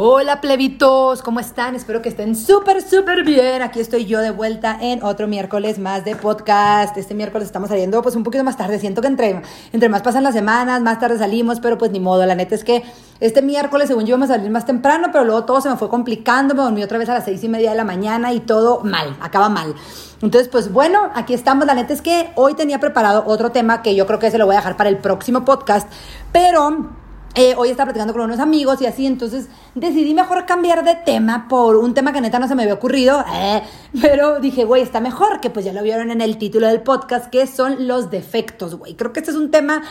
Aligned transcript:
Hola 0.00 0.40
plebitos, 0.40 1.22
¿cómo 1.22 1.40
están? 1.40 1.74
Espero 1.74 2.00
que 2.00 2.08
estén 2.08 2.36
súper, 2.36 2.82
súper 2.82 3.24
bien. 3.24 3.62
Aquí 3.62 3.80
estoy 3.80 4.04
yo 4.04 4.20
de 4.20 4.30
vuelta 4.30 4.78
en 4.80 5.02
otro 5.02 5.26
miércoles 5.26 5.80
más 5.80 6.04
de 6.04 6.14
podcast. 6.14 6.96
Este 6.96 7.16
miércoles 7.16 7.46
estamos 7.46 7.68
saliendo 7.68 8.00
pues 8.00 8.14
un 8.14 8.22
poquito 8.22 8.44
más 8.44 8.56
tarde. 8.56 8.78
Siento 8.78 9.00
que 9.00 9.08
entre, 9.08 9.42
entre 9.72 9.88
más 9.88 10.02
pasan 10.02 10.22
las 10.22 10.34
semanas, 10.34 10.82
más 10.82 11.00
tarde 11.00 11.18
salimos, 11.18 11.58
pero 11.58 11.78
pues 11.78 11.90
ni 11.90 11.98
modo. 11.98 12.24
La 12.26 12.36
neta 12.36 12.54
es 12.54 12.62
que 12.62 12.84
este 13.18 13.42
miércoles, 13.42 13.88
según 13.88 14.04
yo, 14.04 14.10
íbamos 14.10 14.30
a 14.30 14.34
salir 14.34 14.52
más 14.52 14.66
temprano, 14.66 15.08
pero 15.10 15.24
luego 15.24 15.44
todo 15.46 15.60
se 15.60 15.68
me 15.68 15.76
fue 15.76 15.88
complicando. 15.88 16.54
Me 16.54 16.62
dormí 16.62 16.84
otra 16.84 16.98
vez 16.98 17.08
a 17.08 17.14
las 17.14 17.24
seis 17.24 17.42
y 17.42 17.48
media 17.48 17.70
de 17.70 17.76
la 17.76 17.82
mañana 17.82 18.32
y 18.32 18.38
todo 18.38 18.84
mal, 18.84 19.16
acaba 19.20 19.48
mal. 19.48 19.74
Entonces, 20.22 20.48
pues 20.48 20.72
bueno, 20.72 21.10
aquí 21.16 21.34
estamos. 21.34 21.66
La 21.66 21.74
neta 21.74 21.92
es 21.92 22.02
que 22.02 22.30
hoy 22.36 22.54
tenía 22.54 22.78
preparado 22.78 23.24
otro 23.26 23.50
tema 23.50 23.82
que 23.82 23.96
yo 23.96 24.06
creo 24.06 24.20
que 24.20 24.30
se 24.30 24.38
lo 24.38 24.46
voy 24.46 24.54
a 24.54 24.58
dejar 24.58 24.76
para 24.76 24.90
el 24.90 24.98
próximo 24.98 25.44
podcast, 25.44 25.90
pero 26.30 26.97
eh, 27.38 27.54
hoy 27.56 27.70
estaba 27.70 27.86
platicando 27.86 28.12
con 28.12 28.22
unos 28.22 28.40
amigos 28.40 28.82
y 28.82 28.86
así, 28.86 29.06
entonces 29.06 29.46
decidí 29.76 30.12
mejor 30.12 30.44
cambiar 30.44 30.84
de 30.84 30.96
tema 30.96 31.46
por 31.48 31.76
un 31.76 31.94
tema 31.94 32.12
que 32.12 32.20
neta 32.20 32.40
no 32.40 32.48
se 32.48 32.56
me 32.56 32.62
había 32.64 32.74
ocurrido, 32.74 33.24
eh, 33.32 33.62
pero 34.00 34.40
dije, 34.40 34.64
güey, 34.64 34.82
está 34.82 35.00
mejor, 35.00 35.40
que 35.40 35.48
pues 35.48 35.64
ya 35.64 35.72
lo 35.72 35.80
vieron 35.84 36.10
en 36.10 36.20
el 36.20 36.36
título 36.36 36.66
del 36.66 36.82
podcast, 36.82 37.30
que 37.30 37.46
son 37.46 37.86
los 37.86 38.10
defectos, 38.10 38.74
güey. 38.74 38.96
Creo 38.96 39.12
que 39.12 39.20
este 39.20 39.30
es 39.30 39.36
un 39.36 39.52
tema 39.52 39.84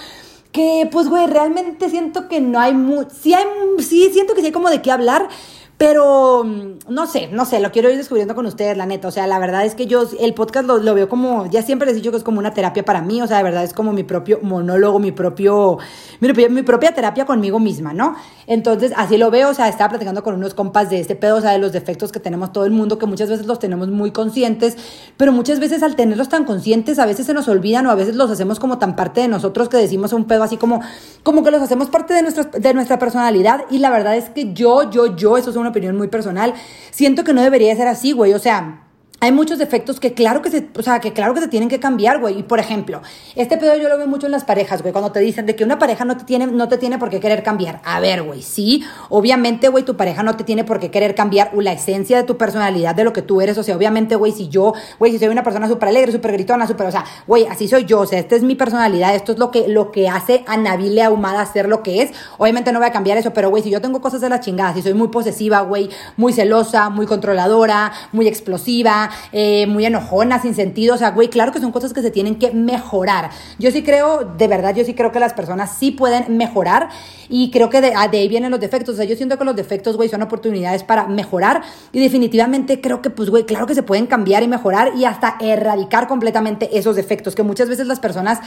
que, 0.51 0.89
pues, 0.91 1.07
güey, 1.07 1.25
realmente 1.27 1.89
siento 1.89 2.27
que 2.27 2.41
no 2.41 2.59
hay 2.59 2.73
mucho, 2.73 3.11
sí 3.17 3.33
hay, 3.33 3.45
sí 3.79 4.09
siento 4.11 4.33
que 4.33 4.41
sí 4.41 4.47
hay 4.47 4.51
como 4.51 4.69
de 4.69 4.81
qué 4.81 4.91
hablar, 4.91 5.29
pero 5.77 6.43
mm, 6.43 6.79
no 6.89 7.05
sé, 7.05 7.29
no 7.31 7.45
sé, 7.45 7.59
lo 7.59 7.71
quiero 7.71 7.91
ir 7.91 7.97
descubriendo 7.97 8.33
con 8.33 8.47
ustedes, 8.47 8.75
la 8.77 8.87
neta. 8.87 9.07
O 9.07 9.11
sea, 9.11 9.27
la 9.27 9.37
verdad 9.37 9.63
es 9.63 9.75
que 9.75 9.85
yo 9.85 10.07
el 10.19 10.33
podcast 10.33 10.65
lo, 10.65 10.79
lo, 10.79 10.95
veo 10.95 11.07
como, 11.07 11.45
ya 11.51 11.61
siempre 11.61 11.85
les 11.85 11.95
he 11.95 11.97
dicho 11.99 12.09
que 12.09 12.17
es 12.17 12.23
como 12.23 12.39
una 12.39 12.53
terapia 12.53 12.83
para 12.83 13.01
mí. 13.01 13.21
O 13.21 13.27
sea, 13.27 13.37
de 13.37 13.43
verdad 13.43 13.63
es 13.63 13.73
como 13.73 13.93
mi 13.93 14.03
propio 14.03 14.39
monólogo, 14.41 14.97
mi 14.97 15.11
propio, 15.11 15.77
mi, 16.19 16.29
mi 16.49 16.63
propia 16.63 16.93
terapia 16.93 17.25
conmigo 17.25 17.59
misma, 17.59 17.93
¿no? 17.93 18.15
Entonces, 18.47 18.91
así 18.95 19.17
lo 19.17 19.29
veo. 19.29 19.49
O 19.49 19.53
sea, 19.53 19.67
estaba 19.67 19.89
platicando 19.89 20.23
con 20.23 20.33
unos 20.33 20.55
compas 20.55 20.89
de 20.89 20.99
este 20.99 21.15
pedo, 21.15 21.37
o 21.37 21.41
sea, 21.41 21.51
de 21.51 21.59
los 21.59 21.73
defectos 21.73 22.11
que 22.11 22.19
tenemos 22.19 22.51
todo 22.51 22.65
el 22.65 22.71
mundo, 22.71 22.97
que 22.97 23.05
muchas 23.05 23.29
veces 23.29 23.45
los 23.45 23.59
tenemos 23.59 23.87
muy 23.89 24.09
conscientes, 24.09 24.77
pero 25.15 25.31
muchas 25.31 25.59
veces 25.59 25.83
al 25.83 25.95
tenerlos 25.95 26.27
tan 26.27 26.45
conscientes, 26.45 26.97
a 26.97 27.05
veces 27.05 27.27
se 27.27 27.35
nos 27.35 27.47
olvidan 27.47 27.85
o 27.85 27.91
a 27.91 27.95
veces 27.95 28.15
los 28.15 28.31
hacemos 28.31 28.59
como 28.59 28.79
tan 28.79 28.95
parte 28.95 29.21
de 29.21 29.27
nosotros 29.27 29.69
que 29.69 29.77
decimos 29.77 30.11
un 30.11 30.25
pedo 30.25 30.41
así 30.41 30.57
como, 30.57 30.81
como 31.21 31.43
que 31.43 31.51
los 31.51 31.61
hacemos 31.61 31.89
parte 31.89 32.15
de 32.15 32.23
nuestra, 32.23 32.45
de 32.45 32.73
nuestra 32.73 32.97
personalidad. 32.97 33.65
Y 33.69 33.77
la 33.77 33.91
verdad 33.91 34.17
es 34.17 34.31
que 34.31 34.53
yo, 34.53 34.89
yo, 34.89 35.15
yo, 35.15 35.37
eso 35.37 35.51
es 35.51 35.55
una 35.55 35.66
opinión 35.69 35.95
muy 35.95 36.07
personal, 36.07 36.53
siento 36.91 37.23
que 37.23 37.33
no 37.33 37.41
debería 37.41 37.75
ser 37.75 37.87
así, 37.87 38.11
güey. 38.11 38.33
O 38.33 38.39
sea, 38.39 38.86
hay 39.19 39.31
muchos 39.31 39.57
defectos 39.57 39.99
que 39.99 40.13
claro 40.13 40.43
que 40.43 40.51
se, 40.51 40.67
o 40.77 40.83
sea, 40.83 40.99
que 40.99 41.11
claro 41.11 41.33
que 41.33 41.41
se 41.41 41.47
tienen 41.47 41.69
que 41.69 41.79
cambiar, 41.79 42.19
güey. 42.19 42.37
Y 42.39 42.43
por 42.43 42.59
ejemplo, 42.59 43.01
este 43.35 43.57
pedo 43.57 43.75
yo 43.75 43.89
lo 43.89 43.97
veo 43.97 44.05
mucho 44.05 44.27
en 44.27 44.31
las 44.31 44.43
parejas, 44.43 44.83
güey, 44.83 44.91
cuando 44.91 45.11
te 45.11 45.19
dicen 45.19 45.47
de 45.47 45.55
que 45.55 45.63
una 45.63 45.79
pareja 45.79 46.05
no 46.05 46.17
te 46.17 46.23
tiene, 46.23 46.45
no 46.45 46.67
te 46.67 46.77
tiene 46.77 46.99
por 46.99 47.09
qué 47.09 47.19
querer 47.19 47.41
cambiar. 47.41 47.81
A 47.83 47.99
ver, 47.99 48.21
güey, 48.21 48.43
sí, 48.43 48.83
obviamente, 49.09 49.69
güey, 49.69 49.83
tu 49.83 49.97
pareja 49.97 50.21
no 50.21 50.37
te 50.37 50.43
tiene 50.43 50.63
por 50.63 50.79
qué 50.79 50.91
querer 50.91 51.15
cambiar 51.15 51.51
la 51.55 51.73
esencia 51.73 52.15
de 52.15 52.23
tu 52.23 52.37
personalidad, 52.37 52.93
de 52.93 53.03
lo 53.03 53.11
que 53.11 53.23
tú 53.23 53.41
eres. 53.41 53.57
O 53.57 53.63
sea, 53.63 53.75
obviamente, 53.75 54.15
güey, 54.15 54.31
si 54.31 54.49
yo, 54.49 54.73
güey, 54.99 55.11
si 55.11 55.17
soy 55.17 55.29
una 55.29 55.43
persona 55.43 55.67
súper 55.67 55.89
alegre, 55.89 56.11
súper 56.11 56.33
gritona, 56.33 56.67
súper, 56.67 56.85
o 56.85 56.91
sea, 56.91 57.03
güey, 57.25 57.47
así 57.47 57.67
soy 57.67 57.85
yo, 57.85 58.01
o 58.01 58.05
sea, 58.05 58.19
esta 58.19 58.35
es 58.35 58.43
mi 58.43 58.53
personalidad, 58.53 59.15
esto 59.15 59.31
es 59.31 59.39
lo 59.39 59.49
que, 59.49 59.67
lo 59.67 59.91
que 59.91 60.09
hace 60.09 60.43
a 60.45 60.57
Nabile 60.57 61.01
Ahumada 61.01 61.43
ser 61.47 61.67
lo 61.67 61.81
que 61.81 62.03
es. 62.03 62.11
Obviamente 62.37 62.71
no 62.71 62.77
voy 62.77 62.87
a 62.87 62.91
cambiar 62.91 63.17
eso, 63.17 63.33
pero, 63.33 63.49
güey, 63.49 63.63
si 63.63 63.71
yo 63.71 63.81
tengo 63.81 63.99
cosas 63.99 64.21
de 64.21 64.29
la 64.29 64.39
chingada, 64.41 64.75
si 64.75 64.83
soy 64.83 64.93
muy 64.93 65.07
posesiva, 65.07 65.61
güey, 65.61 65.89
muy 66.17 66.33
celosa, 66.33 66.91
muy 66.91 67.07
controladora, 67.07 67.91
muy 68.11 68.27
explosiva, 68.27 69.06
eh, 69.31 69.67
muy 69.67 69.85
enojona, 69.85 70.41
sin 70.41 70.55
sentido. 70.55 70.95
O 70.95 70.97
sea, 70.97 71.11
güey, 71.11 71.29
claro 71.29 71.51
que 71.51 71.59
son 71.59 71.71
cosas 71.71 71.93
que 71.93 72.01
se 72.01 72.11
tienen 72.11 72.35
que 72.35 72.51
mejorar. 72.51 73.29
Yo 73.59 73.71
sí 73.71 73.83
creo, 73.83 74.33
de 74.37 74.47
verdad, 74.47 74.75
yo 74.75 74.83
sí 74.83 74.93
creo 74.93 75.11
que 75.11 75.19
las 75.19 75.33
personas 75.33 75.75
sí 75.77 75.91
pueden 75.91 76.37
mejorar 76.37 76.89
y 77.29 77.51
creo 77.51 77.69
que 77.69 77.81
de, 77.81 77.93
ah, 77.95 78.07
de 78.07 78.19
ahí 78.19 78.27
vienen 78.27 78.51
los 78.51 78.59
defectos. 78.59 78.95
O 78.95 78.97
sea, 78.97 79.05
yo 79.05 79.15
siento 79.15 79.37
que 79.37 79.45
los 79.45 79.55
defectos, 79.55 79.97
güey, 79.97 80.09
son 80.09 80.21
oportunidades 80.21 80.83
para 80.83 81.07
mejorar 81.07 81.61
y 81.91 81.99
definitivamente 81.99 82.81
creo 82.81 83.01
que, 83.01 83.09
pues, 83.09 83.29
güey, 83.29 83.45
claro 83.45 83.65
que 83.65 83.75
se 83.75 83.83
pueden 83.83 84.07
cambiar 84.07 84.43
y 84.43 84.47
mejorar 84.47 84.93
y 84.95 85.05
hasta 85.05 85.37
erradicar 85.39 86.07
completamente 86.07 86.77
esos 86.77 86.95
defectos 86.95 87.35
que 87.35 87.43
muchas 87.43 87.69
veces 87.69 87.87
las 87.87 87.99
personas 87.99 88.39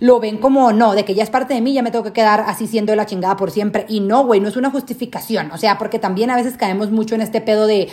lo 0.00 0.20
ven 0.20 0.38
como, 0.38 0.72
no, 0.72 0.94
de 0.94 1.04
que 1.04 1.14
ya 1.14 1.22
es 1.22 1.30
parte 1.30 1.54
de 1.54 1.60
mí, 1.60 1.72
ya 1.72 1.82
me 1.82 1.90
tengo 1.90 2.04
que 2.04 2.12
quedar 2.12 2.44
así 2.46 2.66
siendo 2.66 2.92
de 2.92 2.96
la 2.96 3.06
chingada 3.06 3.36
por 3.36 3.50
siempre. 3.50 3.86
Y 3.88 4.00
no, 4.00 4.24
güey, 4.24 4.40
no 4.40 4.48
es 4.48 4.56
una 4.56 4.70
justificación. 4.70 5.50
O 5.52 5.58
sea, 5.58 5.78
porque 5.78 5.98
también 5.98 6.30
a 6.30 6.36
veces 6.36 6.56
caemos 6.56 6.90
mucho 6.90 7.14
en 7.14 7.22
este 7.22 7.40
pedo 7.40 7.66
de 7.66 7.88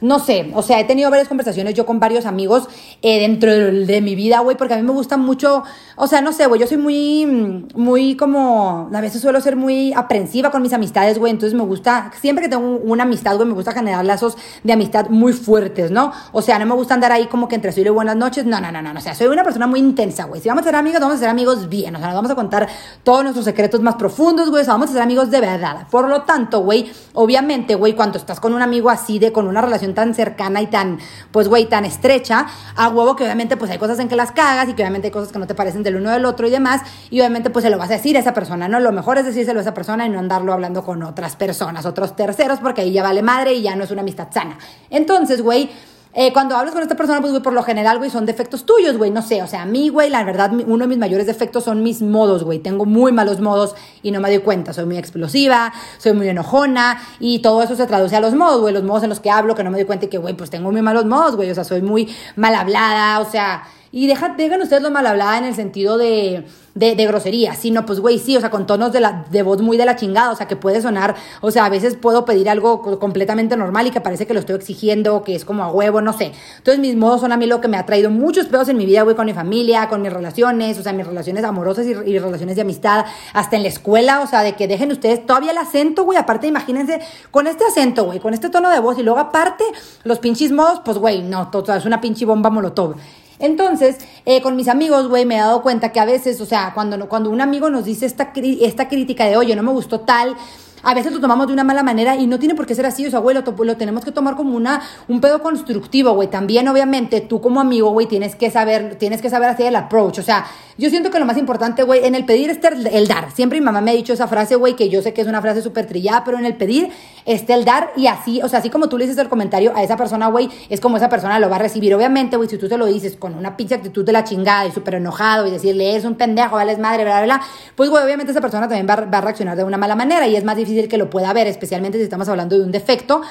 no 0.00 0.18
sé, 0.18 0.50
o 0.54 0.62
sea, 0.62 0.80
he 0.80 0.84
tenido 0.84 1.10
varias 1.10 1.28
conversaciones 1.28 1.74
yo 1.74 1.86
con 1.86 2.00
varios 2.00 2.26
amigos 2.26 2.68
eh, 3.02 3.20
dentro 3.20 3.50
de, 3.52 4.00
mi 4.00 4.14
vida, 4.14 4.40
güey, 4.40 4.56
porque 4.56 4.74
a 4.74 4.76
mí 4.76 4.82
me 4.82 4.92
gusta 4.92 5.16
mucho, 5.16 5.62
o 5.96 6.06
sea, 6.06 6.20
no 6.22 6.32
sé, 6.32 6.46
güey, 6.46 6.60
yo 6.60 6.66
soy 6.66 6.78
muy, 6.78 7.66
muy 7.74 8.16
como, 8.16 8.88
a 8.92 9.00
veces 9.00 9.20
suelo 9.20 9.40
ser 9.40 9.56
muy 9.56 9.92
aprensiva 9.92 10.50
con 10.50 10.62
mis 10.62 10.72
amistades, 10.72 11.18
güey, 11.18 11.32
entonces 11.32 11.56
me 11.56 11.64
gusta, 11.64 12.10
siempre 12.20 12.44
que 12.44 12.48
tengo 12.48 12.78
una 12.78 13.02
amistad, 13.02 13.36
güey, 13.36 13.46
me 13.46 13.54
gusta 13.54 13.72
generar 13.72 14.04
lazos 14.04 14.36
de 14.64 14.72
amistad 14.72 15.10
muy 15.10 15.32
fuertes, 15.32 15.90
¿no? 15.90 16.12
O 16.32 16.40
sea, 16.40 16.58
no 16.58 16.66
me 16.66 16.74
gusta 16.74 16.94
andar 16.94 17.12
ahí 17.12 17.26
como 17.26 17.46
que 17.48 17.56
entre 17.56 17.72
soy 17.72 17.84
y 17.84 17.88
buenas 17.90 18.16
noches, 18.16 18.46
no, 18.46 18.60
no, 18.60 18.72
no, 18.72 18.80
no, 18.80 18.98
o 18.98 19.02
sea, 19.02 19.14
soy 19.14 19.26
una 19.26 19.44
persona 19.44 19.66
muy 19.66 19.80
intensa, 19.80 20.24
güey, 20.24 20.40
si 20.40 20.48
vamos 20.48 20.62
a 20.62 20.64
ser 20.66 20.76
amigos, 20.76 21.00
vamos 21.00 21.16
a 21.16 21.18
ser 21.18 21.28
amigos 21.28 21.68
bien, 21.68 21.94
o 21.94 21.98
sea, 21.98 22.08
nos 22.08 22.16
vamos 22.16 22.30
a 22.30 22.34
contar 22.34 22.68
todos 23.02 23.22
nuestros 23.22 23.44
secretos 23.44 23.80
más 23.80 23.96
profundos, 23.96 24.48
güey, 24.48 24.62
o 24.62 24.64
sea, 24.64 24.74
vamos 24.74 24.90
a 24.90 24.92
ser 24.94 25.02
amigos 25.02 25.30
de 25.30 25.40
verdad. 25.40 25.86
Por 25.90 26.08
lo 26.08 26.22
tanto, 26.22 26.60
güey, 26.60 26.90
obviamente, 27.12 27.74
güey, 27.74 27.94
cuando 27.94 28.18
estás 28.18 28.40
con 28.40 28.54
un 28.54 28.62
amigo 28.62 28.90
así 28.90 29.18
de, 29.18 29.32
con 29.32 29.46
una 29.46 29.60
relación 29.60 29.89
tan 29.94 30.14
cercana 30.14 30.62
y 30.62 30.66
tan, 30.66 30.98
pues, 31.30 31.48
güey, 31.48 31.66
tan 31.66 31.84
estrecha, 31.84 32.46
a 32.76 32.88
huevo 32.88 33.16
que 33.16 33.24
obviamente, 33.24 33.56
pues, 33.56 33.70
hay 33.70 33.78
cosas 33.78 33.98
en 33.98 34.08
que 34.08 34.16
las 34.16 34.32
cagas 34.32 34.68
y 34.68 34.74
que 34.74 34.82
obviamente 34.82 35.08
hay 35.08 35.12
cosas 35.12 35.32
que 35.32 35.38
no 35.38 35.46
te 35.46 35.54
parecen 35.54 35.82
del 35.82 35.96
uno 35.96 36.10
del 36.10 36.24
otro 36.24 36.46
y 36.46 36.50
demás, 36.50 36.82
y 37.10 37.20
obviamente, 37.20 37.50
pues, 37.50 37.64
se 37.64 37.70
lo 37.70 37.78
vas 37.78 37.90
a 37.90 37.94
decir 37.94 38.16
a 38.16 38.20
esa 38.20 38.34
persona, 38.34 38.68
¿no? 38.68 38.80
Lo 38.80 38.92
mejor 38.92 39.18
es 39.18 39.24
decírselo 39.24 39.60
a 39.60 39.62
esa 39.62 39.74
persona 39.74 40.06
y 40.06 40.08
no 40.08 40.18
andarlo 40.18 40.52
hablando 40.52 40.84
con 40.84 41.02
otras 41.02 41.36
personas, 41.36 41.86
otros 41.86 42.16
terceros, 42.16 42.58
porque 42.60 42.82
ahí 42.82 42.92
ya 42.92 43.02
vale 43.02 43.22
madre 43.22 43.54
y 43.54 43.62
ya 43.62 43.76
no 43.76 43.84
es 43.84 43.90
una 43.90 44.02
amistad 44.02 44.28
sana. 44.30 44.58
Entonces, 44.90 45.42
güey, 45.42 45.70
eh, 46.12 46.32
cuando 46.32 46.56
hablas 46.56 46.74
con 46.74 46.82
esta 46.82 46.96
persona, 46.96 47.20
pues, 47.20 47.30
güey, 47.30 47.42
por 47.42 47.52
lo 47.52 47.62
general, 47.62 47.98
güey, 47.98 48.10
son 48.10 48.26
defectos 48.26 48.66
tuyos, 48.66 48.96
güey, 48.96 49.12
no 49.12 49.22
sé, 49.22 49.42
o 49.42 49.46
sea, 49.46 49.62
a 49.62 49.66
mí, 49.66 49.90
güey, 49.90 50.10
la 50.10 50.24
verdad, 50.24 50.50
uno 50.52 50.84
de 50.84 50.88
mis 50.88 50.98
mayores 50.98 51.26
defectos 51.26 51.64
son 51.64 51.84
mis 51.84 52.02
modos, 52.02 52.42
güey, 52.42 52.58
tengo 52.58 52.84
muy 52.84 53.12
malos 53.12 53.40
modos 53.40 53.76
y 54.02 54.10
no 54.10 54.20
me 54.20 54.28
doy 54.28 54.40
cuenta, 54.40 54.72
soy 54.72 54.86
muy 54.86 54.96
explosiva, 54.96 55.72
soy 55.98 56.12
muy 56.14 56.28
enojona 56.28 57.00
y 57.20 57.38
todo 57.38 57.62
eso 57.62 57.76
se 57.76 57.86
traduce 57.86 58.16
a 58.16 58.20
los 58.20 58.34
modos, 58.34 58.60
güey, 58.60 58.74
los 58.74 58.82
modos 58.82 59.04
en 59.04 59.08
los 59.08 59.20
que 59.20 59.30
hablo, 59.30 59.54
que 59.54 59.62
no 59.62 59.70
me 59.70 59.78
doy 59.78 59.86
cuenta 59.86 60.06
y 60.06 60.08
que, 60.08 60.18
güey, 60.18 60.34
pues 60.34 60.50
tengo 60.50 60.72
muy 60.72 60.82
malos 60.82 61.04
modos, 61.04 61.36
güey, 61.36 61.48
o 61.48 61.54
sea, 61.54 61.62
soy 61.62 61.80
muy 61.80 62.12
mal 62.34 62.56
hablada, 62.56 63.20
o 63.20 63.30
sea, 63.30 63.62
y 63.92 64.06
deja, 64.06 64.30
dejen 64.30 64.62
ustedes 64.62 64.82
lo 64.82 64.90
mal 64.90 65.04
hablada 65.06 65.38
en 65.38 65.44
el 65.44 65.54
sentido 65.54 65.98
de, 65.98 66.44
de, 66.76 66.94
de 66.94 67.06
grosería, 67.06 67.54
sino 67.54 67.84
pues, 67.84 67.98
güey, 67.98 68.20
sí, 68.20 68.36
o 68.36 68.40
sea, 68.40 68.48
con 68.48 68.64
tonos 68.64 68.92
de, 68.92 69.00
la, 69.00 69.26
de 69.30 69.42
voz 69.42 69.60
muy 69.62 69.76
de 69.76 69.84
la 69.84 69.96
chingada, 69.96 70.30
o 70.30 70.36
sea, 70.36 70.46
que 70.46 70.54
puede 70.54 70.80
sonar, 70.80 71.16
o 71.40 71.50
sea, 71.50 71.64
a 71.64 71.68
veces 71.68 71.96
puedo 71.96 72.24
pedir 72.24 72.48
algo 72.48 72.82
completamente 73.00 73.56
normal 73.56 73.88
y 73.88 73.90
que 73.90 74.00
parece 74.00 74.28
que 74.28 74.34
lo 74.34 74.40
estoy 74.40 74.54
exigiendo, 74.54 75.24
que 75.24 75.34
es 75.34 75.44
como 75.44 75.64
a 75.64 75.72
huevo, 75.72 76.00
no 76.00 76.12
sé. 76.12 76.30
Entonces, 76.58 76.78
mis 76.80 76.94
modos 76.94 77.20
son 77.20 77.32
a 77.32 77.36
mí 77.36 77.46
lo 77.46 77.60
que 77.60 77.66
me 77.66 77.76
ha 77.76 77.84
traído 77.84 78.10
muchos 78.10 78.46
pedos 78.46 78.68
en 78.68 78.76
mi 78.76 78.86
vida, 78.86 79.02
güey, 79.02 79.16
con 79.16 79.26
mi 79.26 79.34
familia, 79.34 79.88
con 79.88 80.02
mis 80.02 80.12
relaciones, 80.12 80.78
o 80.78 80.82
sea, 80.84 80.92
mis 80.92 81.06
relaciones 81.06 81.42
amorosas 81.42 81.84
y, 81.86 81.90
y 81.90 82.18
relaciones 82.20 82.54
de 82.54 82.62
amistad, 82.62 83.06
hasta 83.32 83.56
en 83.56 83.62
la 83.62 83.68
escuela, 83.70 84.20
o 84.20 84.28
sea, 84.28 84.42
de 84.42 84.54
que 84.54 84.68
dejen 84.68 84.92
ustedes 84.92 85.26
todavía 85.26 85.50
el 85.50 85.58
acento, 85.58 86.04
güey, 86.04 86.16
aparte, 86.16 86.46
imagínense, 86.46 87.00
con 87.32 87.48
este 87.48 87.64
acento, 87.64 88.04
güey, 88.04 88.20
con 88.20 88.34
este 88.34 88.50
tono 88.50 88.70
de 88.70 88.78
voz 88.78 88.96
y 89.00 89.02
luego 89.02 89.18
aparte, 89.18 89.64
los 90.04 90.20
pinches 90.20 90.52
modos, 90.52 90.80
pues, 90.84 90.96
güey, 90.96 91.22
no, 91.22 91.48
todo, 91.50 91.74
es 91.74 91.84
una 91.84 92.00
pinche 92.00 92.24
bomba 92.24 92.50
molotov. 92.50 92.94
Entonces, 93.40 93.96
eh, 94.26 94.42
con 94.42 94.54
mis 94.54 94.68
amigos, 94.68 95.08
güey, 95.08 95.24
me 95.24 95.36
he 95.36 95.38
dado 95.38 95.62
cuenta 95.62 95.90
que 95.92 95.98
a 95.98 96.04
veces, 96.04 96.40
o 96.40 96.46
sea, 96.46 96.72
cuando, 96.74 97.08
cuando 97.08 97.30
un 97.30 97.40
amigo 97.40 97.70
nos 97.70 97.86
dice 97.86 98.06
esta, 98.06 98.32
esta 98.34 98.88
crítica 98.88 99.24
de, 99.24 99.36
oye, 99.36 99.56
no 99.56 99.62
me 99.62 99.72
gustó 99.72 100.00
tal, 100.00 100.36
a 100.82 100.94
veces 100.94 101.12
lo 101.12 101.20
tomamos 101.20 101.46
de 101.46 101.52
una 101.52 101.64
mala 101.64 101.82
manera 101.82 102.16
y 102.16 102.26
no 102.26 102.38
tiene 102.38 102.54
por 102.54 102.66
qué 102.66 102.74
ser 102.74 102.86
así, 102.86 103.06
o 103.06 103.10
sea, 103.10 103.20
güey, 103.20 103.36
lo, 103.36 103.64
lo 103.64 103.76
tenemos 103.76 104.04
que 104.04 104.12
tomar 104.12 104.36
como 104.36 104.56
una, 104.56 104.82
un 105.08 105.20
pedo 105.20 105.42
constructivo, 105.42 106.12
güey. 106.12 106.28
También, 106.28 106.68
obviamente, 106.68 107.20
tú 107.20 107.40
como 107.40 107.60
amigo, 107.60 107.90
güey, 107.90 108.06
tienes 108.06 108.34
que 108.36 108.50
saber, 108.50 108.96
tienes 108.96 109.20
que 109.20 109.30
saber 109.30 109.48
hacer 109.50 109.66
el 109.66 109.76
approach. 109.76 110.18
O 110.18 110.22
sea, 110.22 110.46
yo 110.78 110.88
siento 110.88 111.10
que 111.10 111.18
lo 111.18 111.26
más 111.26 111.36
importante, 111.36 111.82
güey, 111.82 112.06
en 112.06 112.14
el 112.14 112.24
pedir 112.24 112.48
está 112.48 112.68
el, 112.68 113.06
dar. 113.06 113.30
Siempre 113.32 113.60
mi 113.60 113.64
mamá 113.64 113.82
me 113.82 113.90
ha 113.90 113.94
dicho 113.94 114.14
esa 114.14 114.26
frase, 114.26 114.56
güey, 114.56 114.76
que 114.76 114.88
yo 114.88 115.02
sé 115.02 115.12
que 115.12 115.20
es 115.20 115.26
una 115.26 115.42
frase 115.42 115.60
súper 115.60 115.86
trillada, 115.86 116.24
pero 116.24 116.38
en 116.38 116.46
el 116.46 116.56
pedir 116.56 116.88
está 117.26 117.54
el 117.54 117.66
dar 117.66 117.92
y 117.96 118.06
así, 118.06 118.40
o 118.42 118.48
sea, 118.48 118.60
así 118.60 118.70
como 118.70 118.88
tú 118.88 118.96
le 118.96 119.04
dices 119.04 119.18
el 119.18 119.28
comentario 119.28 119.72
a 119.76 119.82
esa 119.82 119.98
persona, 119.98 120.28
güey, 120.28 120.48
es 120.70 120.80
como 120.80 120.96
esa 120.96 121.10
persona 121.10 121.38
lo 121.38 121.50
va 121.50 121.56
a 121.56 121.58
recibir. 121.58 121.94
Obviamente, 121.94 122.38
güey, 122.38 122.48
si 122.48 122.56
tú 122.56 122.68
te 122.68 122.78
lo 122.78 122.86
dices 122.86 123.16
con 123.16 123.34
una 123.34 123.56
pinche 123.58 123.74
actitud 123.74 124.04
de 124.04 124.12
la 124.12 124.24
chingada 124.24 124.66
y 124.66 124.72
súper 124.72 124.94
enojado 124.94 125.46
y 125.46 125.50
decirle, 125.50 125.96
es 125.96 126.06
un 126.06 126.14
pendejo, 126.14 126.56
vale, 126.56 126.72
es 126.72 126.78
madre, 126.78 127.04
bla, 127.04 127.22
bla, 127.22 127.36
bla, 127.36 127.46
pues, 127.76 127.90
güey, 127.90 128.02
obviamente 128.02 128.32
esa 128.32 128.40
persona 128.40 128.66
también 128.66 128.86
va, 128.88 129.04
va 129.04 129.18
a 129.18 129.20
reaccionar 129.20 129.56
de 129.56 129.64
una 129.64 129.76
mala 129.76 129.94
manera 129.94 130.26
y 130.26 130.36
es 130.36 130.44
más 130.44 130.56
difícil 130.56 130.69
que 130.88 130.98
lo 130.98 131.10
pueda 131.10 131.32
ver 131.32 131.46
especialmente 131.46 131.98
si 131.98 132.04
estamos 132.04 132.28
hablando 132.28 132.58
de 132.58 132.64
un 132.64 132.72
defecto 132.72 133.22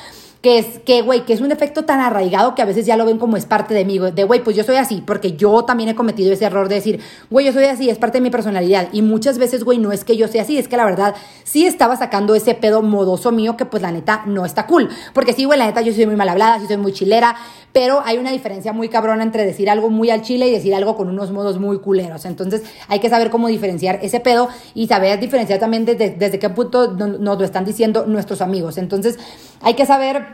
que 0.41 0.57
es, 0.57 0.79
que, 0.85 1.01
güey, 1.01 1.25
que 1.25 1.33
es 1.33 1.41
un 1.41 1.49
defecto 1.49 1.83
tan 1.83 1.99
arraigado 1.99 2.55
que 2.55 2.61
a 2.61 2.65
veces 2.65 2.85
ya 2.85 2.95
lo 2.95 3.05
ven 3.05 3.17
como 3.17 3.35
es 3.35 3.45
parte 3.45 3.73
de 3.73 3.83
mí, 3.83 3.99
de, 3.99 4.23
güey, 4.23 4.41
pues 4.41 4.55
yo 4.55 4.63
soy 4.63 4.77
así, 4.77 5.03
porque 5.05 5.33
yo 5.33 5.65
también 5.65 5.89
he 5.89 5.95
cometido 5.95 6.31
ese 6.31 6.45
error 6.45 6.69
de 6.69 6.75
decir, 6.75 7.01
güey, 7.29 7.45
yo 7.45 7.51
soy 7.51 7.65
así, 7.65 7.89
es 7.89 7.97
parte 7.97 8.19
de 8.19 8.21
mi 8.21 8.29
personalidad. 8.29 8.87
Y 8.93 9.01
muchas 9.01 9.37
veces, 9.37 9.65
güey, 9.65 9.79
no 9.79 9.91
es 9.91 10.05
que 10.05 10.15
yo 10.15 10.29
sea 10.29 10.43
así, 10.43 10.57
es 10.57 10.69
que 10.69 10.77
la 10.77 10.85
verdad 10.85 11.13
sí 11.43 11.65
estaba 11.65 11.97
sacando 11.97 12.35
ese 12.35 12.55
pedo 12.55 12.81
modoso 12.81 13.33
mío 13.33 13.57
que 13.57 13.65
pues 13.65 13.83
la 13.83 13.91
neta 13.91 14.23
no 14.27 14.45
está 14.45 14.65
cool. 14.65 14.89
Porque 15.13 15.33
sí, 15.33 15.43
güey, 15.43 15.59
la 15.59 15.65
neta 15.65 15.81
yo 15.81 15.93
soy 15.93 16.05
muy 16.05 16.15
mal 16.15 16.29
hablada, 16.29 16.59
sí 16.59 16.67
soy 16.67 16.77
muy 16.77 16.93
chilera, 16.93 17.35
pero 17.73 18.01
hay 18.05 18.17
una 18.17 18.31
diferencia 18.31 18.71
muy 18.71 18.87
cabrona 18.87 19.23
entre 19.23 19.45
decir 19.45 19.69
algo 19.69 19.89
muy 19.89 20.09
al 20.09 20.21
chile 20.21 20.47
y 20.47 20.51
decir 20.51 20.73
algo 20.73 20.95
con 20.95 21.09
unos 21.09 21.31
modos 21.31 21.59
muy 21.59 21.79
culeros. 21.79 22.23
Entonces 22.23 22.63
hay 22.87 22.99
que 22.99 23.09
saber 23.09 23.29
cómo 23.29 23.49
diferenciar 23.49 23.99
ese 24.01 24.21
pedo 24.21 24.47
y 24.73 24.87
saber 24.87 25.19
diferenciar 25.19 25.59
también 25.59 25.83
desde, 25.83 26.11
desde 26.11 26.39
qué 26.39 26.49
punto 26.49 26.93
nos 26.93 27.37
lo 27.37 27.43
están 27.43 27.65
diciendo 27.65 28.05
nuestros 28.07 28.41
amigos. 28.41 28.77
Entonces 28.77 29.19
hay 29.61 29.73
que 29.73 29.85
saber 29.85 30.28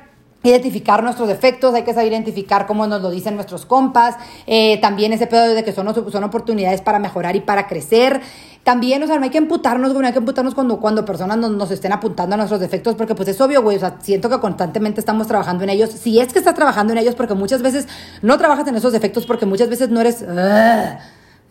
identificar 0.50 1.04
nuestros 1.04 1.28
defectos, 1.28 1.74
hay 1.74 1.84
que 1.84 1.94
saber 1.94 2.12
identificar 2.12 2.66
cómo 2.66 2.88
nos 2.88 3.02
lo 3.02 3.10
dicen 3.10 3.36
nuestros 3.36 3.66
compas, 3.66 4.16
eh, 4.48 4.80
también 4.82 5.14
ese 5.14 5.28
pedo 5.28 5.54
de 5.54 5.64
que 5.64 5.72
son, 5.72 5.94
son 6.12 6.24
oportunidades 6.24 6.82
para 6.82 7.00
mejorar 7.00 7.36
y 7.36 7.42
para 7.42 7.68
crecer. 7.68 8.22
También, 8.64 9.04
o 9.04 9.08
sea, 9.08 9.20
no 9.20 9.26
hay 9.26 9.30
que 9.30 9.38
emputarnos, 9.38 9.94
güey, 9.94 10.08
hay 10.08 10.12
que 10.12 10.18
emputarnos 10.18 10.56
cuando, 10.56 10.80
cuando 10.80 11.06
personas 11.06 11.38
nos, 11.38 11.52
nos, 11.52 11.70
estén 11.70 11.94
apuntando 11.94 12.34
a 12.34 12.38
nuestros 12.38 12.60
defectos, 12.60 12.96
porque 12.96 13.14
pues 13.14 13.30
es 13.30 13.40
obvio, 13.40 13.62
güey, 13.62 13.78
o 13.78 13.80
sea, 13.80 13.98
siento 14.02 14.28
que 14.28 14.40
constantemente 14.40 15.00
estamos 15.00 15.28
trabajando 15.28 15.64
en 15.64 15.70
ellos. 15.70 15.92
Si 15.92 16.20
es 16.20 16.34
que 16.34 16.40
estás 16.40 16.56
trabajando 16.56 16.92
en 16.94 16.98
ellos, 16.98 17.14
porque 17.14 17.36
muchas 17.36 17.62
veces 17.62 17.88
no 18.24 18.40
trabajas 18.40 18.68
en 18.68 18.76
esos 18.76 18.92
defectos, 18.92 19.28
porque 19.28 19.46
muchas 19.46 19.70
veces 19.70 19.90
no 19.90 20.02
eres 20.02 20.26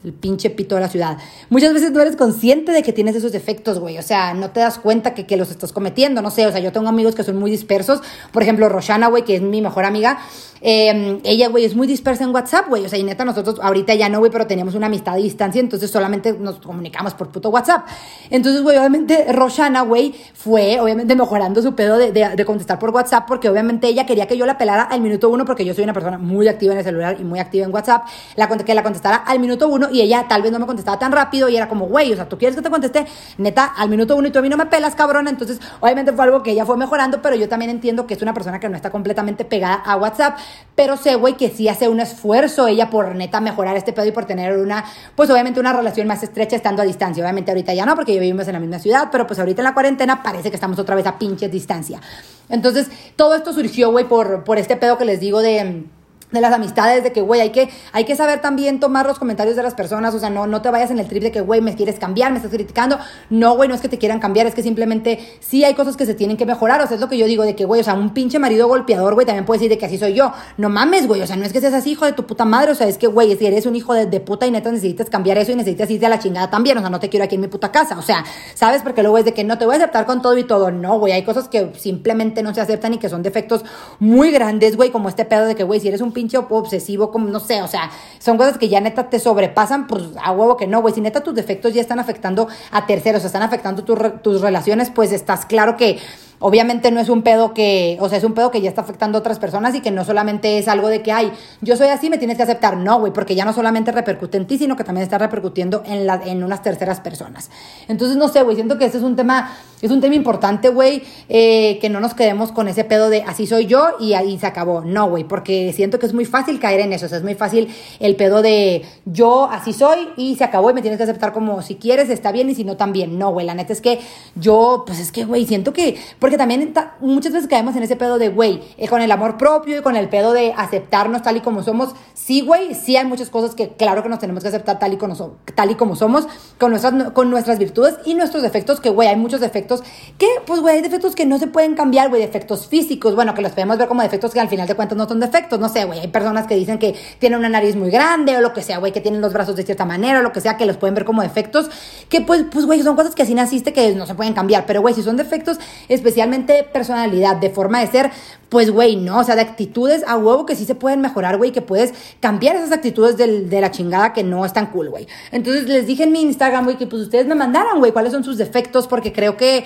el 0.05 0.13
pinche 0.13 0.51
pito 0.51 0.75
de 0.75 0.83
la 0.83 0.89
ciudad. 0.89 1.17
Muchas 1.49 1.73
veces 1.73 1.91
no 1.93 2.01
eres 2.01 2.17
consciente 2.17 2.73
de 2.73 2.83
que 2.83 2.93
tienes 2.93 3.17
esos 3.17 3.33
defectos, 3.33 3.79
güey. 3.79 3.99
O 3.99 4.03
sea, 4.03 4.35
no 4.35 4.51
te 4.51 4.61
das 4.61 4.79
cuenta 4.79 5.15
que, 5.15 5.27
que, 5.27 5.37
los 5.37 5.51
estás 5.51 5.73
cometiendo. 5.73 6.23
No 6.23 6.31
sé, 6.31 6.47
o 6.47 6.53
sea, 6.53 6.61
yo 6.61 6.73
tengo 6.73 6.89
amigos 6.89 7.15
que 7.15 7.25
son 7.25 7.37
muy 7.39 7.51
dispersos. 7.51 8.01
Por 8.33 8.43
ejemplo, 8.43 8.69
Roshana, 8.69 9.09
güey, 9.09 9.25
que 9.25 9.37
es 9.37 9.43
mi 9.43 9.63
mejor 9.63 9.85
amiga. 9.85 10.19
Eh, 10.67 11.21
ella, 11.25 11.49
güey, 11.49 11.67
es 11.67 11.77
muy 11.77 11.87
dispersa 11.87 12.25
en 12.25 12.35
WhatsApp, 12.35 12.69
güey. 12.71 12.87
O 12.87 12.89
sea, 12.89 12.99
y 12.99 13.03
neta, 13.03 13.27
nosotros 13.27 13.61
ahorita 13.63 13.95
ya 13.95 14.09
no, 14.09 14.21
güey, 14.21 14.33
pero 14.33 14.47
teníamos 14.47 14.75
una 14.75 14.87
amistad 14.87 15.13
a 15.13 15.17
distancia, 15.19 15.61
entonces 15.61 15.91
solamente 15.91 16.33
nos 16.33 16.57
comunicamos 16.57 17.13
por 17.13 17.29
puto 17.29 17.51
WhatsApp. 17.51 17.87
Entonces, 18.31 18.63
güey, 18.63 18.79
obviamente, 18.79 19.31
Roshana, 19.31 19.83
güey, 19.83 20.15
fue, 20.33 20.81
obviamente, 20.81 21.15
mejorando 21.17 21.61
su 21.61 21.75
pedo 21.75 21.99
de, 21.99 22.13
de, 22.13 22.45
contestar 22.47 22.79
por 22.79 22.91
WhatsApp, 22.91 23.27
porque 23.29 23.51
obviamente 23.51 23.89
ella 23.89 24.07
quería 24.07 24.27
que 24.27 24.39
yo 24.39 24.47
la 24.47 24.57
pelara 24.57 24.85
al 24.85 25.03
minuto 25.03 25.29
uno, 25.29 25.45
porque 25.45 25.67
yo 25.67 25.75
soy 25.75 25.85
una 25.85 25.93
persona 25.93 26.17
muy 26.17 26.49
activa 26.49 26.73
en 26.73 26.79
el 26.79 26.85
celular 26.85 27.17
y 27.21 27.25
muy 27.25 27.41
activa 27.41 27.67
en 27.67 27.75
WhatsApp, 27.75 28.07
la, 28.37 28.49
que 28.49 28.75
la 28.75 28.83
contestara 28.83 29.17
al 29.17 29.41
minuto 29.41 29.69
uno 29.69 29.91
y 29.95 30.01
ella 30.01 30.27
tal 30.29 30.43
vez 30.43 30.51
no 30.51 30.59
me 30.59 30.67
contestaba 30.67 30.99
tan 30.99 31.13
rápido 31.13 31.49
y 31.49 31.57
era 31.57 31.69
como, 31.69 31.87
güey, 31.87 32.13
o 32.13 32.17
sea, 32.17 32.29
tú 32.29 32.37
quieres 32.37 32.57
que 32.57 32.63
te 32.63 32.69
conteste, 32.69 33.07
neta, 33.39 33.65
al 33.65 33.89
minuto 33.89 34.17
uno 34.17 34.27
y 34.27 34.33
tú 34.33 34.41
a 34.41 34.43
mí 34.43 34.49
no 34.49 34.57
me 34.57 34.67
pelas, 34.67 34.97
cabrona. 34.97 35.31
Entonces, 35.31 35.61
obviamente 35.79 36.13
fue 36.13 36.25
algo 36.25 36.43
que 36.43 36.51
ella 36.51 36.67
fue 36.67 36.77
mejorando, 36.77 37.23
pero 37.23 37.37
yo 37.37 37.49
también 37.49 37.71
entiendo 37.71 38.07
que 38.07 38.15
es 38.15 38.23
una 38.23 38.35
persona 38.35 38.59
que 38.59 38.69
no 38.69 38.77
está 38.77 38.91
completamente 38.91 39.45
pegada 39.45 39.75
a 39.77 39.97
WhatsApp, 39.97 40.37
pero 40.75 40.97
sé, 40.97 41.15
güey, 41.15 41.35
que 41.35 41.49
sí 41.49 41.69
hace 41.69 41.89
un 41.89 42.01
esfuerzo 42.01 42.67
ella 42.67 42.91
por 42.91 43.15
neta 43.15 43.41
mejorar 43.41 43.77
este 43.77 43.93
pedo 43.93 44.07
y 44.07 44.11
por 44.11 44.25
tener 44.25 44.59
una, 44.59 44.85
pues 45.15 45.31
obviamente 45.31 45.61
una 45.61 45.73
relación 45.73 46.09
más 46.09 46.23
estrecha 46.25 46.57
estando 46.57 46.83
a 46.83 46.85
distancia. 46.85 47.23
Obviamente 47.23 47.53
ahorita 47.53 47.73
ya 47.73 47.87
no, 47.87 47.95
porque 47.95 48.15
ya 48.15 48.21
vivimos 48.21 48.49
en 48.49 48.55
la 48.55 48.61
misma 48.61 48.81
ciudad, 48.81 49.09
pero 49.13 49.29
pues 49.29 49.39
ahorita 49.39 49.63
en 49.63 49.65
la 49.65 49.75
cuarentena 49.75 50.23
parece 50.25 50.51
que 50.51 50.57
estamos 50.57 50.79
otra 50.81 50.97
vez 50.97 51.07
a 51.07 51.19
pinches 51.19 51.53
distancia. 51.53 52.01
Entonces, 52.49 52.91
todo 53.15 53.37
esto 53.37 53.53
surgió, 53.53 53.91
güey, 53.93 54.07
por, 54.07 54.43
por 54.43 54.59
este 54.59 54.77
pedo 54.77 54.99
que 54.99 55.05
les 55.05 55.21
digo 55.21 55.41
de 55.41 55.85
de 56.35 56.41
las 56.41 56.53
amistades, 56.53 57.03
de 57.03 57.13
que, 57.13 57.23
güey, 57.23 57.41
hay 57.41 57.51
que, 57.51 57.71
hay 57.93 58.05
que 58.05 58.17
saber 58.17 58.41
también 58.41 58.81
tomar 58.81 59.07
los 59.07 59.19
comentarios 59.19 59.57
de 59.57 59.63
las 59.63 59.75
personas, 59.75 60.15
o 60.15 60.19
sea, 60.19 60.31
no, 60.31 60.47
no 60.47 60.61
te 60.61 60.71
vayas 60.71 60.91
en 60.91 60.99
el 60.99 61.09
trip 61.09 61.23
de 61.23 61.33
que, 61.33 61.41
güey, 61.41 61.61
me 61.61 61.75
quieres 61.75 61.99
cambiar, 61.99 62.31
me 62.31 62.37
estás 62.37 62.53
criticando, 62.53 62.99
no, 63.31 63.57
güey, 63.57 63.69
no 63.69 63.75
es 63.75 63.81
que 63.81 63.89
te 63.89 63.99
quieran 63.99 64.21
cambiar, 64.21 64.47
es 64.47 64.55
que 64.55 64.63
simplemente 64.63 65.19
sí 65.41 65.65
hay 65.65 65.75
cosas 65.75 65.97
que 65.97 66.05
se 66.05 66.15
tienen 66.15 66.37
que 66.37 66.45
mejorar, 66.45 66.81
o 66.83 66.87
sea, 66.87 66.97
es 66.97 67.01
lo 67.01 67.09
que 67.09 67.17
yo 67.17 67.27
digo, 67.27 67.45
de 67.45 67.55
que, 67.55 67.65
güey, 67.65 67.81
o 67.81 67.85
sea, 67.85 67.95
un 67.95 68.13
pinche 68.13 68.39
marido 68.39 68.69
golpeador, 68.69 69.15
güey, 69.15 69.27
también 69.27 69.47
puede 69.47 69.59
decir 69.59 69.71
de 69.71 69.79
que 69.79 69.87
así 69.87 69.97
soy 69.97 70.15
yo, 70.15 70.33
no 70.59 70.69
mames, 70.69 71.07
güey, 71.07 71.23
o 71.23 71.27
sea, 71.27 71.37
no 71.37 71.45
es 71.45 71.53
que 71.53 71.61
seas 71.61 71.75
así, 71.75 71.93
hijo 71.93 72.05
de 72.05 72.13
tu 72.13 72.27
puta 72.27 72.45
madre, 72.45 72.73
o 72.73 72.75
sea, 72.75 72.89
es 72.89 72.99
que, 72.99 73.07
güey, 73.07 73.37
si 73.37 73.47
eres 73.47 73.67
un 73.67 73.77
hijo 73.77 73.95
de, 73.95 74.07
de, 74.07 74.21
puta 74.21 74.47
y 74.47 74.51
neta 74.51 74.71
necesitas 74.71 75.09
cambiar 75.09 75.39
eso 75.39 75.53
y 75.53 75.57
necesitas 75.57 75.91
irte 75.91 76.07
a 76.07 76.09
la 76.09 76.19
chingada 76.19 76.51
también, 76.51 76.77
o 76.79 76.81
sea, 76.81 76.91
no 76.91 77.01
te 77.01 77.09
quiero 77.09 77.25
aquí 77.25 77.37
en 77.37 77.43
mi 77.43 77.49
puta 77.49 77.71
casa, 77.71 77.99
o 77.99 78.03
sea, 78.03 78.25
¿sabes? 78.55 78.83
Porque 78.83 79.03
luego 79.03 79.19
es 79.19 79.25
de 79.25 79.33
que 79.33 79.45
no 79.45 79.59
te 79.59 79.65
voy 79.65 79.75
a 79.75 79.79
aceptar 79.79 80.07
con 80.07 80.23
todo 80.23 80.37
y 80.37 80.45
todo, 80.45 80.71
no, 80.71 80.99
güey, 80.99 81.13
hay 81.13 81.23
cosas 81.23 81.49
que 81.49 81.73
simplemente 81.77 82.43
no 82.43 82.55
se 82.55 82.61
aceptan 82.61 82.95
y 82.95 82.99
que 82.99 83.09
son 83.09 83.23
defectos 83.23 83.65
muy 83.99 84.31
grandes, 84.31 84.77
güey, 84.77 84.91
como 84.91 85.09
este 85.09 85.25
pedo 85.25 85.47
de 85.47 85.55
que, 85.55 85.65
güey, 85.65 85.81
si 85.81 85.89
eres 85.89 86.01
un 86.01 86.13
pinche 86.13 86.24
obsesivo, 86.51 87.11
como, 87.11 87.29
no 87.29 87.41
sé, 87.41 87.63
o 87.63 87.69
sea, 87.69 87.91
son 88.19 88.37
cosas 88.37 88.59
que 88.59 88.69
ya 88.69 88.81
neta 88.81 89.11
te 89.11 89.19
sobrepasan, 89.19 89.87
pues 89.87 90.05
a 90.23 90.33
huevo 90.33 90.57
que 90.57 90.67
no, 90.67 90.83
güey. 90.83 90.95
Si 90.95 91.01
neta 91.01 91.23
tus 91.23 91.35
defectos 91.35 91.75
ya 91.75 91.81
están 91.81 91.99
afectando 91.99 92.49
a 92.71 92.87
terceros, 92.87 93.25
están 93.25 93.43
afectando 93.43 93.85
tus 93.85 94.41
relaciones, 94.41 94.91
pues 94.91 95.13
estás 95.13 95.47
claro 95.47 95.77
que 95.77 95.99
Obviamente 96.41 96.91
no 96.91 97.01
es 97.01 97.09
un 97.09 97.23
pedo 97.23 97.55
que, 97.55 97.97
o 98.01 98.09
sea, 98.09 98.19
es 98.19 98.25
un 98.25 98.35
pedo 98.35 98.51
que 98.51 98.61
ya 98.61 98.69
está 98.69 98.83
afectando 98.83 99.17
a 99.17 99.21
otras 99.21 99.39
personas 99.39 99.75
y 99.75 99.81
que 99.81 99.91
no 99.91 100.05
solamente 100.05 100.59
es 100.59 100.69
algo 100.69 100.89
de 100.89 101.01
que, 101.01 101.13
ay, 101.13 101.33
yo 101.61 101.77
soy 101.77 101.89
así, 101.89 102.11
me 102.11 102.19
tienes 102.19 102.37
que 102.37 102.43
aceptar. 102.43 102.77
No, 102.77 103.01
güey, 103.01 103.13
porque 103.13 103.35
ya 103.35 103.45
no 103.45 103.53
solamente 103.53 103.93
repercute 103.93 104.37
en 104.37 104.47
ti, 104.47 104.59
sino 104.59 104.77
que 104.77 104.85
también 104.85 105.05
está 105.05 105.17
repercutiendo 105.17 105.83
en, 105.87 106.07
la, 106.07 106.21
en 106.25 106.43
unas 106.43 106.63
terceras 106.63 107.01
personas. 107.01 107.51
Entonces, 107.89 108.17
no 108.17 108.29
sé, 108.29 108.43
güey, 108.43 108.57
siento 108.57 108.79
que 108.79 108.85
ese 108.85 108.99
es 108.99 109.05
un 109.05 109.17
tema, 109.17 109.57
es 109.81 109.91
un 109.91 110.01
tema 110.01 110.17
importante, 110.17 110.69
güey, 110.69 111.03
eh, 111.29 111.79
que 111.81 111.89
no 111.89 112.01
nos 112.01 112.15
quedemos 112.15 112.53
con 112.53 112.69
ese 112.69 112.85
pedo 112.85 113.11
de 113.11 113.23
así 113.23 113.47
soy 113.47 113.67
yo 113.67 113.91
y 114.01 114.15
ahí 114.15 114.39
se 114.39 114.47
acabó. 114.47 114.83
No, 114.83 115.09
güey, 115.09 115.25
porque 115.25 115.73
siento 115.73 115.99
que 115.99 116.07
es 116.07 116.14
muy 116.15 116.25
fácil 116.25 116.59
caer 116.59 116.81
en 116.81 116.93
eso. 116.93 117.07
O 117.07 117.09
sea, 117.09 117.19
es 117.19 117.25
muy 117.25 117.35
fácil 117.35 117.69
el 118.01 118.17
pedo 118.17 118.41
de 118.41 118.85
yo 119.05 119.49
así 119.51 119.73
soy 119.73 120.09
y 120.17 120.37
se 120.37 120.45
acabó 120.45 120.71
y 120.71 120.75
me 120.75 120.81
tienes 120.81 120.99
que 120.99 121.05
aceptar 121.05 121.33
como 121.33 121.61
si 121.63 121.77
quieres, 121.77 122.09
está 122.09 122.33
bien 122.33 122.49
y 122.49 122.55
si 122.55 122.65
no 122.65 122.77
también. 122.77 123.19
No, 123.19 123.33
güey, 123.33 123.47
la 123.47 123.55
neta 123.55 123.73
es 123.73 123.81
que 123.81 124.01
yo, 124.35 124.85
pues 124.87 124.99
es 125.01 125.13
que, 125.13 125.25
güey, 125.25 125.47
siento 125.47 125.73
que 125.73 125.99
porque 126.19 126.39
también 126.39 126.73
muchas 127.01 127.33
veces 127.33 127.49
caemos 127.49 127.77
en 127.77 127.83
ese 127.83 127.97
pedo 127.97 128.19
de, 128.19 128.29
güey, 128.29 128.63
eh, 128.79 128.89
con 128.89 129.03
el 129.03 129.13
amor 129.13 129.37
propio 129.37 129.79
y 129.79 129.83
con 129.83 129.97
el 129.97 130.09
pedo 130.09 130.33
de 130.33 130.53
aceptarnos 130.57 131.23
tal 131.23 131.37
y 131.37 131.41
como 131.41 131.63
somos. 131.63 131.95
Sí, 132.15 132.41
güey, 132.41 132.75
sí 132.75 132.97
hay 132.97 133.05
muchas 133.05 133.29
cosas 133.29 133.55
que 133.55 133.71
claro 133.71 134.03
que 134.03 134.09
nos 134.09 134.19
tenemos 134.19 134.43
que 134.43 134.49
aceptar 134.49 134.79
tal 134.79 134.93
y 134.93 134.97
como, 134.97 135.15
tal 135.55 135.71
y 135.71 135.75
como 135.75 135.97
somos, 135.97 136.27
con 136.59 136.71
nuestras, 136.71 137.13
con 137.13 137.31
nuestras 137.31 137.59
virtudes 137.59 137.97
y 138.05 138.15
nuestros 138.15 138.43
defectos, 138.43 138.81
que, 138.81 138.91
güey, 138.91 139.09
hay 139.09 139.17
muchos 139.17 139.41
defectos 139.41 139.83
que, 140.19 140.29
pues, 140.47 140.61
güey, 140.61 140.77
hay 140.77 140.83
defectos 140.83 141.15
que 141.15 141.27
no 141.27 141.39
se 141.39 141.47
pueden 141.47 141.75
cambiar, 141.75 142.09
güey, 142.09 142.23
defectos 142.23 142.67
físicos, 142.69 143.15
bueno, 143.15 143.35
que 143.35 143.43
los 143.43 143.53
podemos 143.53 143.79
ver 143.79 143.89
como 143.89 144.03
defectos 144.03 144.33
que 144.33 144.41
al 144.41 144.49
final 144.49 144.67
de 144.67 144.75
cuentas 144.75 144.97
no 144.97 145.09
son 145.09 145.21
defectos, 145.21 145.59
no 145.59 145.69
sé, 145.69 145.85
güey, 145.85 146.04
personas 146.09 146.47
que 146.47 146.55
dicen 146.55 146.79
que 146.79 146.95
tienen 147.19 147.39
una 147.39 147.49
nariz 147.49 147.77
muy 147.77 147.91
grande 147.91 148.37
o 148.37 148.41
lo 148.41 148.53
que 148.53 148.63
sea, 148.63 148.79
güey, 148.79 148.93
que 148.93 149.01
tienen 149.01 149.21
los 149.21 149.33
brazos 149.33 149.57
de 149.57 149.63
cierta 149.63 149.85
manera 149.85 150.21
o 150.21 150.23
lo 150.23 150.33
que 150.33 150.41
sea, 150.41 150.57
que 150.57 150.67
los 150.67 150.77
pueden 150.77 150.95
ver 150.95 151.05
como 151.05 151.23
defectos, 151.23 151.71
que, 152.09 152.21
pues, 152.21 152.45
pues, 152.51 152.67
güey, 152.67 152.83
son 152.83 152.97
cosas 152.97 153.15
que 153.15 153.23
así 153.23 153.35
naciste 153.35 153.73
que 153.73 153.95
no 153.95 154.07
se 154.07 154.15
pueden 154.15 154.33
cambiar, 154.33 154.67
pero, 154.67 154.81
güey, 154.81 154.95
si 154.95 155.03
son 155.03 155.17
defectos 155.17 155.59
especialmente 155.89 156.65
personalidad, 156.65 157.37
de 157.37 157.51
forma 157.51 157.81
de 157.81 157.87
ser, 157.89 158.11
pues, 158.49 158.71
güey, 158.71 158.97
no, 158.97 159.19
o 159.19 159.25
sea, 159.25 159.35
de 159.35 159.43
actitudes 159.43 160.05
a 160.07 160.17
huevo 160.17 160.47
que 160.47 160.55
sí 160.57 160.65
se 160.65 160.75
pueden 160.75 161.01
mejorar, 161.01 161.37
güey, 161.37 161.53
que 161.53 161.63
puedes 161.63 161.93
cambiar 162.21 162.57
esas 162.57 162.73
actitudes 162.73 163.17
del, 163.17 163.49
de 163.51 163.61
la 163.61 163.71
chingada 163.71 164.13
que 164.13 164.23
no 164.23 164.45
están 164.45 164.67
cool, 164.67 164.91
güey. 164.91 165.07
Entonces 165.33 165.69
les 165.69 165.87
dije 165.87 166.05
en 166.05 166.13
mi 166.13 166.23
Instagram, 166.23 166.65
güey, 166.65 166.77
que 166.77 166.87
pues 166.87 167.03
ustedes 167.03 167.27
me 167.27 167.35
mandaran, 167.35 167.79
güey, 167.79 167.93
cuáles 167.93 168.13
son 168.13 168.25
sus 168.25 168.39
defectos, 168.39 168.87
porque 168.87 169.13
creo 169.13 169.37
que 169.37 169.65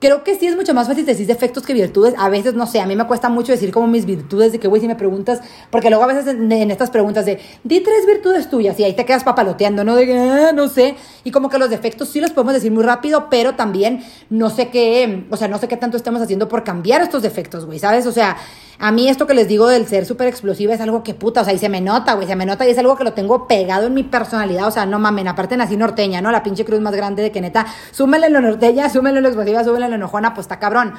Creo 0.00 0.24
que 0.24 0.34
sí 0.34 0.46
es 0.46 0.56
mucho 0.56 0.72
más 0.72 0.88
fácil 0.88 1.04
decir 1.04 1.26
defectos 1.26 1.62
que 1.66 1.74
virtudes. 1.74 2.14
A 2.16 2.30
veces, 2.30 2.54
no 2.54 2.66
sé, 2.66 2.80
a 2.80 2.86
mí 2.86 2.96
me 2.96 3.06
cuesta 3.06 3.28
mucho 3.28 3.52
decir 3.52 3.70
como 3.70 3.86
mis 3.86 4.06
virtudes, 4.06 4.50
de 4.50 4.58
que, 4.58 4.66
güey, 4.66 4.80
si 4.80 4.88
me 4.88 4.96
preguntas, 4.96 5.42
porque 5.68 5.90
luego 5.90 6.04
a 6.04 6.06
veces 6.06 6.26
en, 6.26 6.70
estas 6.70 6.88
preguntas 6.88 7.26
de, 7.26 7.38
di 7.64 7.80
tres 7.80 8.06
virtudes 8.06 8.48
tuyas, 8.48 8.80
y 8.80 8.84
ahí 8.84 8.94
te 8.94 9.04
quedas 9.04 9.24
papaloteando, 9.24 9.84
¿no? 9.84 9.96
De 9.96 10.06
que, 10.06 10.18
ah, 10.18 10.52
no 10.54 10.68
sé. 10.68 10.96
Y 11.22 11.30
como 11.30 11.50
que 11.50 11.58
los 11.58 11.68
defectos 11.68 12.08
sí 12.08 12.18
los 12.18 12.30
podemos 12.30 12.54
decir 12.54 12.72
muy 12.72 12.82
rápido, 12.82 13.28
pero 13.28 13.56
también 13.56 14.02
no 14.30 14.48
sé 14.48 14.70
qué, 14.70 15.26
o 15.28 15.36
sea, 15.36 15.48
no 15.48 15.58
sé 15.58 15.68
qué 15.68 15.76
tanto 15.76 15.98
estamos 15.98 16.22
haciendo 16.22 16.48
por 16.48 16.64
cambiar 16.64 17.02
estos 17.02 17.22
defectos, 17.22 17.66
güey, 17.66 17.78
¿sabes? 17.78 18.06
O 18.06 18.12
sea, 18.12 18.38
a 18.82 18.92
mí 18.92 19.10
esto 19.10 19.26
que 19.26 19.34
les 19.34 19.46
digo 19.46 19.68
del 19.68 19.86
ser 19.86 20.06
súper 20.06 20.26
explosiva 20.26 20.72
es 20.72 20.80
algo 20.80 21.02
que 21.02 21.12
puta, 21.12 21.42
o 21.42 21.44
sea, 21.44 21.52
y 21.52 21.58
se 21.58 21.68
me 21.68 21.82
nota, 21.82 22.14
güey, 22.14 22.26
se 22.26 22.34
me 22.34 22.46
nota 22.46 22.66
y 22.66 22.70
es 22.70 22.78
algo 22.78 22.96
que 22.96 23.04
lo 23.04 23.12
tengo 23.12 23.46
pegado 23.46 23.88
en 23.88 23.92
mi 23.92 24.04
personalidad, 24.04 24.66
o 24.66 24.70
sea, 24.70 24.86
no 24.86 24.98
mamen, 24.98 25.28
aparte 25.28 25.54
nací 25.58 25.76
norteña, 25.76 26.22
¿no? 26.22 26.30
La 26.30 26.42
pinche 26.42 26.64
cruz 26.64 26.80
más 26.80 26.94
grande 26.94 27.22
de 27.22 27.30
que 27.30 27.42
neta, 27.42 27.66
súmele 27.90 28.30
lo 28.30 28.40
norteña, 28.40 28.88
súmele 28.88 29.20
lo 29.20 29.28
explosiva, 29.28 29.62
súmele 29.64 29.89
enojona, 29.96 30.34
pues 30.34 30.44
está 30.44 30.58
cabrón. 30.58 30.94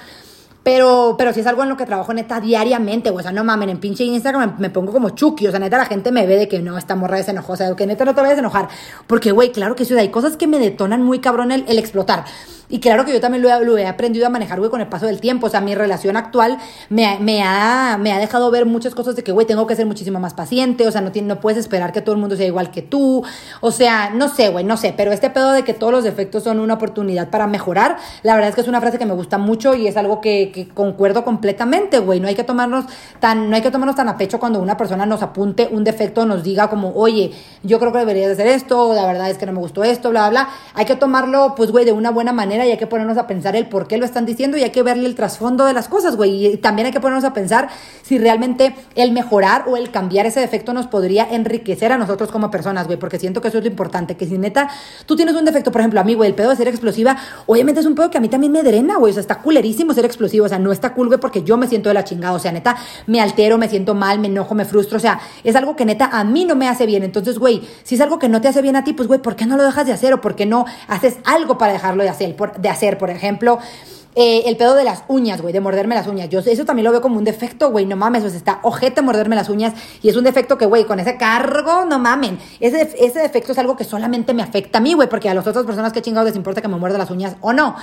Pero, 0.63 1.15
pero 1.17 1.33
si 1.33 1.39
es 1.39 1.47
algo 1.47 1.63
en 1.63 1.69
lo 1.69 1.77
que 1.77 1.87
trabajo 1.87 2.13
neta 2.13 2.39
diariamente, 2.39 3.09
o 3.09 3.19
sea, 3.19 3.31
no 3.31 3.43
mamen, 3.43 3.69
en 3.69 3.79
pinche 3.79 4.03
Instagram 4.03 4.57
me, 4.59 4.69
pongo 4.69 4.91
como 4.91 5.09
chucky, 5.09 5.47
o 5.47 5.51
sea, 5.51 5.59
neta 5.59 5.77
la 5.77 5.85
gente 5.85 6.11
me 6.11 6.27
ve 6.27 6.37
de 6.37 6.47
que 6.47 6.59
no, 6.61 6.77
esta 6.77 6.95
morra 6.95 7.17
es 7.17 7.27
enojosa, 7.27 7.71
o 7.71 7.75
que 7.75 7.87
neta 7.87 8.05
no 8.05 8.13
te 8.13 8.21
vayas 8.21 8.37
a 8.37 8.41
enojar. 8.41 8.69
Porque, 9.07 9.31
güey, 9.31 9.51
claro 9.51 9.75
que 9.75 9.85
sí, 9.85 9.97
hay 9.97 10.09
cosas 10.09 10.37
que 10.37 10.45
me 10.45 10.59
detonan 10.59 11.01
muy 11.01 11.19
cabrón 11.19 11.51
el, 11.51 11.65
el 11.67 11.79
explotar. 11.79 12.25
Y 12.71 12.79
claro 12.79 13.03
que 13.03 13.11
yo 13.11 13.19
también 13.19 13.43
lo 13.43 13.77
he, 13.77 13.85
aprendido 13.85 14.25
a 14.25 14.29
manejar, 14.29 14.59
güey, 14.59 14.71
con 14.71 14.79
el 14.79 14.87
paso 14.87 15.05
del 15.05 15.19
tiempo. 15.19 15.47
O 15.47 15.49
sea, 15.49 15.59
mi 15.59 15.75
relación 15.75 16.15
actual 16.15 16.57
me, 16.89 17.19
me, 17.19 17.43
ha, 17.43 17.97
me 17.99 18.13
ha 18.13 18.19
dejado 18.19 18.49
ver 18.49 18.65
muchas 18.65 18.95
cosas 18.95 19.17
de 19.17 19.23
que, 19.23 19.33
güey, 19.33 19.45
tengo 19.45 19.67
que 19.67 19.75
ser 19.75 19.85
muchísimo 19.85 20.19
más 20.19 20.33
paciente. 20.33 20.87
O 20.87 20.91
sea, 20.91 21.01
no, 21.01 21.11
no 21.13 21.39
puedes 21.41 21.59
esperar 21.59 21.91
que 21.91 22.01
todo 22.01 22.15
el 22.15 22.21
mundo 22.21 22.37
sea 22.37 22.47
igual 22.47 22.71
que 22.71 22.81
tú. 22.81 23.23
O 23.59 23.71
sea, 23.71 24.11
no 24.11 24.29
sé, 24.29 24.49
güey, 24.49 24.63
no 24.63 24.77
sé. 24.77 24.93
Pero 24.95 25.11
este 25.11 25.29
pedo 25.29 25.51
de 25.51 25.63
que 25.63 25.73
todos 25.73 25.91
los 25.91 26.05
defectos 26.05 26.43
son 26.43 26.61
una 26.61 26.75
oportunidad 26.75 27.29
para 27.29 27.45
mejorar, 27.45 27.97
la 28.23 28.35
verdad 28.35 28.49
es 28.49 28.55
que 28.55 28.61
es 28.61 28.69
una 28.69 28.79
frase 28.79 28.97
que 28.97 29.05
me 29.05 29.13
gusta 29.13 29.37
mucho 29.37 29.75
y 29.75 29.87
es 29.87 29.97
algo 29.97 30.21
que, 30.21 30.69
concuerdo 30.73 31.25
completamente, 31.25 31.99
güey. 31.99 32.21
No 32.21 32.29
hay 32.29 32.35
que 32.35 32.45
tomarnos 32.45 32.85
tan, 33.19 33.49
no 33.49 33.55
hay 33.57 33.61
que 33.61 33.71
tomarnos 33.71 33.97
tan 33.97 34.07
a 34.07 34.17
pecho 34.17 34.39
cuando 34.39 34.61
una 34.61 34.77
persona 34.77 35.05
nos 35.05 35.21
apunte 35.21 35.67
un 35.69 35.83
defecto, 35.83 36.25
nos 36.25 36.41
diga 36.43 36.69
como, 36.69 36.93
oye, 36.95 37.31
yo 37.63 37.79
creo 37.79 37.91
que 37.91 37.99
deberías 37.99 38.27
de 38.27 38.33
hacer 38.33 38.47
esto, 38.47 38.93
la 38.93 39.05
verdad 39.05 39.29
es 39.29 39.37
que 39.37 39.45
no 39.45 39.51
me 39.51 39.59
gustó 39.59 39.83
esto, 39.83 40.09
bla, 40.09 40.29
bla. 40.29 40.47
Hay 40.73 40.85
que 40.85 40.95
tomarlo, 40.95 41.53
pues, 41.57 41.71
güey, 41.71 41.83
de 41.83 41.91
una 41.91 42.11
buena 42.11 42.31
manera 42.31 42.60
manera 42.61 42.67
y 42.67 42.71
hay 42.71 42.77
que 42.77 42.87
ponernos 42.87 43.17
a 43.17 43.27
pensar 43.27 43.55
el 43.55 43.67
por 43.67 43.87
qué 43.87 43.97
lo 43.97 44.05
están 44.05 44.25
diciendo 44.25 44.57
y 44.57 44.63
hay 44.63 44.69
que 44.69 44.83
verle 44.83 45.07
el 45.07 45.15
trasfondo 45.15 45.65
de 45.65 45.73
las 45.73 45.87
cosas, 45.87 46.15
güey. 46.15 46.45
Y 46.45 46.57
también 46.57 46.85
hay 46.85 46.91
que 46.91 46.99
ponernos 46.99 47.25
a 47.25 47.33
pensar 47.33 47.69
si 48.03 48.17
realmente 48.17 48.75
el 48.95 49.11
mejorar 49.11 49.65
o 49.67 49.77
el 49.77 49.91
cambiar 49.91 50.25
ese 50.25 50.39
defecto 50.39 50.73
nos 50.73 50.87
podría 50.87 51.27
enriquecer 51.29 51.91
a 51.91 51.97
nosotros 51.97 52.31
como 52.31 52.51
personas, 52.51 52.87
güey, 52.87 52.99
porque 52.99 53.19
siento 53.19 53.41
que 53.41 53.47
eso 53.47 53.57
es 53.57 53.63
lo 53.63 53.69
importante, 53.69 54.15
que 54.15 54.25
si 54.25 54.37
neta 54.37 54.69
tú 55.05 55.15
tienes 55.15 55.35
un 55.35 55.45
defecto, 55.45 55.71
por 55.71 55.81
ejemplo, 55.81 55.99
a 55.99 56.03
mí, 56.03 56.13
güey, 56.13 56.29
el 56.29 56.35
pedo 56.35 56.49
de 56.49 56.55
ser 56.55 56.67
explosiva, 56.67 57.17
obviamente 57.45 57.81
es 57.81 57.85
un 57.85 57.95
pedo 57.95 58.09
que 58.09 58.17
a 58.17 58.21
mí 58.21 58.29
también 58.29 58.51
me 58.51 58.63
drena, 58.63 58.97
güey, 58.97 59.11
o 59.11 59.13
sea, 59.13 59.21
está 59.21 59.39
culerísimo 59.39 59.93
ser 59.93 60.05
explosivo, 60.05 60.45
o 60.45 60.49
sea, 60.49 60.59
no 60.59 60.71
está 60.71 60.93
cool, 60.93 61.07
güey, 61.07 61.19
porque 61.19 61.43
yo 61.43 61.57
me 61.57 61.67
siento 61.67 61.89
de 61.89 61.95
la 61.95 62.03
chingada, 62.03 62.33
o 62.33 62.39
sea, 62.39 62.51
neta, 62.51 62.75
me 63.07 63.21
altero, 63.21 63.57
me 63.57 63.67
siento 63.69 63.95
mal, 63.95 64.19
me 64.19 64.27
enojo, 64.27 64.55
me 64.55 64.65
frustro, 64.65 64.97
o 64.97 65.01
sea, 65.01 65.19
es 65.43 65.55
algo 65.55 65.75
que 65.75 65.85
neta 65.85 66.09
a 66.11 66.23
mí 66.23 66.45
no 66.45 66.55
me 66.55 66.67
hace 66.67 66.85
bien, 66.85 67.03
entonces, 67.03 67.39
güey, 67.39 67.61
si 67.83 67.95
es 67.95 68.01
algo 68.01 68.19
que 68.19 68.29
no 68.29 68.41
te 68.41 68.47
hace 68.47 68.61
bien 68.61 68.75
a 68.75 68.83
ti, 68.83 68.93
pues, 68.93 69.07
güey, 69.07 69.21
¿por 69.21 69.35
qué 69.35 69.45
no 69.45 69.57
lo 69.57 69.63
dejas 69.63 69.85
de 69.85 69.93
hacer 69.93 70.13
o 70.13 70.21
por 70.21 70.35
qué 70.35 70.45
no 70.45 70.65
haces 70.87 71.17
algo 71.23 71.57
para 71.57 71.73
dejarlo 71.73 72.03
de 72.03 72.09
hacer, 72.09 72.35
de 72.57 72.69
hacer, 72.69 72.97
por 72.97 73.09
ejemplo? 73.09 73.59
Eh, 74.13 74.43
el 74.47 74.57
pedo 74.57 74.75
de 74.75 74.83
las 74.83 75.03
uñas, 75.07 75.41
güey, 75.41 75.53
de 75.53 75.61
morderme 75.61 75.95
las 75.95 76.05
uñas. 76.05 76.27
Yo 76.29 76.39
eso 76.39 76.65
también 76.65 76.83
lo 76.83 76.91
veo 76.91 77.01
como 77.01 77.17
un 77.17 77.23
defecto, 77.23 77.71
güey, 77.71 77.85
no 77.85 77.95
mames, 77.95 78.23
o 78.23 78.27
está 78.27 78.59
ojete 78.63 79.01
morderme 79.01 79.37
las 79.37 79.47
uñas 79.47 79.73
y 80.01 80.09
es 80.09 80.17
un 80.17 80.25
defecto 80.25 80.57
que, 80.57 80.65
güey, 80.65 80.83
con 80.83 80.99
ese 80.99 81.15
cargo, 81.15 81.85
no 81.85 81.97
mamen. 81.97 82.37
Ese, 82.59 82.93
ese 82.99 83.19
defecto 83.19 83.53
es 83.53 83.57
algo 83.57 83.77
que 83.77 83.85
solamente 83.85 84.33
me 84.33 84.43
afecta 84.43 84.79
a 84.79 84.81
mí, 84.81 84.93
güey, 84.93 85.07
porque 85.07 85.29
a 85.29 85.33
las 85.33 85.47
otras 85.47 85.65
personas 85.65 85.93
que 85.93 86.01
chingados 86.01 86.27
les 86.27 86.35
importa 86.35 86.61
que 86.61 86.67
me 86.67 86.75
muerda 86.75 86.97
las 86.97 87.09
uñas 87.09 87.37
o 87.39 87.53
no. 87.53 87.75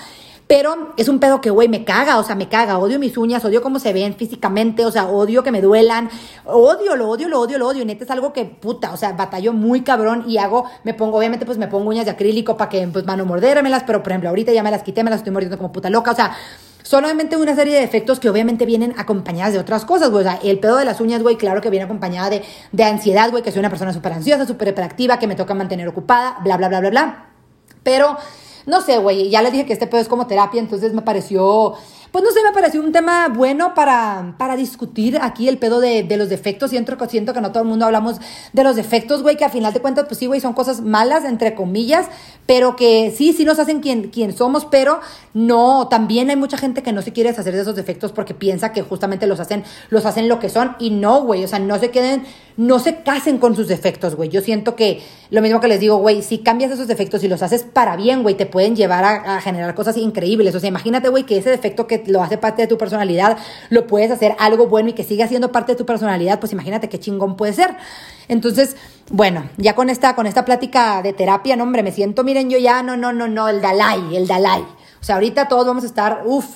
Pero 0.48 0.94
es 0.96 1.08
un 1.08 1.18
pedo 1.20 1.42
que, 1.42 1.50
güey, 1.50 1.68
me 1.68 1.84
caga, 1.84 2.18
o 2.18 2.24
sea, 2.24 2.34
me 2.34 2.48
caga. 2.48 2.78
Odio 2.78 2.98
mis 2.98 3.18
uñas, 3.18 3.44
odio 3.44 3.60
cómo 3.60 3.78
se 3.78 3.92
ven 3.92 4.14
físicamente, 4.14 4.86
o 4.86 4.90
sea, 4.90 5.06
odio 5.06 5.42
que 5.42 5.52
me 5.52 5.60
duelan. 5.60 6.08
Odio, 6.46 6.96
lo 6.96 7.10
odio, 7.10 7.28
lo 7.28 7.38
odio, 7.38 7.58
lo 7.58 7.68
odio. 7.68 7.82
Y 7.82 7.84
neta 7.84 8.04
es 8.04 8.10
algo 8.10 8.32
que, 8.32 8.46
puta, 8.46 8.92
o 8.92 8.96
sea, 8.96 9.12
batallo 9.12 9.52
muy 9.52 9.82
cabrón 9.82 10.24
y 10.26 10.38
hago, 10.38 10.64
me 10.84 10.94
pongo, 10.94 11.18
obviamente, 11.18 11.44
pues 11.44 11.58
me 11.58 11.68
pongo 11.68 11.90
uñas 11.90 12.06
de 12.06 12.12
acrílico 12.12 12.56
para 12.56 12.70
que, 12.70 12.88
pues, 12.88 13.04
mano 13.04 13.26
mordérmelas, 13.26 13.84
pero 13.86 14.02
por 14.02 14.10
ejemplo, 14.10 14.30
ahorita 14.30 14.50
ya 14.50 14.62
me 14.62 14.70
las 14.70 14.82
quité, 14.82 15.04
me 15.04 15.10
las 15.10 15.20
estoy 15.20 15.34
mordiendo 15.34 15.58
como 15.58 15.70
puta 15.70 15.90
loca, 15.90 16.12
o 16.12 16.16
sea, 16.16 16.34
son 16.82 17.04
obviamente 17.04 17.36
una 17.36 17.54
serie 17.54 17.74
de 17.74 17.82
efectos 17.82 18.18
que 18.18 18.30
obviamente 18.30 18.64
vienen 18.64 18.94
acompañadas 18.96 19.52
de 19.52 19.58
otras 19.58 19.84
cosas, 19.84 20.10
güey. 20.10 20.24
O 20.24 20.30
sea, 20.30 20.40
el 20.42 20.58
pedo 20.60 20.78
de 20.78 20.86
las 20.86 21.02
uñas, 21.02 21.22
güey, 21.22 21.36
claro 21.36 21.60
que 21.60 21.68
viene 21.68 21.84
acompañada 21.84 22.30
de, 22.30 22.42
de 22.72 22.84
ansiedad, 22.84 23.30
güey, 23.30 23.42
que 23.42 23.52
soy 23.52 23.58
una 23.58 23.68
persona 23.68 23.92
súper 23.92 24.14
ansiosa, 24.14 24.46
súper 24.46 24.68
hiperactiva, 24.68 25.18
que 25.18 25.26
me 25.26 25.34
toca 25.34 25.52
mantener 25.52 25.86
ocupada, 25.88 26.38
bla, 26.42 26.56
bla, 26.56 26.68
bla, 26.68 26.80
bla, 26.80 26.88
bla. 26.88 27.26
Pero 27.82 28.16
no 28.68 28.82
sé, 28.82 28.98
güey, 28.98 29.30
ya 29.30 29.40
les 29.40 29.50
dije 29.50 29.64
que 29.64 29.72
este 29.72 29.86
pedo 29.86 30.00
es 30.00 30.08
como 30.08 30.26
terapia, 30.26 30.60
entonces 30.60 30.92
me 30.92 31.00
pareció, 31.00 31.74
pues 32.12 32.24
no 32.24 32.30
sé, 32.30 32.42
me 32.42 32.52
pareció 32.52 32.80
un 32.80 32.92
tema 32.92 33.28
bueno 33.28 33.74
para, 33.74 34.34
para 34.38 34.56
discutir 34.56 35.18
aquí 35.20 35.48
el 35.48 35.58
pedo 35.58 35.80
de, 35.80 36.02
de 36.02 36.16
los 36.16 36.28
defectos. 36.28 36.70
Siento, 36.70 36.96
siento 37.08 37.34
que 37.34 37.40
no 37.40 37.52
todo 37.52 37.62
el 37.62 37.68
mundo 37.68 37.84
hablamos 37.84 38.16
de 38.52 38.64
los 38.64 38.76
defectos, 38.76 39.22
güey, 39.22 39.36
que 39.36 39.44
al 39.44 39.50
final 39.50 39.72
de 39.72 39.80
cuentas, 39.80 40.06
pues 40.06 40.18
sí, 40.18 40.26
güey, 40.26 40.40
son 40.40 40.52
cosas 40.52 40.80
malas, 40.80 41.24
entre 41.24 41.54
comillas, 41.54 42.06
pero 42.46 42.76
que 42.76 43.12
sí, 43.16 43.32
sí 43.32 43.44
nos 43.44 43.58
hacen 43.58 43.80
quien, 43.80 44.08
quien 44.10 44.36
somos, 44.36 44.64
pero 44.64 45.00
no, 45.34 45.88
también 45.88 46.30
hay 46.30 46.36
mucha 46.36 46.56
gente 46.56 46.82
que 46.82 46.92
no 46.92 47.02
se 47.02 47.12
quiere 47.12 47.30
deshacer 47.30 47.54
de 47.54 47.60
esos 47.60 47.76
defectos 47.76 48.12
porque 48.12 48.34
piensa 48.34 48.72
que 48.72 48.82
justamente 48.82 49.26
los 49.26 49.40
hacen, 49.40 49.64
los 49.90 50.06
hacen 50.06 50.28
lo 50.28 50.38
que 50.38 50.48
son 50.48 50.76
y 50.78 50.90
no, 50.90 51.22
güey, 51.22 51.44
o 51.44 51.48
sea, 51.48 51.58
no 51.58 51.78
se 51.78 51.90
queden, 51.90 52.24
no 52.56 52.78
se 52.78 53.02
casen 53.02 53.38
con 53.38 53.54
sus 53.54 53.68
defectos, 53.68 54.14
güey. 54.14 54.28
Yo 54.30 54.40
siento 54.40 54.76
que 54.76 55.02
lo 55.30 55.42
mismo 55.42 55.60
que 55.60 55.68
les 55.68 55.80
digo, 55.80 55.96
güey, 55.98 56.22
si 56.22 56.38
cambias 56.38 56.70
esos 56.70 56.88
defectos 56.88 57.22
y 57.22 57.28
los 57.28 57.42
haces 57.42 57.62
para 57.64 57.96
bien, 57.96 58.22
güey, 58.22 58.34
te 58.34 58.46
pueden 58.46 58.74
llevar 58.74 59.04
a, 59.04 59.40
generar 59.40 59.74
cosas 59.74 59.96
increíbles. 59.96 60.54
O 60.54 60.60
sea, 60.60 60.68
imagínate, 60.68 61.08
güey, 61.08 61.24
que 61.24 61.38
ese 61.38 61.50
defecto 61.50 61.86
que 61.86 61.97
lo 62.06 62.22
hace 62.22 62.38
parte 62.38 62.62
de 62.62 62.68
tu 62.68 62.78
personalidad, 62.78 63.38
lo 63.70 63.86
puedes 63.86 64.10
hacer 64.10 64.34
algo 64.38 64.66
bueno 64.66 64.90
y 64.90 64.92
que 64.92 65.04
siga 65.04 65.28
siendo 65.28 65.52
parte 65.52 65.72
de 65.72 65.76
tu 65.76 65.86
personalidad, 65.86 66.40
pues 66.40 66.52
imagínate 66.52 66.88
qué 66.88 66.98
chingón 66.98 67.36
puede 67.36 67.52
ser. 67.52 67.76
Entonces, 68.28 68.76
bueno, 69.10 69.48
ya 69.56 69.74
con 69.74 69.90
esta, 69.90 70.14
con 70.14 70.26
esta 70.26 70.44
plática 70.44 71.02
de 71.02 71.12
terapia, 71.12 71.56
no, 71.56 71.64
hombre, 71.64 71.82
me 71.82 71.92
siento, 71.92 72.24
miren, 72.24 72.50
yo 72.50 72.58
ya, 72.58 72.82
no, 72.82 72.96
no, 72.96 73.12
no, 73.12 73.28
no, 73.28 73.48
el 73.48 73.60
Dalai, 73.60 74.16
el 74.16 74.26
Dalai. 74.26 74.64
O 75.00 75.04
sea, 75.04 75.16
ahorita 75.16 75.48
todos 75.48 75.66
vamos 75.66 75.84
a 75.84 75.86
estar, 75.86 76.22
uff, 76.24 76.46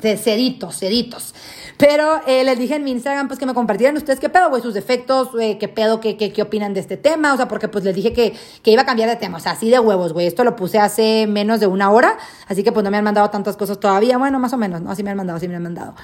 seditos, 0.00 0.76
seditos. 0.76 1.34
Pero 1.76 2.20
eh, 2.26 2.44
les 2.44 2.58
dije 2.58 2.76
en 2.76 2.84
mi 2.84 2.90
Instagram, 2.92 3.26
pues 3.26 3.38
que 3.38 3.46
me 3.46 3.54
compartieran 3.54 3.96
ustedes 3.96 4.20
qué 4.20 4.28
pedo, 4.28 4.50
güey, 4.50 4.62
sus 4.62 4.74
defectos, 4.74 5.30
eh, 5.40 5.58
qué 5.58 5.66
pedo, 5.66 5.98
qué, 5.98 6.16
qué, 6.16 6.32
qué, 6.32 6.42
opinan 6.42 6.74
de 6.74 6.80
este 6.80 6.96
tema. 6.96 7.32
O 7.32 7.36
sea, 7.36 7.48
porque 7.48 7.68
pues 7.68 7.84
les 7.84 7.94
dije 7.94 8.12
que, 8.12 8.36
que 8.62 8.70
iba 8.70 8.82
a 8.82 8.86
cambiar 8.86 9.08
de 9.08 9.16
tema. 9.16 9.38
O 9.38 9.40
sea, 9.40 9.52
así 9.52 9.70
de 9.70 9.80
huevos, 9.80 10.12
güey. 10.12 10.26
Esto 10.26 10.44
lo 10.44 10.56
puse 10.56 10.78
hace 10.78 11.26
menos 11.26 11.58
de 11.58 11.66
una 11.66 11.90
hora. 11.90 12.18
Así 12.48 12.62
que 12.62 12.70
pues 12.70 12.84
no 12.84 12.90
me 12.90 12.98
han 12.98 13.04
mandado 13.04 13.30
tantas 13.30 13.56
cosas 13.56 13.80
todavía. 13.80 14.18
Bueno, 14.18 14.38
más 14.38 14.52
o 14.52 14.56
menos, 14.56 14.80
¿no? 14.82 14.90
Así 14.90 15.02
me 15.02 15.10
han 15.10 15.16
mandado, 15.16 15.40
sí 15.40 15.48
me 15.48 15.56
han 15.56 15.62
mandado. 15.62 15.94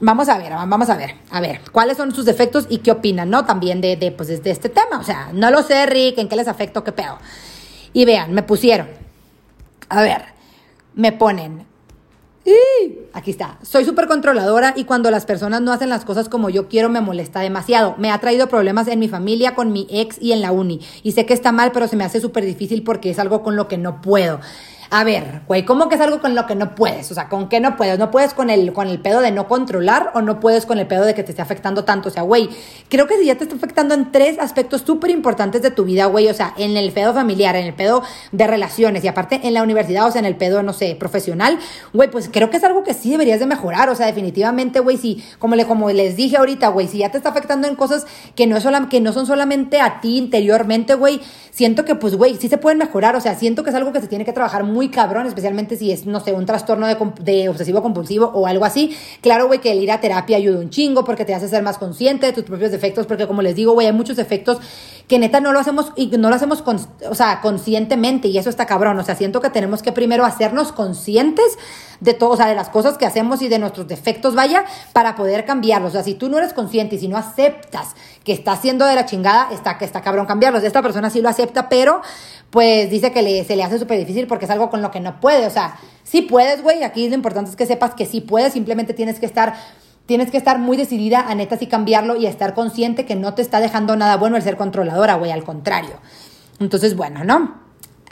Vamos 0.00 0.28
a 0.28 0.38
ver, 0.38 0.52
vamos 0.52 0.90
a 0.90 0.96
ver, 0.96 1.14
a 1.30 1.40
ver, 1.40 1.60
cuáles 1.70 1.96
son 1.96 2.12
sus 2.12 2.24
defectos 2.24 2.66
y 2.68 2.78
qué 2.78 2.90
opinan, 2.90 3.30
¿no? 3.30 3.44
También 3.44 3.80
de, 3.80 3.94
de, 3.96 4.10
pues, 4.10 4.42
de 4.42 4.50
este 4.50 4.68
tema. 4.68 4.98
O 4.98 5.04
sea, 5.04 5.30
no 5.32 5.50
lo 5.50 5.62
sé, 5.62 5.86
Rick, 5.86 6.18
en 6.18 6.28
qué 6.28 6.34
les 6.34 6.48
afecta 6.48 6.82
qué 6.82 6.90
pedo. 6.90 7.18
Y 7.92 8.04
vean, 8.04 8.32
me 8.32 8.42
pusieron. 8.42 8.88
A 9.88 10.02
ver, 10.02 10.33
me 10.94 11.12
ponen. 11.12 11.66
¡Y! 12.44 12.98
Aquí 13.14 13.30
está. 13.30 13.58
Soy 13.62 13.84
súper 13.86 14.06
controladora 14.06 14.74
y 14.76 14.84
cuando 14.84 15.10
las 15.10 15.24
personas 15.24 15.62
no 15.62 15.72
hacen 15.72 15.88
las 15.88 16.04
cosas 16.04 16.28
como 16.28 16.50
yo 16.50 16.68
quiero 16.68 16.90
me 16.90 17.00
molesta 17.00 17.40
demasiado. 17.40 17.94
Me 17.96 18.10
ha 18.10 18.18
traído 18.18 18.48
problemas 18.48 18.86
en 18.88 18.98
mi 18.98 19.08
familia, 19.08 19.54
con 19.54 19.72
mi 19.72 19.86
ex 19.90 20.20
y 20.20 20.32
en 20.32 20.42
la 20.42 20.52
uni. 20.52 20.80
Y 21.02 21.12
sé 21.12 21.24
que 21.24 21.32
está 21.32 21.52
mal, 21.52 21.72
pero 21.72 21.88
se 21.88 21.96
me 21.96 22.04
hace 22.04 22.20
súper 22.20 22.44
difícil 22.44 22.82
porque 22.82 23.10
es 23.10 23.18
algo 23.18 23.42
con 23.42 23.56
lo 23.56 23.66
que 23.66 23.78
no 23.78 24.02
puedo. 24.02 24.40
A 24.96 25.02
ver, 25.02 25.40
güey, 25.48 25.64
¿cómo 25.64 25.88
que 25.88 25.96
es 25.96 26.00
algo 26.00 26.20
con 26.20 26.36
lo 26.36 26.46
que 26.46 26.54
no 26.54 26.76
puedes? 26.76 27.10
O 27.10 27.14
sea, 27.14 27.28
¿con 27.28 27.48
qué 27.48 27.58
no 27.58 27.76
puedes? 27.76 27.98
¿No 27.98 28.12
puedes 28.12 28.32
con 28.32 28.48
el, 28.48 28.72
con 28.72 28.86
el 28.86 29.00
pedo 29.00 29.22
de 29.22 29.32
no 29.32 29.48
controlar 29.48 30.12
o 30.14 30.22
no 30.22 30.38
puedes 30.38 30.66
con 30.66 30.78
el 30.78 30.86
pedo 30.86 31.04
de 31.04 31.16
que 31.16 31.24
te 31.24 31.32
esté 31.32 31.42
afectando 31.42 31.82
tanto? 31.82 32.10
O 32.10 32.12
sea, 32.12 32.22
güey, 32.22 32.48
creo 32.88 33.08
que 33.08 33.18
si 33.18 33.26
ya 33.26 33.34
te 33.34 33.42
está 33.42 33.56
afectando 33.56 33.92
en 33.94 34.12
tres 34.12 34.38
aspectos 34.38 34.82
súper 34.82 35.10
importantes 35.10 35.62
de 35.62 35.72
tu 35.72 35.84
vida, 35.84 36.06
güey, 36.06 36.28
o 36.28 36.34
sea, 36.34 36.54
en 36.56 36.76
el 36.76 36.92
pedo 36.92 37.12
familiar, 37.12 37.56
en 37.56 37.66
el 37.66 37.74
pedo 37.74 38.04
de 38.30 38.46
relaciones 38.46 39.02
y 39.02 39.08
aparte 39.08 39.40
en 39.42 39.52
la 39.54 39.64
universidad, 39.64 40.06
o 40.06 40.12
sea, 40.12 40.20
en 40.20 40.26
el 40.26 40.36
pedo, 40.36 40.62
no 40.62 40.72
sé, 40.72 40.94
profesional, 40.96 41.58
güey, 41.92 42.08
pues 42.08 42.30
creo 42.32 42.50
que 42.50 42.58
es 42.58 42.62
algo 42.62 42.84
que 42.84 42.94
sí 42.94 43.10
deberías 43.10 43.40
de 43.40 43.46
mejorar, 43.46 43.88
o 43.88 43.96
sea, 43.96 44.06
definitivamente, 44.06 44.78
güey, 44.78 44.96
si, 44.96 45.24
como, 45.40 45.56
le, 45.56 45.66
como 45.66 45.90
les 45.90 46.14
dije 46.14 46.36
ahorita, 46.36 46.68
güey, 46.68 46.86
si 46.86 46.98
ya 46.98 47.10
te 47.10 47.16
está 47.16 47.30
afectando 47.30 47.66
en 47.66 47.74
cosas 47.74 48.06
que 48.36 48.46
no, 48.46 48.56
es 48.56 48.64
que 48.88 49.00
no 49.00 49.12
son 49.12 49.26
solamente 49.26 49.80
a 49.80 50.00
ti 50.00 50.18
interiormente, 50.18 50.94
güey, 50.94 51.20
siento 51.50 51.84
que, 51.84 51.96
pues, 51.96 52.14
güey, 52.14 52.36
sí 52.36 52.48
se 52.48 52.58
pueden 52.58 52.78
mejorar, 52.78 53.16
o 53.16 53.20
sea, 53.20 53.34
siento 53.34 53.64
que 53.64 53.70
es 53.70 53.76
algo 53.76 53.92
que 53.92 54.00
se 54.00 54.06
tiene 54.06 54.24
que 54.24 54.32
trabajar 54.32 54.62
muy 54.62 54.83
cabrón, 54.88 55.26
especialmente 55.26 55.76
si 55.76 55.90
es, 55.92 56.06
no 56.06 56.20
sé, 56.20 56.32
un 56.32 56.46
trastorno 56.46 56.86
de, 56.86 57.48
obsesivo 57.48 57.82
compulsivo 57.82 58.30
o 58.34 58.46
algo 58.46 58.64
así. 58.64 58.96
Claro, 59.20 59.46
güey, 59.46 59.60
que 59.60 59.72
el 59.72 59.82
ir 59.82 59.90
a 59.90 60.00
terapia 60.00 60.36
ayuda 60.36 60.58
un 60.58 60.70
chingo 60.70 61.04
porque 61.04 61.24
te 61.24 61.34
hace 61.34 61.48
ser 61.48 61.62
más 61.62 61.78
consciente 61.78 62.26
de 62.26 62.32
tus 62.32 62.44
propios 62.44 62.70
defectos, 62.70 63.06
porque 63.06 63.26
como 63.26 63.42
les 63.42 63.54
digo, 63.54 63.72
güey, 63.72 63.86
hay 63.86 63.92
muchos 63.92 64.16
defectos 64.16 64.58
que 65.08 65.18
neta 65.18 65.40
no 65.40 65.52
lo 65.52 65.60
hacemos 65.60 65.92
y 65.96 66.06
no 66.16 66.30
lo 66.30 66.34
hacemos 66.34 66.64
o 67.08 67.14
sea, 67.14 67.40
conscientemente 67.40 68.28
y 68.28 68.38
eso 68.38 68.48
está 68.48 68.66
cabrón, 68.66 68.98
o 68.98 69.04
sea, 69.04 69.14
siento 69.14 69.40
que 69.40 69.50
tenemos 69.50 69.82
que 69.82 69.92
primero 69.92 70.24
hacernos 70.24 70.72
conscientes 70.72 71.58
de 72.00 72.14
todo, 72.14 72.30
o 72.30 72.36
sea, 72.36 72.46
de 72.46 72.54
las 72.54 72.68
cosas 72.68 72.98
que 72.98 73.06
hacemos 73.06 73.42
y 73.42 73.48
de 73.48 73.58
nuestros 73.58 73.86
defectos, 73.86 74.34
vaya, 74.34 74.64
para 74.92 75.14
poder 75.14 75.44
cambiarlos. 75.44 75.90
O 75.90 75.92
sea, 75.92 76.02
si 76.02 76.14
tú 76.14 76.28
no 76.28 76.38
eres 76.38 76.52
consciente 76.52 76.96
y 76.96 76.98
si 76.98 77.08
no 77.08 77.16
aceptas 77.16 77.94
que 78.24 78.32
está 78.32 78.52
haciendo 78.52 78.86
de 78.86 78.94
la 78.94 79.06
chingada, 79.06 79.48
está, 79.52 79.78
que 79.78 79.84
está 79.84 80.00
cabrón 80.00 80.26
cambiarlos. 80.26 80.62
Esta 80.64 80.82
persona 80.82 81.10
sí 81.10 81.20
lo 81.20 81.28
acepta, 81.28 81.68
pero 81.68 82.02
pues 82.50 82.90
dice 82.90 83.12
que 83.12 83.22
le, 83.22 83.44
se 83.44 83.56
le 83.56 83.62
hace 83.62 83.78
súper 83.78 83.98
difícil 83.98 84.26
porque 84.26 84.44
es 84.44 84.50
algo 84.50 84.70
con 84.70 84.82
lo 84.82 84.90
que 84.90 85.00
no 85.00 85.20
puede. 85.20 85.46
O 85.46 85.50
sea, 85.50 85.76
sí 86.02 86.22
puedes, 86.22 86.62
güey, 86.62 86.82
aquí 86.82 87.08
lo 87.08 87.14
importante 87.14 87.50
es 87.50 87.56
que 87.56 87.66
sepas 87.66 87.94
que 87.94 88.06
sí 88.06 88.20
puedes, 88.20 88.52
simplemente 88.52 88.94
tienes 88.94 89.18
que 89.18 89.26
estar 89.26 89.54
Tienes 90.06 90.30
que 90.30 90.36
estar 90.36 90.58
muy 90.58 90.76
decidida 90.76 91.28
a 91.28 91.34
neta 91.34 91.56
sí 91.56 91.66
cambiarlo 91.66 92.16
y 92.16 92.26
a 92.26 92.30
estar 92.30 92.54
consciente 92.54 93.06
que 93.06 93.16
no 93.16 93.34
te 93.34 93.42
está 93.42 93.60
dejando 93.60 93.96
nada 93.96 94.16
bueno 94.16 94.36
el 94.36 94.42
ser 94.42 94.56
controladora, 94.56 95.14
güey, 95.14 95.30
al 95.30 95.44
contrario. 95.44 95.94
Entonces, 96.60 96.94
bueno, 96.94 97.24
¿no? 97.24 97.54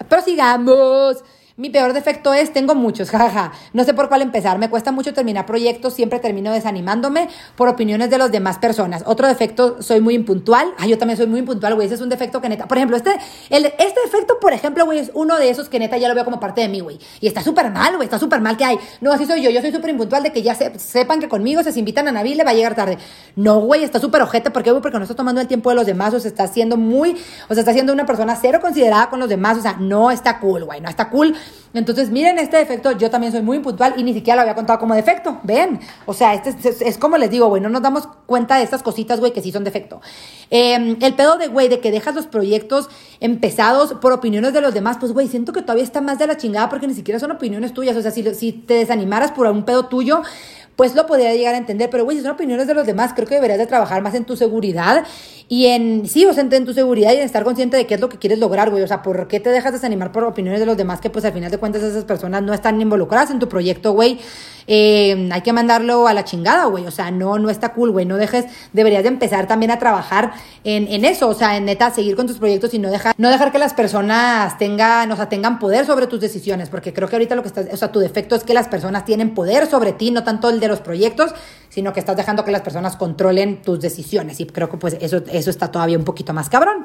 Prosigamos. 0.09 1.23
Mi 1.57 1.69
peor 1.69 1.93
defecto 1.93 2.33
es, 2.33 2.53
tengo 2.53 2.75
muchos, 2.75 3.11
jaja. 3.13 3.53
No 3.73 3.85
sé 3.85 3.93
por 3.93 4.09
cuál 4.09 4.23
empezar. 4.23 4.59
Me 4.59 4.71
cuesta 4.71 4.91
mucho 4.91 5.13
terminar 5.13 5.45
proyectos, 5.45 5.93
siempre 5.93 6.19
termino 6.19 6.51
desanimándome 6.53 7.29
por 7.57 7.69
opiniones 7.69 8.09
de 8.09 8.19
las 8.19 8.33
demás 8.33 8.59
personas. 8.59 9.03
Otro 9.07 9.27
defecto, 9.29 9.83
soy 9.83 10.01
muy 10.01 10.15
impuntual. 10.15 10.73
Ah, 10.79 10.87
yo 10.87 10.97
también 10.97 11.19
soy 11.19 11.27
muy 11.27 11.41
impuntual, 11.41 11.75
güey. 11.75 11.87
Ese 11.87 11.97
es 11.97 12.01
un 12.01 12.09
defecto 12.09 12.41
que 12.41 12.49
neta. 12.49 12.67
Por 12.67 12.79
ejemplo, 12.79 12.97
este, 12.97 13.15
el, 13.51 13.67
este 13.67 14.01
defecto, 14.05 14.41
por 14.41 14.53
ejemplo, 14.53 14.87
güey, 14.87 14.99
es 15.01 15.11
uno 15.15 15.37
de 15.37 15.51
esos 15.51 15.69
que 15.69 15.79
neta 15.79 15.99
ya 15.99 16.09
lo 16.09 16.15
veo 16.15 16.25
como 16.25 16.41
parte 16.41 16.63
de 16.63 16.69
mí, 16.69 16.81
güey. 16.81 16.99
Y 17.21 17.27
está 17.27 17.43
súper 17.43 17.71
mal, 17.71 17.97
güey. 17.97 18.07
Está 18.07 18.19
súper 18.19 18.41
mal 18.41 18.57
que 18.57 18.65
hay. 18.65 18.79
No, 19.03 19.13
así 19.13 19.27
soy 19.27 19.43
yo. 19.43 19.51
Yo 19.51 19.61
soy 19.61 19.73
súper 19.73 19.91
impuntual 19.91 20.23
de 20.23 20.33
que 20.33 20.43
ya 20.43 20.55
sepan 20.55 21.21
que 21.21 21.29
conmigo 21.29 21.63
se 21.63 21.79
invitan 21.79 22.09
a 22.09 22.13
Nabil 22.13 22.39
le 22.39 22.45
va 22.45 22.51
a 22.51 22.55
llegar 22.55 22.75
tarde. 22.75 22.97
No, 23.37 23.61
güey, 23.61 23.85
está 23.85 24.01
súper 24.01 24.23
ojete. 24.23 24.51
¿Por 24.51 24.63
qué, 24.63 24.71
güey? 24.71 24.81
Porque 24.83 24.97
no 24.97 25.05
está 25.05 25.15
tomando 25.15 25.41
el 25.41 25.49
tiempo 25.49 25.71
de 25.71 25.77
los 25.77 25.87
demás 25.87 26.15
o 26.15 26.21
se 26.21 26.29
está 26.29 26.45
haciendo 26.45 26.77
muy, 26.77 27.17
o 27.49 27.55
sea, 27.55 27.61
está 27.61 27.73
siendo 27.73 27.93
una 27.93 28.07
persona 28.07 28.37
cero 28.41 28.61
considerada 28.61 29.11
con 29.11 29.21
los 29.21 29.29
demás. 29.29 29.59
O 29.59 29.63
sea, 29.63 29.77
no 29.79 30.11
está 30.11 30.41
cool, 30.41 30.65
güey. 30.65 30.81
No 30.81 30.89
está 30.89 31.11
cool. 31.11 31.37
Entonces, 31.75 32.11
miren 32.11 32.39
este 32.39 32.57
defecto, 32.57 32.93
yo 32.93 33.11
también 33.11 33.33
soy 33.33 33.43
muy 33.43 33.57
impuntual 33.57 33.95
y 33.97 34.03
ni 34.03 34.13
siquiera 34.13 34.37
lo 34.37 34.43
había 34.43 34.55
contado 34.55 34.79
como 34.79 34.95
defecto, 34.95 35.41
ven. 35.43 35.81
O 36.07 36.15
sea, 36.15 36.35
este 36.35 36.55
es, 36.89 36.99
como 36.99 37.17
les 37.19 37.31
digo, 37.31 37.49
güey, 37.49 37.63
no 37.63 37.69
nos 37.69 37.83
damos 37.83 38.09
cuenta 38.27 38.57
de 38.57 38.65
estas 38.65 38.83
cositas, 38.83 39.21
güey, 39.21 39.33
que 39.33 39.41
sí 39.41 39.53
son 39.53 39.65
defecto. 39.65 40.01
Em, 40.51 40.97
el 41.01 41.15
pedo 41.15 41.39
de, 41.39 41.49
güey, 41.49 41.69
de 41.69 41.81
que 41.81 41.91
dejas 41.91 42.15
los 42.15 42.27
proyectos 42.27 42.89
empezados 43.21 43.95
por 43.95 44.13
opiniones 44.13 44.53
de 44.53 44.61
los 44.61 44.75
demás, 44.75 44.97
pues, 45.01 45.13
güey, 45.13 45.29
siento 45.29 45.53
que 45.53 45.63
todavía 45.63 45.85
está 45.85 46.01
más 46.01 46.19
de 46.19 46.27
la 46.27 46.37
chingada 46.37 46.69
porque 46.69 46.87
ni 46.87 46.95
siquiera 46.95 47.19
son 47.19 47.31
opiniones 47.31 47.73
tuyas. 47.73 47.97
O 47.97 48.03
sea, 48.03 48.11
si, 48.11 48.35
si 48.35 48.53
te 48.53 48.75
desanimaras 48.75 49.33
por 49.33 49.47
un 49.47 49.65
pedo 49.65 49.87
tuyo, 49.87 50.23
pues 50.77 50.95
lo 50.95 51.07
podría 51.07 51.35
llegar 51.35 51.55
a 51.55 51.59
entender, 51.59 51.91
pero 51.91 52.05
güey, 52.05 52.17
si 52.17 52.23
son 52.23 52.33
opiniones 52.33 52.67
de 52.67 52.75
los 52.75 52.87
demás, 52.87 53.13
creo 53.15 53.27
que 53.27 53.35
deberías 53.35 53.59
de 53.59 53.67
trabajar 53.67 54.03
más 54.03 54.15
en 54.15 54.25
tu 54.25 54.37
seguridad 54.37 55.05
y 55.49 55.67
en, 55.67 56.09
sí, 56.09 56.25
o 56.25 56.33
sea, 56.33 56.45
en, 56.51 56.65
tu 56.65 56.73
seguridad 56.73 57.13
y 57.13 57.17
en 57.17 57.25
estar 57.25 57.45
consciente 57.45 57.77
de 57.77 57.87
qué 57.87 57.95
es 57.95 58.01
lo 58.01 58.09
que 58.09 58.19
quieres 58.19 58.39
lograr, 58.39 58.71
güey, 58.71 58.83
o 58.83 58.89
sea, 58.89 59.03
¿por 59.03 59.29
qué 59.29 59.39
te 59.39 59.51
dejas 59.51 59.73
desanimar 59.73 60.11
por 60.11 60.25
opiniones 60.25 60.61
de 60.61 60.67
los 60.67 60.77
demás 60.77 61.01
que 61.01 61.11
pues 61.11 61.25
al 61.25 61.33
final 61.33 61.51
de 61.51 61.59
cuentas 61.59 61.83
esas 61.83 62.05
personas 62.05 62.43
no 62.43 62.55
están 62.55 62.81
involucradas 62.81 63.31
en 63.31 63.39
tu 63.39 63.49
proyecto, 63.49 63.93
güey? 63.93 64.19
Eh, 64.67 65.29
hay 65.33 65.41
que 65.43 65.53
mandarlo 65.53 66.07
a 66.07 66.15
la 66.15 66.25
chingada, 66.25 66.67
güey, 66.67 66.87
o 66.87 66.91
sea, 66.91 67.11
no, 67.11 67.39
no 67.39 67.51
está 67.51 67.73
cool, 67.73 67.91
güey, 67.91 68.07
no 68.07 68.17
dejes, 68.17 68.47
deberías 68.73 69.03
de 69.03 69.09
empezar 69.09 69.47
también 69.47 69.71
a 69.71 69.79
trabajar 69.79 70.33
en, 70.65 70.89
en 70.89 71.05
eso, 71.05 71.29
o 71.29 71.35
sea, 71.35 71.57
en 71.57 71.65
neta, 71.65 71.91
seguir 71.91 72.17
con 72.17 72.27
tus 72.27 72.39
proyectos 72.39 72.75
y 72.75 72.79
no 72.79 72.91
dejar, 72.91 73.15
no 73.19 73.31
dejar 73.31 73.53
que 73.53 73.59
las 73.59 73.75
personas 73.75 74.59
tengan, 74.59 75.11
o 75.11 75.17
sea, 75.17 75.29
tengan 75.29 75.59
poder 75.59 75.87
sobre 75.87 76.07
tus 76.07 76.21
decisiones, 76.21 76.69
porque 76.69 76.93
creo 76.93 77.09
que 77.09 77.17
ahorita 77.17 77.35
lo 77.35 77.43
que 77.43 77.49
estás, 77.49 77.67
o 77.73 77.77
sea, 77.77 77.93
tu 77.93 78.01
defecto 78.01 78.35
es 78.35 78.45
que 78.45 78.55
las 78.55 78.69
personas 78.69 79.05
tienen 79.05 79.35
poder 79.35 79.67
sobre 79.67 79.93
ti, 79.93 80.11
no 80.11 80.25
tanto 80.25 80.51
el 80.51 80.61
de 80.61 80.69
los 80.69 80.81
proyectos, 80.81 81.35
sino 81.69 81.93
que 81.93 82.01
estás 82.01 82.17
dejando 82.17 82.45
que 82.45 82.51
las 82.51 82.63
personas 82.63 82.97
controlen 82.97 83.63
tus 83.63 83.81
decisiones. 83.81 84.41
Y 84.41 84.47
creo 84.47 84.69
que 84.69 84.77
pues 84.77 84.97
eso, 85.01 85.23
eso 85.33 85.51
está 85.51 85.71
todavía 85.71 85.97
un 85.97 86.05
poquito 86.05 86.33
más 86.33 86.51
cabrón. 86.51 86.85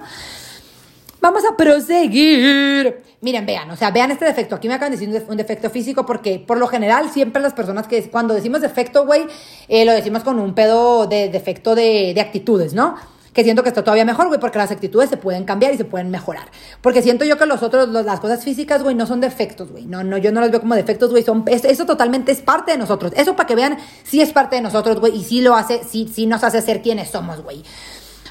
Vamos 1.20 1.44
a 1.46 1.56
proseguir. 1.58 3.04
Miren, 3.22 3.46
vean, 3.46 3.70
o 3.72 3.76
sea, 3.76 3.92
vean 3.92 4.12
este 4.12 4.26
defecto. 4.26 4.56
Aquí 4.56 4.68
me 4.68 4.76
acaban 4.76 4.92
de 4.92 4.98
decir 4.98 5.26
un 5.28 5.38
defecto 5.38 5.70
físico 5.70 6.06
porque 6.06 6.40
por 6.40 6.58
lo 6.58 6.68
general 6.68 7.10
siempre 7.10 7.42
las 7.42 7.54
personas 7.54 7.88
que 7.88 8.10
cuando 8.10 8.34
decimos 8.34 8.62
defecto, 8.62 9.06
güey, 9.06 9.26
eh, 9.68 9.86
lo 9.86 9.92
decimos 9.92 10.24
con 10.24 10.40
un 10.40 10.54
pedo 10.54 11.08
de 11.08 11.30
defecto 11.30 11.74
de, 11.74 12.14
de 12.14 12.22
actitudes, 12.22 12.74
¿no? 12.74 12.96
que 13.38 13.44
siento 13.44 13.62
que 13.62 13.70
está 13.70 13.84
todavía 13.84 14.04
mejor, 14.04 14.30
güey, 14.30 14.40
porque 14.40 14.58
las 14.58 14.72
actitudes 14.72 15.12
se 15.12 15.18
pueden 15.18 15.44
cambiar 15.44 15.72
y 15.72 15.78
se 15.78 15.86
pueden 15.86 16.10
mejorar. 16.10 16.50
Porque 16.82 17.04
siento 17.04 17.24
yo 17.24 17.38
que 17.38 17.46
los 17.46 17.62
otros, 17.62 17.88
las 17.88 18.20
cosas 18.20 18.44
físicas, 18.44 18.82
güey, 18.82 18.96
no 18.96 19.06
son 19.06 19.22
defectos, 19.22 19.72
güey. 19.72 19.86
No, 19.86 20.04
no, 20.04 20.18
yo 20.18 20.32
no 20.32 20.42
las 20.42 20.50
veo 20.50 20.60
como 20.60 20.74
defectos, 20.74 21.12
güey. 21.12 21.22
Son, 21.24 21.44
eso, 21.46 21.86
totalmente 21.86 22.32
es 22.32 22.42
parte 22.42 22.72
de 22.72 22.80
nosotros. 22.80 23.14
Eso 23.16 23.36
para 23.36 23.46
que 23.46 23.54
vean, 23.54 23.78
sí 24.04 24.22
es 24.22 24.32
parte 24.34 24.56
de 24.56 24.64
nosotros, 24.64 25.00
güey, 25.00 25.16
y 25.16 25.24
sí 25.24 25.42
lo 25.42 25.54
hace, 25.54 25.84
sí, 25.88 26.12
sí 26.12 26.26
nos 26.26 26.44
hace 26.44 26.64
ser 26.64 26.82
quienes 26.82 27.12
somos, 27.12 27.44
güey. 27.44 27.62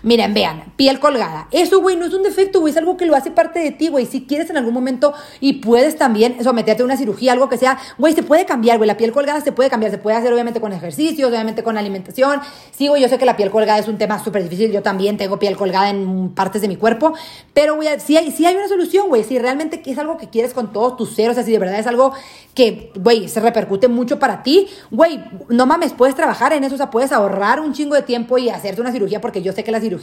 Miren, 0.06 0.34
vean, 0.34 0.72
piel 0.76 1.00
colgada. 1.00 1.48
Eso, 1.50 1.80
güey, 1.80 1.96
no 1.96 2.04
es 2.04 2.14
un 2.14 2.22
defecto, 2.22 2.60
güey, 2.60 2.70
es 2.70 2.76
algo 2.76 2.96
que 2.96 3.06
lo 3.06 3.16
hace 3.16 3.32
parte 3.32 3.58
de 3.58 3.72
ti, 3.72 3.88
güey. 3.88 4.06
Si 4.06 4.24
quieres 4.24 4.48
en 4.50 4.56
algún 4.56 4.72
momento 4.72 5.12
y 5.40 5.54
puedes 5.54 5.96
también 5.96 6.36
someterte 6.44 6.82
a 6.82 6.84
una 6.84 6.96
cirugía, 6.96 7.32
algo 7.32 7.48
que 7.48 7.58
sea, 7.58 7.76
güey, 7.98 8.14
se 8.14 8.22
puede 8.22 8.46
cambiar, 8.46 8.76
güey. 8.76 8.86
La 8.86 8.96
piel 8.96 9.10
colgada 9.10 9.40
se 9.40 9.50
puede 9.50 9.68
cambiar, 9.68 9.90
se 9.90 9.98
puede 9.98 10.16
hacer 10.16 10.32
obviamente 10.32 10.60
con 10.60 10.72
ejercicios, 10.72 11.28
obviamente 11.28 11.64
con 11.64 11.76
alimentación. 11.76 12.40
Sí, 12.70 12.86
güey, 12.86 13.02
yo 13.02 13.08
sé 13.08 13.18
que 13.18 13.24
la 13.24 13.36
piel 13.36 13.50
colgada 13.50 13.80
es 13.80 13.88
un 13.88 13.98
tema 13.98 14.22
súper 14.22 14.44
difícil. 14.44 14.70
Yo 14.70 14.80
también 14.80 15.16
tengo 15.16 15.40
piel 15.40 15.56
colgada 15.56 15.90
en 15.90 16.30
partes 16.36 16.62
de 16.62 16.68
mi 16.68 16.76
cuerpo. 16.76 17.14
Pero, 17.52 17.74
güey, 17.74 17.88
sí 17.98 18.16
hay, 18.16 18.30
sí 18.30 18.46
hay 18.46 18.54
una 18.54 18.68
solución, 18.68 19.08
güey. 19.08 19.24
Si 19.24 19.36
realmente 19.40 19.82
es 19.84 19.98
algo 19.98 20.18
que 20.18 20.28
quieres 20.28 20.54
con 20.54 20.72
todos 20.72 20.96
tus 20.96 21.16
ceros, 21.16 21.32
o 21.32 21.34
sea, 21.34 21.42
si 21.42 21.50
de 21.50 21.58
verdad 21.58 21.80
es 21.80 21.86
algo 21.88 22.12
que, 22.54 22.92
güey, 22.94 23.28
se 23.28 23.40
repercute 23.40 23.88
mucho 23.88 24.20
para 24.20 24.44
ti, 24.44 24.68
güey, 24.92 25.20
no 25.48 25.66
mames, 25.66 25.92
puedes 25.94 26.14
trabajar 26.14 26.52
en 26.52 26.62
eso, 26.62 26.76
o 26.76 26.78
sea, 26.78 26.92
puedes 26.92 27.10
ahorrar 27.10 27.58
un 27.58 27.72
chingo 27.72 27.96
de 27.96 28.02
tiempo 28.02 28.38
y 28.38 28.50
hacerte 28.50 28.80
una 28.80 28.92
cirugía, 28.92 29.20
porque 29.20 29.42
yo 29.42 29.52
sé 29.52 29.64
que 29.64 29.72
la 29.72 29.80
cirugía 29.80 29.95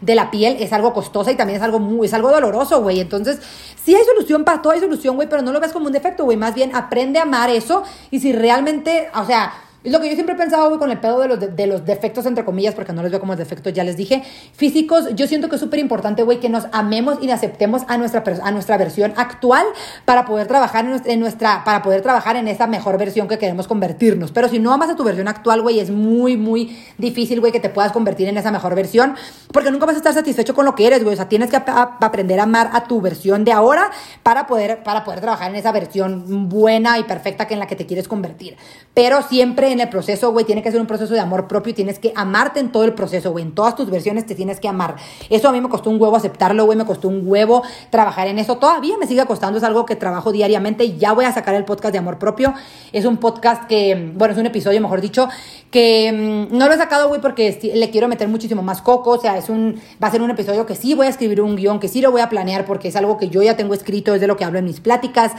de 0.00 0.14
la 0.14 0.30
piel 0.30 0.56
es 0.60 0.72
algo 0.72 0.92
costosa 0.92 1.32
y 1.32 1.36
también 1.36 1.58
es 1.58 1.62
algo 1.62 1.78
muy, 1.78 2.06
es 2.06 2.14
algo 2.14 2.30
doloroso, 2.30 2.82
güey. 2.82 3.00
Entonces, 3.00 3.40
sí 3.82 3.94
hay 3.94 4.04
solución 4.04 4.44
para 4.44 4.62
todo, 4.62 4.72
hay 4.72 4.80
solución, 4.80 5.16
güey, 5.16 5.28
pero 5.28 5.42
no 5.42 5.52
lo 5.52 5.60
ves 5.60 5.72
como 5.72 5.86
un 5.86 5.92
defecto, 5.92 6.24
güey. 6.24 6.36
Más 6.36 6.54
bien 6.54 6.74
aprende 6.74 7.18
a 7.18 7.22
amar 7.22 7.50
eso 7.50 7.82
y 8.10 8.20
si 8.20 8.32
realmente, 8.32 9.08
o 9.14 9.24
sea, 9.24 9.52
es 9.84 9.92
lo 9.92 10.00
que 10.00 10.08
yo 10.08 10.14
siempre 10.14 10.34
he 10.34 10.38
pensado, 10.38 10.68
güey, 10.68 10.78
con 10.78 10.90
el 10.90 10.98
pedo 10.98 11.20
de 11.20 11.28
los, 11.28 11.56
de, 11.56 11.66
los 11.66 11.84
defectos, 11.84 12.24
entre 12.24 12.42
comillas, 12.42 12.74
porque 12.74 12.94
no 12.94 13.02
los 13.02 13.10
veo 13.10 13.20
como 13.20 13.36
defectos, 13.36 13.70
ya 13.74 13.84
les 13.84 13.98
dije. 13.98 14.22
Físicos, 14.54 15.14
yo 15.14 15.26
siento 15.26 15.50
que 15.50 15.56
es 15.56 15.60
súper 15.60 15.78
importante, 15.78 16.22
güey, 16.22 16.40
que 16.40 16.48
nos 16.48 16.64
amemos 16.72 17.18
y 17.20 17.30
aceptemos 17.30 17.82
a 17.88 17.98
nuestra, 17.98 18.24
a 18.42 18.50
nuestra 18.50 18.78
versión 18.78 19.12
actual 19.16 19.66
para 20.06 20.24
poder 20.24 20.46
trabajar 20.46 20.86
en 21.04 21.20
nuestra, 21.20 21.64
para 21.64 21.82
poder 21.82 22.00
trabajar 22.00 22.36
en 22.36 22.48
esa 22.48 22.66
mejor 22.66 22.96
versión 22.96 23.28
que 23.28 23.36
queremos 23.36 23.68
convertirnos. 23.68 24.32
Pero 24.32 24.48
si 24.48 24.58
no 24.58 24.72
amas 24.72 24.88
a 24.88 24.96
tu 24.96 25.04
versión 25.04 25.28
actual, 25.28 25.60
güey, 25.60 25.80
es 25.80 25.90
muy, 25.90 26.38
muy 26.38 26.78
difícil, 26.96 27.40
güey, 27.40 27.52
que 27.52 27.60
te 27.60 27.68
puedas 27.68 27.92
convertir 27.92 28.26
en 28.28 28.38
esa 28.38 28.50
mejor 28.50 28.74
versión, 28.74 29.14
porque 29.52 29.70
nunca 29.70 29.84
vas 29.84 29.96
a 29.96 29.98
estar 29.98 30.14
satisfecho 30.14 30.54
con 30.54 30.64
lo 30.64 30.74
que 30.74 30.86
eres, 30.86 31.02
güey. 31.02 31.12
O 31.12 31.16
sea, 31.16 31.28
tienes 31.28 31.50
que 31.50 31.56
aprender 31.56 32.40
a 32.40 32.44
amar 32.44 32.70
a 32.72 32.84
tu 32.84 33.02
versión 33.02 33.44
de 33.44 33.52
ahora 33.52 33.90
para 34.22 34.46
poder, 34.46 34.82
para 34.82 35.04
poder 35.04 35.20
trabajar 35.20 35.50
en 35.50 35.56
esa 35.56 35.72
versión 35.72 36.48
buena 36.48 36.98
y 36.98 37.04
perfecta 37.04 37.46
que 37.46 37.52
en 37.52 37.60
la 37.60 37.66
que 37.66 37.76
te 37.76 37.84
quieres 37.84 38.08
convertir. 38.08 38.56
Pero 38.94 39.20
siempre 39.20 39.73
en 39.74 39.80
el 39.80 39.88
proceso, 39.90 40.32
güey, 40.32 40.46
tiene 40.46 40.62
que 40.62 40.70
ser 40.70 40.80
un 40.80 40.86
proceso 40.86 41.12
de 41.12 41.20
amor 41.20 41.46
propio 41.46 41.74
tienes 41.74 41.98
que 41.98 42.12
amarte 42.16 42.60
en 42.60 42.72
todo 42.72 42.84
el 42.84 42.94
proceso, 42.94 43.32
güey. 43.32 43.44
En 43.44 43.54
todas 43.54 43.76
tus 43.76 43.90
versiones 43.90 44.26
te 44.26 44.34
tienes 44.34 44.60
que 44.60 44.68
amar. 44.68 44.96
Eso 45.28 45.48
a 45.48 45.52
mí 45.52 45.60
me 45.60 45.68
costó 45.68 45.90
un 45.90 46.00
huevo 46.00 46.16
aceptarlo, 46.16 46.64
güey, 46.64 46.78
me 46.78 46.84
costó 46.84 47.08
un 47.08 47.22
huevo 47.24 47.62
trabajar 47.90 48.28
en 48.28 48.38
eso. 48.38 48.56
Todavía 48.56 48.96
me 48.98 49.06
sigue 49.06 49.24
costando, 49.26 49.58
es 49.58 49.64
algo 49.64 49.84
que 49.84 49.96
trabajo 49.96 50.32
diariamente 50.32 50.84
y 50.84 50.96
ya 50.96 51.12
voy 51.12 51.24
a 51.24 51.32
sacar 51.32 51.54
el 51.54 51.64
podcast 51.64 51.92
de 51.92 51.98
amor 51.98 52.18
propio. 52.18 52.54
Es 52.92 53.04
un 53.04 53.18
podcast 53.18 53.64
que, 53.64 54.12
bueno, 54.14 54.32
es 54.32 54.40
un 54.40 54.46
episodio, 54.46 54.80
mejor 54.80 55.00
dicho, 55.00 55.28
que 55.70 56.48
mm, 56.50 56.56
no 56.56 56.66
lo 56.66 56.74
he 56.74 56.78
sacado, 56.78 57.08
güey, 57.08 57.20
porque 57.20 57.58
le 57.74 57.90
quiero 57.90 58.08
meter 58.08 58.28
muchísimo 58.28 58.62
más 58.62 58.82
coco. 58.82 59.10
O 59.10 59.20
sea, 59.20 59.36
es 59.36 59.48
un, 59.48 59.80
va 60.02 60.08
a 60.08 60.10
ser 60.10 60.22
un 60.22 60.30
episodio 60.30 60.66
que 60.66 60.76
sí 60.76 60.94
voy 60.94 61.06
a 61.06 61.10
escribir 61.10 61.40
un 61.40 61.56
guion, 61.56 61.80
que 61.80 61.88
sí 61.88 62.00
lo 62.00 62.10
voy 62.10 62.20
a 62.20 62.28
planear 62.28 62.64
porque 62.64 62.88
es 62.88 62.96
algo 62.96 63.18
que 63.18 63.28
yo 63.28 63.42
ya 63.42 63.56
tengo 63.56 63.74
escrito, 63.74 64.14
es 64.14 64.20
de 64.20 64.26
lo 64.26 64.36
que 64.36 64.44
hablo 64.44 64.58
en 64.58 64.64
mis 64.64 64.80
pláticas. 64.80 65.32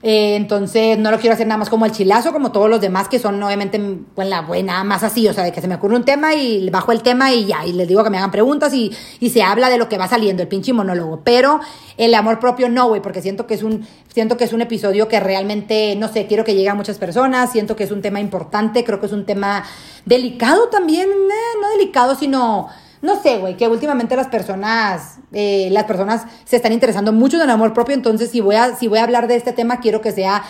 Eh, 0.00 0.36
entonces 0.36 0.96
no 0.96 1.10
lo 1.10 1.18
quiero 1.18 1.34
hacer 1.34 1.46
nada 1.48 1.58
más 1.58 1.68
como 1.68 1.84
el 1.84 1.90
chilazo, 1.90 2.32
como 2.32 2.52
todos 2.52 2.70
los 2.70 2.80
demás 2.80 3.08
que 3.08 3.18
son 3.18 3.42
obviamente 3.42 3.80
pues, 4.14 4.28
la 4.28 4.42
buena, 4.42 4.84
más 4.84 5.02
así, 5.02 5.26
o 5.26 5.32
sea, 5.32 5.42
de 5.42 5.50
que 5.50 5.60
se 5.60 5.66
me 5.66 5.74
ocurre 5.74 5.96
un 5.96 6.04
tema 6.04 6.34
y 6.34 6.70
bajo 6.70 6.92
el 6.92 7.02
tema 7.02 7.32
y 7.32 7.46
ya, 7.46 7.66
y 7.66 7.72
les 7.72 7.88
digo 7.88 8.04
que 8.04 8.10
me 8.10 8.18
hagan 8.18 8.30
preguntas 8.30 8.72
y, 8.74 8.92
y 9.18 9.30
se 9.30 9.42
habla 9.42 9.70
de 9.70 9.78
lo 9.78 9.88
que 9.88 9.98
va 9.98 10.06
saliendo, 10.06 10.42
el 10.42 10.48
pinche 10.48 10.72
monólogo. 10.72 11.22
Pero 11.24 11.60
el 11.96 12.14
amor 12.14 12.38
propio 12.38 12.68
no, 12.68 12.88
güey, 12.88 13.02
porque 13.02 13.22
siento 13.22 13.46
que 13.48 13.54
es 13.54 13.64
un, 13.64 13.86
siento 14.06 14.36
que 14.36 14.44
es 14.44 14.52
un 14.52 14.62
episodio 14.62 15.08
que 15.08 15.18
realmente, 15.18 15.96
no 15.96 16.06
sé, 16.06 16.26
quiero 16.26 16.44
que 16.44 16.54
llegue 16.54 16.68
a 16.68 16.74
muchas 16.74 16.98
personas, 16.98 17.50
siento 17.50 17.74
que 17.74 17.84
es 17.84 17.90
un 17.90 18.00
tema 18.00 18.20
importante, 18.20 18.84
creo 18.84 19.00
que 19.00 19.06
es 19.06 19.12
un 19.12 19.26
tema 19.26 19.64
delicado 20.04 20.68
también, 20.68 21.08
eh, 21.08 21.58
no 21.60 21.68
delicado, 21.70 22.14
sino 22.14 22.68
no 23.00 23.20
sé, 23.22 23.38
güey, 23.38 23.56
que 23.56 23.68
últimamente 23.68 24.16
las 24.16 24.28
personas, 24.28 25.18
eh, 25.32 25.68
las 25.70 25.84
personas 25.84 26.24
se 26.44 26.56
están 26.56 26.72
interesando 26.72 27.12
mucho 27.12 27.36
en 27.36 27.44
el 27.44 27.50
amor 27.50 27.72
propio, 27.72 27.94
entonces 27.94 28.30
si 28.30 28.40
voy 28.40 28.56
a, 28.56 28.74
si 28.76 28.88
voy 28.88 28.98
a 28.98 29.04
hablar 29.04 29.28
de 29.28 29.36
este 29.36 29.52
tema, 29.52 29.80
quiero 29.80 30.00
que 30.00 30.12
sea, 30.12 30.42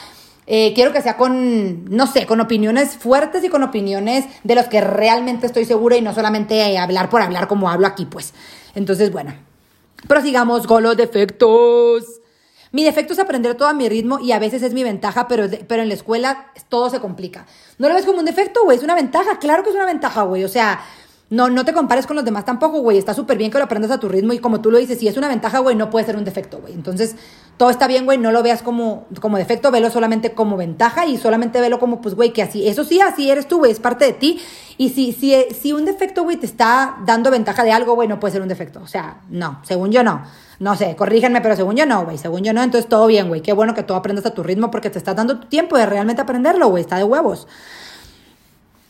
eh, 0.47 0.73
quiero 0.75 0.93
que 0.93 1.03
sea 1.03 1.17
con, 1.17 1.85
no 1.85 2.07
sé, 2.07 2.27
con 2.27 2.41
opiniones 2.41 2.97
fuertes 2.97 3.45
y 3.45 3.49
con 3.51 3.63
opiniones 3.63 4.25
de 4.45 4.55
los 4.55 4.67
que 4.67 4.81
realmente 4.81 5.47
estoy 5.47 5.67
segura 5.67 5.97
y 5.97 6.03
no 6.03 6.15
solamente 6.15 6.79
hablar 6.79 7.11
por 7.11 7.21
hablar 7.21 7.49
como 7.49 7.69
hablo 7.69 7.87
aquí, 7.87 8.07
pues. 8.07 8.33
Entonces, 8.75 9.13
bueno, 9.13 9.35
prosigamos 10.07 10.67
con 10.67 10.83
los 10.83 10.97
defectos. 10.97 12.05
Mi 12.71 12.85
defecto 12.85 13.15
es 13.15 13.19
aprender 13.19 13.55
todo 13.57 13.69
a 13.69 13.75
mi 13.75 13.89
ritmo 13.89 14.19
y 14.21 14.33
a 14.33 14.39
veces 14.39 14.63
es 14.63 14.73
mi 14.73 14.85
ventaja, 14.85 15.27
pero, 15.27 15.47
pero 15.67 15.83
en 15.83 15.89
la 15.89 15.95
escuela 15.95 16.53
todo 16.69 16.91
se 16.91 17.01
complica. 17.01 17.47
No 17.79 17.89
lo 17.89 17.95
ves 17.95 18.05
como 18.07 18.19
un 18.19 18.27
defecto, 18.27 18.65
güey, 18.65 18.79
es 18.79 18.85
una 18.85 18.95
ventaja, 18.95 19.39
claro 19.39 19.63
que 19.63 19.71
es 19.71 19.75
una 19.75 19.87
ventaja, 19.87 20.23
güey. 20.23 20.45
O 20.45 20.49
sea, 20.49 20.81
no, 21.31 21.51
no 21.51 21.67
te 21.67 21.75
compares 21.75 22.07
con 22.07 22.17
los 22.17 22.25
demás 22.25 22.47
tampoco, 22.47 22.81
güey. 22.81 22.97
Está 22.97 23.13
súper 23.13 23.37
bien 23.37 23.51
que 23.51 23.59
lo 23.59 23.65
aprendas 23.65 23.91
a 23.91 24.01
tu 24.01 24.09
ritmo 24.09 24.33
y 24.33 24.39
como 24.39 24.63
tú 24.63 24.71
lo 24.71 24.79
dices, 24.79 24.99
si 24.99 25.09
es 25.09 25.17
una 25.19 25.29
ventaja, 25.29 25.59
güey, 25.59 25.77
no 25.77 25.91
puede 25.91 26.07
ser 26.07 26.17
un 26.17 26.25
defecto, 26.25 26.59
güey. 26.59 26.73
Entonces, 26.73 27.17
todo 27.59 27.69
está 27.69 27.87
bien, 27.87 28.07
güey. 28.07 28.17
No 28.17 28.33
lo 28.33 28.43
veas 28.43 28.63
como, 28.63 29.07
como 29.21 29.37
defecto, 29.37 29.71
velo 29.71 29.91
solamente 29.91 30.33
como 30.33 30.57
ventaja 30.57 31.05
y 31.05 31.19
solamente 31.19 31.61
velo 31.61 31.79
como, 31.79 32.01
pues, 32.01 32.15
güey, 32.15 32.33
que 32.33 32.43
así, 32.43 32.67
eso 32.67 32.83
sí, 32.83 33.03
así 33.03 33.31
eres 33.31 33.47
tú, 33.47 33.59
güey, 33.59 33.73
es 33.73 33.79
parte 33.79 34.07
de 34.07 34.15
ti. 34.15 34.41
Y 34.79 34.89
si, 34.89 35.13
si, 35.13 35.35
si 35.61 35.75
un 35.75 35.85
defecto, 35.85 36.23
güey, 36.23 36.39
te 36.39 36.47
está 36.47 36.97
dando 37.05 37.31
ventaja 37.31 37.63
de 37.63 37.73
algo, 37.73 37.95
güey, 37.95 38.09
no 38.09 38.19
puede 38.19 38.33
ser 38.33 38.41
un 38.41 38.49
defecto. 38.49 38.81
O 38.83 38.87
sea, 38.87 39.21
no, 39.29 39.61
según 39.65 39.93
yo 39.93 40.03
no. 40.03 40.23
No 40.61 40.77
sé, 40.77 40.97
corríjanme, 40.97 41.43
pero 41.43 41.57
según 41.57 41.77
yo 41.77 41.85
no, 41.85 42.07
güey. 42.07 42.17
Según 42.17 42.43
yo 42.43 42.55
no, 42.55 42.63
entonces 42.63 42.89
todo 42.89 43.07
bien, 43.07 43.29
güey. 43.29 43.43
Qué 43.43 43.53
bueno 43.53 43.75
que 43.75 43.83
tú 43.83 43.93
aprendas 43.93 44.25
a 44.25 44.33
tu 44.33 44.43
ritmo 44.43 44.71
porque 44.71 44.89
te 44.89 44.99
estás 44.99 45.15
dando 45.15 45.39
tu 45.41 45.47
tiempo 45.49 45.77
de 45.77 45.85
realmente 45.85 46.23
aprenderlo, 46.23 46.69
güey. 46.69 46.81
Está 46.81 46.97
de 46.97 47.05
huevos. 47.05 47.47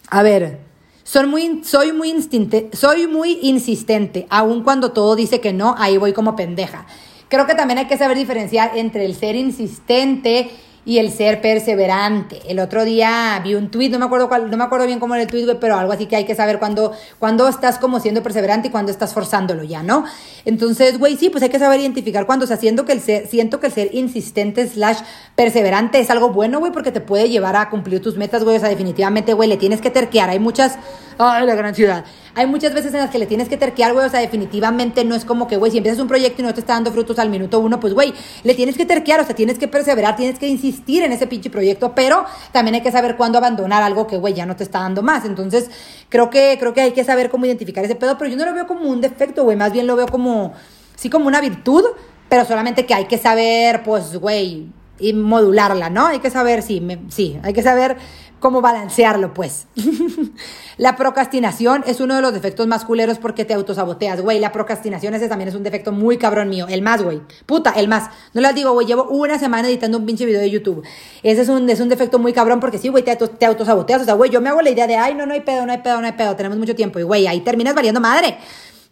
A 0.08 0.22
ver, 0.22 0.67
son 1.08 1.30
muy, 1.30 1.62
soy, 1.64 1.92
muy 1.92 2.10
instinte, 2.10 2.68
soy 2.74 3.06
muy 3.06 3.38
insistente, 3.40 4.26
aun 4.28 4.62
cuando 4.62 4.92
todo 4.92 5.16
dice 5.16 5.40
que 5.40 5.54
no, 5.54 5.74
ahí 5.78 5.96
voy 5.96 6.12
como 6.12 6.36
pendeja. 6.36 6.84
Creo 7.28 7.46
que 7.46 7.54
también 7.54 7.78
hay 7.78 7.86
que 7.86 7.96
saber 7.96 8.14
diferenciar 8.14 8.76
entre 8.76 9.06
el 9.06 9.14
ser 9.14 9.34
insistente 9.34 10.50
y 10.88 10.96
el 10.96 11.12
ser 11.12 11.42
perseverante. 11.42 12.40
El 12.48 12.58
otro 12.60 12.82
día 12.82 13.38
vi 13.44 13.54
un 13.54 13.70
tuit, 13.70 13.92
no 13.92 13.98
me 13.98 14.06
acuerdo 14.06 14.26
cuál, 14.26 14.50
no 14.50 14.56
me 14.56 14.64
acuerdo 14.64 14.86
bien 14.86 14.98
cómo 14.98 15.14
era 15.14 15.22
el 15.24 15.28
tuit, 15.28 15.46
pero 15.60 15.76
algo 15.76 15.92
así 15.92 16.06
que 16.06 16.16
hay 16.16 16.24
que 16.24 16.34
saber 16.34 16.58
cuando, 16.58 16.92
cuando 17.18 17.46
estás 17.46 17.78
como 17.78 18.00
siendo 18.00 18.22
perseverante 18.22 18.68
y 18.68 18.70
cuando 18.70 18.90
estás 18.90 19.12
forzándolo 19.12 19.64
ya, 19.64 19.82
¿no? 19.82 20.06
Entonces, 20.46 20.98
güey, 20.98 21.18
sí, 21.18 21.28
pues 21.28 21.42
hay 21.42 21.50
que 21.50 21.58
saber 21.58 21.78
identificar 21.80 22.24
cuando, 22.24 22.46
o 22.46 22.48
sea, 22.48 22.56
siento 22.56 22.86
que 22.86 22.92
el 22.92 23.02
ser, 23.02 23.26
siento 23.26 23.60
que 23.60 23.66
el 23.66 23.72
ser 23.74 23.94
insistente 23.94 24.66
slash 24.66 25.00
perseverante 25.36 25.98
es 25.98 26.08
algo 26.08 26.30
bueno, 26.30 26.58
güey, 26.58 26.72
porque 26.72 26.90
te 26.90 27.02
puede 27.02 27.28
llevar 27.28 27.56
a 27.56 27.68
cumplir 27.68 28.00
tus 28.00 28.16
metas, 28.16 28.42
güey, 28.42 28.56
o 28.56 28.60
sea, 28.60 28.70
definitivamente, 28.70 29.34
güey, 29.34 29.46
le 29.46 29.58
tienes 29.58 29.82
que 29.82 29.90
terquear. 29.90 30.30
Hay 30.30 30.38
muchas, 30.38 30.78
ay, 31.18 31.44
la 31.44 31.54
gran 31.54 31.74
ciudad. 31.74 32.06
Hay 32.34 32.46
muchas 32.46 32.72
veces 32.72 32.94
en 32.94 33.00
las 33.00 33.10
que 33.10 33.18
le 33.18 33.26
tienes 33.26 33.50
que 33.50 33.58
terquear, 33.58 33.92
güey, 33.92 34.06
o 34.06 34.08
sea, 34.08 34.20
definitivamente 34.20 35.04
no 35.04 35.14
es 35.14 35.26
como 35.26 35.48
que, 35.48 35.58
güey, 35.58 35.70
si 35.70 35.78
empiezas 35.78 36.00
un 36.00 36.08
proyecto 36.08 36.40
y 36.40 36.44
no 36.46 36.54
te 36.54 36.60
está 36.60 36.72
dando 36.74 36.92
frutos 36.92 37.18
al 37.18 37.28
minuto 37.28 37.58
uno, 37.58 37.78
pues, 37.78 37.92
güey, 37.92 38.14
le 38.42 38.54
tienes 38.54 38.78
que 38.78 38.86
terquear, 38.86 39.20
o 39.20 39.26
sea, 39.26 39.34
tienes 39.34 39.58
que 39.58 39.68
perseverar, 39.68 40.16
tienes 40.16 40.38
que 40.38 40.48
insistir 40.48 40.77
en 40.86 41.12
ese 41.12 41.26
pinche 41.26 41.50
proyecto, 41.50 41.94
pero 41.94 42.24
también 42.52 42.76
hay 42.76 42.80
que 42.80 42.92
saber 42.92 43.16
cuándo 43.16 43.38
abandonar 43.38 43.82
algo 43.82 44.06
que, 44.06 44.16
güey, 44.16 44.34
ya 44.34 44.46
no 44.46 44.56
te 44.56 44.64
está 44.64 44.80
dando 44.80 45.02
más. 45.02 45.24
Entonces, 45.24 45.70
creo 46.08 46.30
que, 46.30 46.56
creo 46.58 46.72
que 46.72 46.80
hay 46.80 46.92
que 46.92 47.04
saber 47.04 47.30
cómo 47.30 47.46
identificar 47.46 47.84
ese 47.84 47.94
pedo, 47.94 48.16
pero 48.18 48.30
yo 48.30 48.36
no 48.36 48.44
lo 48.44 48.54
veo 48.54 48.66
como 48.66 48.88
un 48.88 49.00
defecto, 49.00 49.44
güey, 49.44 49.56
más 49.56 49.72
bien 49.72 49.86
lo 49.86 49.96
veo 49.96 50.06
como, 50.06 50.52
sí, 50.96 51.10
como 51.10 51.26
una 51.26 51.40
virtud, 51.40 51.84
pero 52.28 52.44
solamente 52.44 52.86
que 52.86 52.94
hay 52.94 53.06
que 53.06 53.18
saber, 53.18 53.82
pues, 53.82 54.16
güey, 54.16 54.68
y 54.98 55.12
modularla, 55.12 55.90
¿no? 55.90 56.06
Hay 56.06 56.20
que 56.20 56.30
saber, 56.30 56.62
sí, 56.62 56.82
sí, 57.08 57.38
hay 57.42 57.52
que 57.52 57.62
saber 57.62 57.96
como 58.40 58.60
balancearlo, 58.60 59.34
pues. 59.34 59.66
la 60.76 60.96
procrastinación 60.96 61.82
es 61.86 62.00
uno 62.00 62.14
de 62.14 62.22
los 62.22 62.32
defectos 62.32 62.66
más 62.66 62.84
culeros 62.84 63.18
porque 63.18 63.44
te 63.44 63.54
autosaboteas, 63.54 64.20
güey. 64.20 64.38
La 64.38 64.52
procrastinación 64.52 65.14
ese 65.14 65.28
también 65.28 65.48
es 65.48 65.54
un 65.54 65.62
defecto 65.62 65.92
muy 65.92 66.18
cabrón 66.18 66.48
mío. 66.48 66.66
El 66.68 66.82
más, 66.82 67.02
güey. 67.02 67.20
Puta, 67.46 67.70
el 67.70 67.88
más. 67.88 68.10
No 68.34 68.40
les 68.40 68.54
digo, 68.54 68.72
güey, 68.72 68.86
llevo 68.86 69.04
una 69.08 69.38
semana 69.38 69.68
editando 69.68 69.98
un 69.98 70.06
pinche 70.06 70.24
video 70.24 70.40
de 70.40 70.50
YouTube. 70.50 70.84
Ese 71.22 71.42
es 71.42 71.48
un, 71.48 71.68
es 71.68 71.80
un 71.80 71.88
defecto 71.88 72.18
muy 72.18 72.32
cabrón 72.32 72.60
porque 72.60 72.78
sí, 72.78 72.88
güey, 72.88 73.02
te, 73.02 73.16
te 73.16 73.46
autosaboteas. 73.46 74.02
O 74.02 74.04
sea, 74.04 74.14
güey, 74.14 74.30
yo 74.30 74.40
me 74.40 74.50
hago 74.50 74.62
la 74.62 74.70
idea 74.70 74.86
de, 74.86 74.96
ay, 74.96 75.14
no, 75.14 75.26
no 75.26 75.34
hay 75.34 75.40
pedo, 75.40 75.66
no 75.66 75.72
hay 75.72 75.78
pedo, 75.78 76.00
no 76.00 76.06
hay 76.06 76.12
pedo, 76.12 76.36
tenemos 76.36 76.58
mucho 76.58 76.74
tiempo. 76.74 76.98
Y, 76.98 77.02
güey, 77.02 77.26
ahí 77.26 77.40
terminas 77.40 77.74
valiendo 77.74 78.00
madre. 78.00 78.38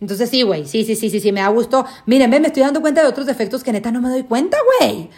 Entonces 0.00 0.28
sí, 0.28 0.42
güey, 0.42 0.66
sí, 0.66 0.84
sí, 0.84 0.94
sí, 0.94 1.08
sí, 1.08 1.20
sí, 1.20 1.32
me 1.32 1.40
da 1.40 1.48
gusto. 1.48 1.86
Miren, 2.04 2.28
me 2.28 2.36
estoy 2.38 2.62
dando 2.62 2.80
cuenta 2.80 3.00
de 3.00 3.08
otros 3.08 3.26
defectos 3.26 3.62
que 3.62 3.72
neta 3.72 3.90
no 3.90 4.00
me 4.00 4.10
doy 4.10 4.24
cuenta, 4.24 4.58
güey. 4.80 5.08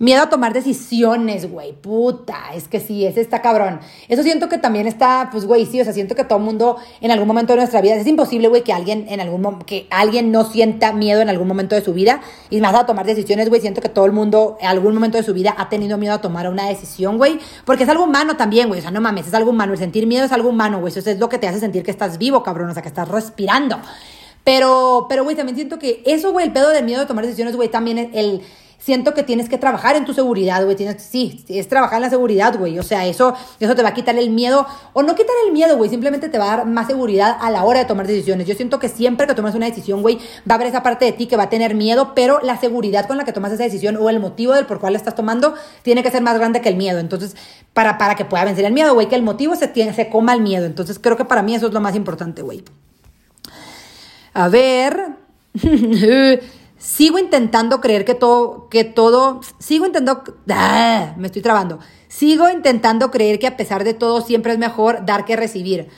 Miedo 0.00 0.22
a 0.22 0.30
tomar 0.30 0.52
decisiones, 0.52 1.50
güey. 1.50 1.72
Puta, 1.72 2.54
es 2.54 2.68
que 2.68 2.78
sí, 2.78 3.04
ese 3.04 3.20
está 3.20 3.42
cabrón. 3.42 3.80
Eso 4.06 4.22
siento 4.22 4.48
que 4.48 4.56
también 4.56 4.86
está, 4.86 5.28
pues, 5.32 5.44
güey, 5.44 5.66
sí, 5.66 5.80
o 5.80 5.84
sea, 5.84 5.92
siento 5.92 6.14
que 6.14 6.22
todo 6.22 6.38
mundo 6.38 6.76
en 7.00 7.10
algún 7.10 7.26
momento 7.26 7.52
de 7.52 7.58
nuestra 7.58 7.80
vida, 7.80 7.96
es 7.96 8.06
imposible, 8.06 8.46
güey, 8.46 8.62
que 8.62 8.72
alguien 8.72 9.06
en 9.08 9.20
algún 9.20 9.58
que 9.66 9.88
alguien 9.90 10.30
no 10.30 10.44
sienta 10.44 10.92
miedo 10.92 11.20
en 11.20 11.28
algún 11.28 11.48
momento 11.48 11.74
de 11.74 11.82
su 11.82 11.94
vida. 11.94 12.20
Y 12.48 12.60
más 12.60 12.76
a 12.76 12.86
tomar 12.86 13.06
decisiones, 13.06 13.48
güey, 13.48 13.60
siento 13.60 13.80
que 13.80 13.88
todo 13.88 14.06
el 14.06 14.12
mundo 14.12 14.56
en 14.60 14.68
algún 14.68 14.94
momento 14.94 15.18
de 15.18 15.24
su 15.24 15.34
vida 15.34 15.52
ha 15.58 15.68
tenido 15.68 15.98
miedo 15.98 16.14
a 16.14 16.20
tomar 16.20 16.48
una 16.48 16.68
decisión, 16.68 17.18
güey. 17.18 17.40
Porque 17.64 17.82
es 17.82 17.88
algo 17.88 18.04
humano 18.04 18.36
también, 18.36 18.68
güey. 18.68 18.78
O 18.78 18.82
sea, 18.82 18.92
no 18.92 19.00
mames, 19.00 19.26
es 19.26 19.34
algo 19.34 19.50
humano. 19.50 19.72
El 19.72 19.80
sentir 19.80 20.06
miedo 20.06 20.24
es 20.24 20.30
algo 20.30 20.50
humano, 20.50 20.78
güey. 20.78 20.92
Eso 20.96 21.10
es 21.10 21.18
lo 21.18 21.28
que 21.28 21.38
te 21.38 21.48
hace 21.48 21.58
sentir 21.58 21.82
que 21.82 21.90
estás 21.90 22.18
vivo, 22.18 22.44
cabrón. 22.44 22.70
O 22.70 22.72
sea, 22.72 22.82
que 22.82 22.88
estás 22.88 23.08
respirando. 23.08 23.80
Pero, 24.44 25.06
pero, 25.08 25.24
güey, 25.24 25.34
también 25.34 25.56
siento 25.56 25.80
que 25.80 26.04
eso, 26.06 26.30
güey, 26.30 26.46
el 26.46 26.52
pedo 26.52 26.70
del 26.70 26.84
miedo 26.84 27.00
de 27.00 27.06
tomar 27.06 27.24
decisiones, 27.24 27.56
güey, 27.56 27.68
también 27.68 27.98
es 27.98 28.08
el 28.14 28.42
siento 28.78 29.12
que 29.12 29.22
tienes 29.22 29.48
que 29.48 29.58
trabajar 29.58 29.96
en 29.96 30.04
tu 30.04 30.14
seguridad, 30.14 30.64
güey. 30.64 30.76
Tienes, 30.76 31.02
sí, 31.02 31.44
es 31.48 31.68
trabajar 31.68 31.96
en 31.96 32.02
la 32.02 32.10
seguridad, 32.10 32.56
güey. 32.56 32.78
O 32.78 32.82
sea, 32.82 33.06
eso, 33.06 33.34
eso 33.60 33.74
te 33.74 33.82
va 33.82 33.90
a 33.90 33.94
quitar 33.94 34.16
el 34.16 34.30
miedo, 34.30 34.66
o 34.92 35.02
no 35.02 35.14
quitar 35.14 35.34
el 35.46 35.52
miedo, 35.52 35.76
güey, 35.76 35.90
simplemente 35.90 36.28
te 36.28 36.38
va 36.38 36.52
a 36.52 36.56
dar 36.58 36.66
más 36.66 36.86
seguridad 36.86 37.36
a 37.40 37.50
la 37.50 37.64
hora 37.64 37.80
de 37.80 37.84
tomar 37.84 38.06
decisiones. 38.06 38.46
Yo 38.46 38.54
siento 38.54 38.78
que 38.78 38.88
siempre 38.88 39.26
que 39.26 39.34
tomas 39.34 39.54
una 39.54 39.66
decisión, 39.66 40.02
güey, 40.02 40.18
va 40.48 40.52
a 40.52 40.54
haber 40.54 40.68
esa 40.68 40.82
parte 40.82 41.04
de 41.04 41.12
ti 41.12 41.26
que 41.26 41.36
va 41.36 41.44
a 41.44 41.50
tener 41.50 41.74
miedo, 41.74 42.12
pero 42.14 42.40
la 42.42 42.56
seguridad 42.58 43.06
con 43.06 43.18
la 43.18 43.24
que 43.24 43.32
tomas 43.32 43.52
esa 43.52 43.64
decisión 43.64 43.96
o 43.96 44.08
el 44.08 44.20
motivo 44.20 44.54
del 44.54 44.66
por 44.66 44.80
cual 44.80 44.92
la 44.92 44.98
estás 44.98 45.14
tomando 45.14 45.54
tiene 45.82 46.02
que 46.02 46.10
ser 46.10 46.22
más 46.22 46.38
grande 46.38 46.60
que 46.60 46.68
el 46.68 46.76
miedo. 46.76 46.98
Entonces, 46.98 47.36
para, 47.72 47.98
para 47.98 48.14
que 48.14 48.24
pueda 48.24 48.44
vencer 48.44 48.64
el 48.64 48.72
miedo, 48.72 48.94
güey, 48.94 49.08
que 49.08 49.16
el 49.16 49.22
motivo 49.22 49.56
se, 49.56 49.68
tiene, 49.68 49.92
se 49.92 50.08
coma 50.08 50.34
el 50.34 50.40
miedo. 50.40 50.66
Entonces, 50.66 50.98
creo 50.98 51.16
que 51.16 51.24
para 51.24 51.42
mí 51.42 51.54
eso 51.54 51.66
es 51.66 51.72
lo 51.72 51.80
más 51.80 51.96
importante, 51.96 52.42
güey. 52.42 52.62
A 54.34 54.48
ver. 54.48 55.08
Sigo 56.78 57.18
intentando 57.18 57.80
creer 57.80 58.04
que 58.04 58.14
todo, 58.14 58.68
que 58.68 58.84
todo, 58.84 59.40
sigo 59.58 59.84
intentando, 59.84 60.22
¡ah! 60.50 61.14
me 61.16 61.26
estoy 61.26 61.42
trabando. 61.42 61.80
Sigo 62.06 62.48
intentando 62.48 63.10
creer 63.10 63.38
que 63.38 63.48
a 63.48 63.56
pesar 63.56 63.82
de 63.82 63.94
todo 63.94 64.20
siempre 64.20 64.52
es 64.52 64.58
mejor 64.58 65.04
dar 65.04 65.24
que 65.24 65.36
recibir. 65.36 65.88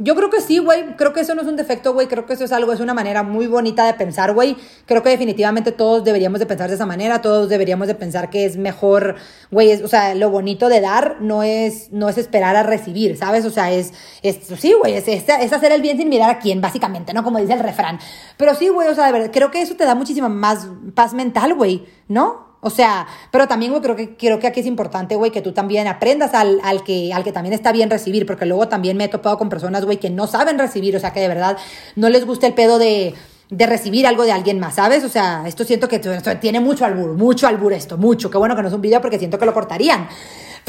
Yo 0.00 0.14
creo 0.14 0.30
que 0.30 0.40
sí, 0.40 0.58
güey. 0.58 0.94
Creo 0.96 1.12
que 1.12 1.20
eso 1.20 1.34
no 1.34 1.42
es 1.42 1.48
un 1.48 1.56
defecto, 1.56 1.92
güey. 1.92 2.06
Creo 2.06 2.24
que 2.24 2.34
eso 2.34 2.44
es 2.44 2.52
algo, 2.52 2.72
es 2.72 2.78
una 2.78 2.94
manera 2.94 3.24
muy 3.24 3.48
bonita 3.48 3.84
de 3.84 3.94
pensar, 3.94 4.32
güey. 4.32 4.56
Creo 4.86 5.02
que 5.02 5.08
definitivamente 5.10 5.72
todos 5.72 6.04
deberíamos 6.04 6.38
de 6.38 6.46
pensar 6.46 6.68
de 6.68 6.76
esa 6.76 6.86
manera. 6.86 7.20
Todos 7.20 7.48
deberíamos 7.48 7.88
de 7.88 7.96
pensar 7.96 8.30
que 8.30 8.44
es 8.44 8.56
mejor, 8.56 9.16
güey. 9.50 9.82
O 9.82 9.88
sea, 9.88 10.14
lo 10.14 10.30
bonito 10.30 10.68
de 10.68 10.80
dar 10.80 11.16
no 11.20 11.42
es, 11.42 11.90
no 11.90 12.08
es 12.08 12.16
esperar 12.16 12.54
a 12.54 12.62
recibir, 12.62 13.16
¿sabes? 13.16 13.44
O 13.44 13.50
sea, 13.50 13.72
es, 13.72 13.92
es 14.22 14.38
sí, 14.58 14.72
güey. 14.72 14.94
Es, 14.94 15.08
es, 15.08 15.52
hacer 15.52 15.72
el 15.72 15.82
bien 15.82 15.98
sin 15.98 16.08
mirar 16.08 16.30
a 16.30 16.38
quién, 16.38 16.60
básicamente, 16.60 17.12
¿no? 17.12 17.24
Como 17.24 17.40
dice 17.40 17.54
el 17.54 17.60
refrán. 17.60 17.98
Pero 18.36 18.54
sí, 18.54 18.68
güey, 18.68 18.86
o 18.86 18.94
sea, 18.94 19.06
de 19.06 19.12
verdad, 19.12 19.30
creo 19.32 19.50
que 19.50 19.62
eso 19.62 19.74
te 19.74 19.84
da 19.84 19.96
muchísima 19.96 20.28
más 20.28 20.68
paz 20.94 21.12
mental, 21.12 21.54
güey, 21.54 21.86
¿no? 22.06 22.47
O 22.60 22.70
sea, 22.70 23.06
pero 23.30 23.46
también, 23.46 23.70
güey, 23.70 23.82
creo 23.82 23.94
que, 23.94 24.16
creo 24.16 24.38
que 24.40 24.48
aquí 24.48 24.60
es 24.60 24.66
importante, 24.66 25.14
güey, 25.14 25.30
que 25.30 25.42
tú 25.42 25.52
también 25.52 25.86
aprendas 25.86 26.34
al, 26.34 26.60
al, 26.64 26.82
que, 26.82 27.12
al 27.12 27.22
que 27.22 27.32
también 27.32 27.52
está 27.52 27.70
bien 27.70 27.88
recibir, 27.88 28.26
porque 28.26 28.46
luego 28.46 28.68
también 28.68 28.96
me 28.96 29.04
he 29.04 29.08
topado 29.08 29.38
con 29.38 29.48
personas, 29.48 29.84
güey, 29.84 29.98
que 29.98 30.10
no 30.10 30.26
saben 30.26 30.58
recibir, 30.58 30.96
o 30.96 31.00
sea, 31.00 31.12
que 31.12 31.20
de 31.20 31.28
verdad 31.28 31.56
no 31.94 32.08
les 32.08 32.26
gusta 32.26 32.48
el 32.48 32.54
pedo 32.54 32.78
de, 32.78 33.14
de 33.50 33.66
recibir 33.66 34.06
algo 34.06 34.24
de 34.24 34.32
alguien 34.32 34.58
más, 34.58 34.74
¿sabes? 34.74 35.04
O 35.04 35.08
sea, 35.08 35.44
esto 35.46 35.64
siento 35.64 35.88
que 35.88 36.00
tiene 36.40 36.60
mucho 36.60 36.84
albur, 36.84 37.14
mucho 37.14 37.46
albur 37.46 37.72
esto, 37.72 37.96
mucho. 37.96 38.30
Qué 38.30 38.38
bueno 38.38 38.54
que 38.56 38.62
no 38.62 38.68
es 38.68 38.74
un 38.74 38.82
video 38.82 39.00
porque 39.00 39.18
siento 39.18 39.38
que 39.38 39.46
lo 39.46 39.54
cortarían. 39.54 40.08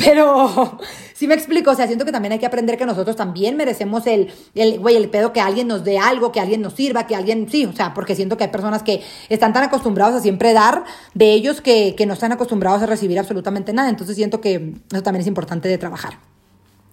Pero 0.03 0.79
sí 1.13 1.27
me 1.27 1.35
explico, 1.35 1.71
o 1.71 1.75
sea, 1.75 1.87
siento 1.87 2.05
que 2.05 2.11
también 2.11 2.31
hay 2.31 2.39
que 2.39 2.45
aprender 2.45 2.77
que 2.77 2.85
nosotros 2.85 3.15
también 3.15 3.57
merecemos 3.57 4.07
el, 4.07 4.31
el, 4.55 4.79
güey, 4.79 4.95
el 4.95 5.09
pedo 5.09 5.33
que 5.33 5.41
alguien 5.41 5.67
nos 5.67 5.83
dé 5.83 5.97
algo, 5.99 6.31
que 6.31 6.39
alguien 6.39 6.61
nos 6.61 6.73
sirva, 6.73 7.05
que 7.07 7.15
alguien, 7.15 7.49
sí, 7.49 7.65
o 7.65 7.73
sea, 7.73 7.93
porque 7.93 8.15
siento 8.15 8.37
que 8.37 8.45
hay 8.45 8.49
personas 8.49 8.83
que 8.83 9.01
están 9.29 9.53
tan 9.53 9.63
acostumbrados 9.63 10.15
a 10.15 10.21
siempre 10.21 10.53
dar 10.53 10.83
de 11.13 11.33
ellos 11.33 11.61
que, 11.61 11.95
que 11.95 12.05
no 12.05 12.13
están 12.13 12.31
acostumbrados 12.31 12.81
a 12.81 12.85
recibir 12.85 13.19
absolutamente 13.19 13.73
nada. 13.73 13.89
Entonces 13.89 14.15
siento 14.15 14.41
que 14.41 14.75
eso 14.91 15.03
también 15.03 15.21
es 15.21 15.27
importante 15.27 15.67
de 15.67 15.77
trabajar. 15.77 16.19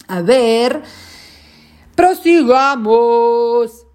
A 0.09 0.21
ver, 0.23 0.83
prosigamos 1.95 3.86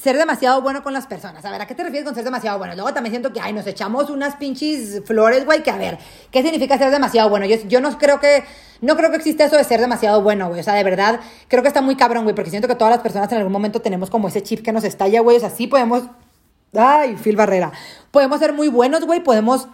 ser 0.00 0.16
demasiado 0.16 0.62
bueno 0.62 0.82
con 0.82 0.92
las 0.92 1.06
personas. 1.06 1.44
A 1.44 1.50
ver, 1.50 1.60
¿a 1.60 1.66
qué 1.66 1.74
te 1.74 1.82
refieres 1.82 2.04
con 2.04 2.14
ser 2.14 2.24
demasiado 2.24 2.58
bueno? 2.58 2.74
Luego 2.74 2.92
también 2.94 3.12
siento 3.12 3.32
que, 3.32 3.40
ay, 3.40 3.52
nos 3.52 3.66
echamos 3.66 4.10
unas 4.10 4.36
pinches 4.36 5.02
flores, 5.04 5.44
güey, 5.44 5.62
que 5.62 5.70
a 5.70 5.76
ver, 5.76 5.98
¿qué 6.30 6.42
significa 6.42 6.78
ser 6.78 6.90
demasiado 6.90 7.28
bueno? 7.28 7.46
Yo, 7.46 7.56
yo 7.66 7.80
no 7.80 7.98
creo 7.98 8.20
que, 8.20 8.44
no 8.80 8.96
creo 8.96 9.10
que 9.10 9.16
exista 9.16 9.44
eso 9.44 9.56
de 9.56 9.64
ser 9.64 9.80
demasiado 9.80 10.22
bueno, 10.22 10.48
güey. 10.48 10.60
O 10.60 10.62
sea, 10.62 10.74
de 10.74 10.84
verdad, 10.84 11.20
creo 11.48 11.62
que 11.62 11.68
está 11.68 11.82
muy 11.82 11.96
cabrón, 11.96 12.22
güey, 12.24 12.34
porque 12.34 12.50
siento 12.50 12.68
que 12.68 12.76
todas 12.76 12.92
las 12.92 13.02
personas 13.02 13.30
en 13.32 13.38
algún 13.38 13.52
momento 13.52 13.80
tenemos 13.80 14.08
como 14.08 14.28
ese 14.28 14.42
chip 14.42 14.62
que 14.62 14.72
nos 14.72 14.84
estalla, 14.84 15.20
güey. 15.20 15.36
O 15.36 15.40
sea, 15.40 15.50
sí 15.50 15.66
podemos, 15.66 16.04
ay, 16.74 17.16
Phil 17.16 17.34
Barrera. 17.34 17.72
Podemos 18.12 18.38
ser 18.38 18.52
muy 18.52 18.68
buenos, 18.68 19.04
güey, 19.04 19.20
podemos, 19.20 19.66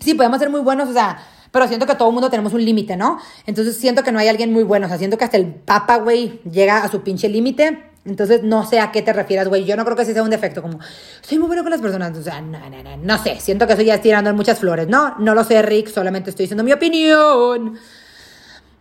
sí, 0.00 0.14
podemos 0.14 0.38
ser 0.38 0.48
muy 0.48 0.60
buenos, 0.60 0.88
o 0.88 0.92
sea, 0.94 1.18
pero 1.50 1.68
siento 1.68 1.84
que 1.84 1.96
todo 1.96 2.08
el 2.08 2.14
mundo 2.14 2.30
tenemos 2.30 2.54
un 2.54 2.64
límite, 2.64 2.96
¿no? 2.96 3.18
Entonces 3.44 3.76
siento 3.76 4.02
que 4.02 4.12
no 4.12 4.20
hay 4.20 4.28
alguien 4.28 4.54
muy 4.54 4.62
bueno, 4.62 4.86
o 4.86 4.88
sea, 4.88 4.96
siento 4.96 5.18
que 5.18 5.24
hasta 5.24 5.36
el 5.36 5.46
papa, 5.46 5.96
güey, 5.98 6.40
llega 6.50 6.82
a 6.82 6.88
su 6.88 7.02
pinche 7.02 7.28
límite 7.28 7.89
entonces, 8.04 8.42
no 8.42 8.64
sé 8.66 8.80
a 8.80 8.92
qué 8.92 9.02
te 9.02 9.12
refieras, 9.12 9.48
güey. 9.48 9.64
Yo 9.64 9.76
no 9.76 9.84
creo 9.84 9.94
que 9.94 10.02
ese 10.02 10.14
sea 10.14 10.22
un 10.22 10.30
defecto, 10.30 10.62
como, 10.62 10.78
soy 11.20 11.38
muy 11.38 11.48
bueno 11.48 11.62
con 11.62 11.70
las 11.70 11.82
personas. 11.82 12.16
O 12.16 12.22
sea, 12.22 12.40
no, 12.40 12.58
no, 12.70 12.82
no, 12.82 12.96
no 12.96 13.22
sé. 13.22 13.38
Siento 13.40 13.66
que 13.66 13.74
estoy 13.74 13.86
ya 13.86 14.00
tirando 14.00 14.30
en 14.30 14.36
muchas 14.36 14.58
flores. 14.58 14.88
No, 14.88 15.16
no 15.18 15.34
lo 15.34 15.44
sé, 15.44 15.60
Rick. 15.60 15.88
Solamente 15.88 16.30
estoy 16.30 16.44
diciendo 16.44 16.64
mi 16.64 16.72
opinión. 16.72 17.78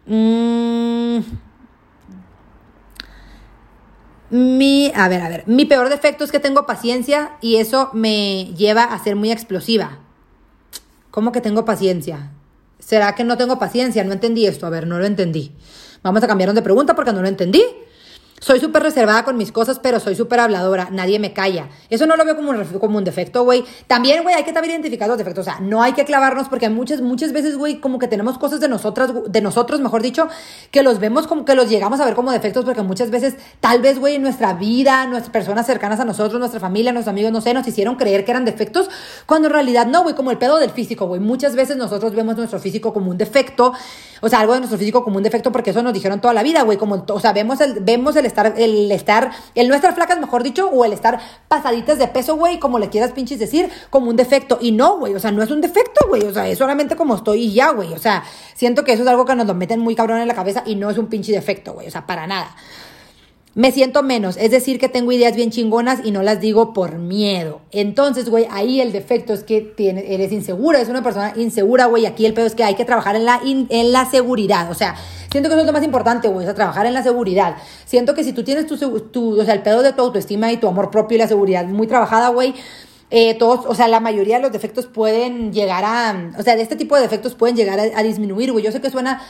Mm. 0.05 1.19
Mi, 4.29 4.91
a 4.95 5.10
ver, 5.10 5.21
a 5.21 5.29
ver. 5.29 5.43
Mi 5.47 5.65
peor 5.65 5.89
defecto 5.89 6.23
es 6.23 6.32
que 6.32 6.39
tengo 6.39 6.65
paciencia 6.65 7.32
y 7.41 7.58
eso 7.58 7.89
me 7.93 8.45
lleva 8.55 8.84
a 8.86 9.03
ser 9.03 9.17
muy 9.17 9.32
explosiva. 9.32 9.99
¿Cómo 11.12 11.34
que 11.34 11.41
tengo 11.41 11.65
paciencia? 11.65 12.32
¿Será 12.79 13.15
que 13.15 13.25
no 13.25 13.38
tengo 13.38 13.60
paciencia? 13.60 14.03
No 14.05 14.13
entendí 14.13 14.45
esto. 14.45 14.65
A 14.65 14.69
ver, 14.69 14.88
no 14.88 14.97
lo 14.97 15.05
entendí. 15.05 15.51
Vamos 16.03 16.23
a 16.23 16.27
cambiar 16.27 16.53
de 16.53 16.62
pregunta 16.62 16.95
porque 16.95 17.12
no 17.12 17.21
lo 17.21 17.27
entendí. 17.27 17.63
Soy 18.39 18.60
súper 18.60 18.84
reservada 18.84 19.23
con 19.23 19.38
mis 19.38 19.52
cosas, 19.52 19.80
pero 19.80 19.99
soy 19.99 20.15
súper 20.15 20.39
habladora. 20.39 20.89
Nadie 20.91 21.19
me 21.19 21.34
calla. 21.34 21.69
Eso 21.89 22.06
no 22.06 22.15
lo 22.15 22.25
veo 22.25 22.36
como 22.36 22.52
un, 22.52 22.63
como 22.80 22.97
un 22.97 23.04
defecto, 23.04 23.43
güey. 23.43 23.65
También, 23.88 24.23
güey, 24.23 24.36
hay 24.36 24.43
que 24.43 24.54
también 24.54 24.75
identificar 24.75 25.08
los 25.08 25.17
defectos. 25.17 25.47
O 25.47 25.52
sea, 25.52 25.60
no 25.60 25.82
hay 25.82 25.93
que 25.93 26.06
clavarnos 26.06 26.47
porque 26.47 26.69
muchas, 26.69 27.02
muchas 27.02 27.34
veces, 27.34 27.58
güey, 27.58 27.80
como 27.80 27.99
que 27.99 28.08
tenemos 28.08 28.38
cosas 28.38 28.60
de 28.60 28.67
nosotras, 28.67 29.12
de 29.28 29.41
nosotros, 29.41 29.82
mejor 29.82 30.02
dicho, 30.02 30.28
que 30.71 30.84
los 30.84 30.99
vemos 30.99 31.28
como 31.28 31.45
que 31.45 31.56
los 31.56 31.69
llegamos 31.69 31.99
a 31.99 32.06
ver 32.06 32.15
como 32.15 32.32
defectos 32.32 32.63
porque 32.65 32.82
muchas 32.82 33.12
veces, 33.12 33.36
tal 33.60 33.82
vez, 33.82 33.99
güey, 33.99 34.15
en 34.15 34.21
nuestra 34.21 34.54
vida, 34.54 35.06
nuestras 35.06 35.32
personas 35.32 35.65
cercanas 35.65 35.99
a 35.99 36.06
nosotros, 36.06 36.39
nuestra 36.39 36.60
familia, 36.60 36.91
nuestros 36.91 37.12
amigos, 37.12 37.32
no 37.32 37.41
sé, 37.41 37.54
nos 37.54 37.67
hicieron 37.67 37.95
creer 37.95 38.25
que 38.25 38.32
eran 38.32 38.45
defectos, 38.45 38.89
cuando 39.25 39.47
en 39.47 39.54
realidad 39.54 39.86
no, 39.86 40.04
güey, 40.04 40.15
como 40.15 40.32
el 40.32 40.38
pedo 40.38 40.58
del 40.58 40.69
físico, 40.69 41.08
güey. 41.08 41.19
Muchas 41.19 41.56
veces 41.56 41.78
nosotros 41.78 42.15
vemos 42.15 42.38
nuestro 42.38 42.60
físico 42.60 42.93
como 42.93 43.12
un 43.12 43.17
defecto, 43.17 43.73
o 44.21 44.29
sea, 44.29 44.39
algo 44.39 44.53
de 44.53 44.60
nuestro 44.60 44.77
físico 44.77 45.03
como 45.03 45.17
un 45.17 45.23
defecto 45.23 45.51
porque 45.51 45.71
eso 45.71 45.82
nos 45.82 45.93
dijeron 45.93 46.21
toda 46.21 46.34
la 46.34 46.43
vida, 46.43 46.63
güey. 46.63 46.77
Como, 46.77 47.03
o 47.08 47.19
sea, 47.19 47.34
vemos 47.34 47.62
el, 47.62 47.79
vemos 47.82 48.15
el 48.15 48.25
estar, 48.25 48.53
el 48.58 48.91
estar 48.91 49.32
el 49.55 49.67
no 49.67 49.75
estar 49.75 49.93
flacas, 49.95 50.19
mejor 50.19 50.43
dicho, 50.43 50.69
o 50.69 50.86
el 50.86 50.93
estar 50.93 51.19
pasaditas 51.47 51.97
de 51.97 52.08
peso, 52.08 52.36
güey, 52.36 52.60
como 52.60 52.79
le 52.79 52.89
quieras 52.89 53.12
pinches 53.12 53.39
decir, 53.39 53.69
como 53.89 54.10
un 54.10 54.15
defecto. 54.15 54.58
Y 54.62 54.71
no, 54.71 54.97
güey, 54.97 55.15
o 55.15 55.19
sea, 55.19 55.32
no 55.32 55.43
es 55.43 55.51
un 55.51 55.62
defecto, 55.62 56.08
güey, 56.08 56.23
o 56.23 56.34
sea, 56.34 56.47
es 56.47 56.58
solamente 56.58 56.95
como 56.95 57.15
estoy 57.15 57.45
y 57.45 57.53
ya, 57.53 57.71
güey. 57.71 57.93
O 57.93 57.99
sea, 57.99 58.23
siento 58.55 58.84
que 58.84 58.93
eso 58.93 59.03
es 59.03 59.10
algo 59.10 59.25
que 59.25 59.36
nos 59.36 59.47
lo 59.47 59.53
meten 59.53 59.79
muy 59.79 59.95
cabrón 59.95 60.19
en 60.19 60.27
la 60.27 60.36
cabeza 60.36 60.63
y 60.65 60.75
no 60.75 60.89
es 60.89 60.97
un 60.97 61.08
pinche 61.08 61.32
defecto, 61.32 61.73
güey, 61.73 61.88
o 61.88 61.91
sea, 61.91 62.05
para 62.05 62.27
nada. 62.27 62.55
Me 63.56 63.72
siento 63.72 64.04
menos, 64.04 64.38
es 64.38 64.52
decir, 64.52 64.80
que 64.80 64.90
tengo 64.90 65.12
ideas 65.12 65.36
bien 65.36 65.50
chingonas 65.50 66.02
y 66.04 66.12
no 66.12 66.22
las 66.22 66.40
digo 66.40 66.72
por 66.72 67.00
miedo. 67.00 67.62
Entonces, 67.72 68.30
güey, 68.30 68.48
ahí 68.52 68.80
el 68.80 68.92
defecto 68.92 69.34
es 69.34 69.44
que 69.44 69.74
eres 69.78 70.32
insegura, 70.32 70.80
es 70.80 70.88
una 70.88 71.04
persona 71.04 71.34
insegura, 71.36 71.88
güey. 71.88 72.06
Aquí 72.06 72.28
el 72.28 72.34
pedo 72.36 72.46
es 72.46 72.54
que 72.54 72.64
hay 72.64 72.76
que 72.76 72.86
trabajar 72.86 73.16
en 73.16 73.26
la, 73.26 73.42
en 73.44 73.92
la 73.92 74.06
seguridad. 74.06 74.70
O 74.70 74.76
sea, 74.76 74.96
siento 75.32 75.50
que 75.50 75.56
eso 75.56 75.62
es 75.62 75.68
lo 75.68 75.74
más 75.74 75.84
importante, 75.84 76.28
güey, 76.28 76.46
o 76.46 76.48
sea, 76.48 76.54
trabajar 76.54 76.86
en 76.86 76.94
la 76.94 77.02
seguridad. 77.02 77.56
Siento 77.86 78.14
que 78.14 78.24
si 78.24 78.34
tú 78.34 78.44
tienes 78.44 78.68
tu, 78.68 78.78
tu, 78.78 79.42
o 79.42 79.44
sea, 79.44 79.56
el 79.56 79.64
pedo 79.64 79.82
de 79.82 79.94
tu 79.94 80.04
autoestima 80.04 80.52
y 80.52 80.58
tu 80.58 80.68
amor 80.68 80.92
propio 80.92 81.16
y 81.16 81.20
la 81.20 81.28
seguridad 81.28 81.66
muy 81.66 81.88
trabajada, 81.88 82.30
güey, 82.30 82.54
eh, 83.10 83.34
todos, 83.34 83.66
o 83.66 83.74
sea, 83.74 83.88
la 83.88 84.00
mayoría 84.00 84.38
de 84.38 84.44
los 84.44 84.52
defectos 84.52 84.86
pueden 84.86 85.52
llegar 85.52 85.84
a, 85.86 86.34
o 86.38 86.44
sea, 86.44 86.56
de 86.56 86.62
este 86.62 86.76
tipo 86.76 86.96
de 86.96 87.02
defectos 87.02 87.34
pueden 87.34 87.56
llegar 87.56 87.80
a, 87.80 87.84
a 87.98 88.04
disminuir, 88.04 88.52
güey. 88.52 88.64
Yo 88.64 88.72
sé 88.72 88.80
que 88.80 88.92
suena 88.92 89.24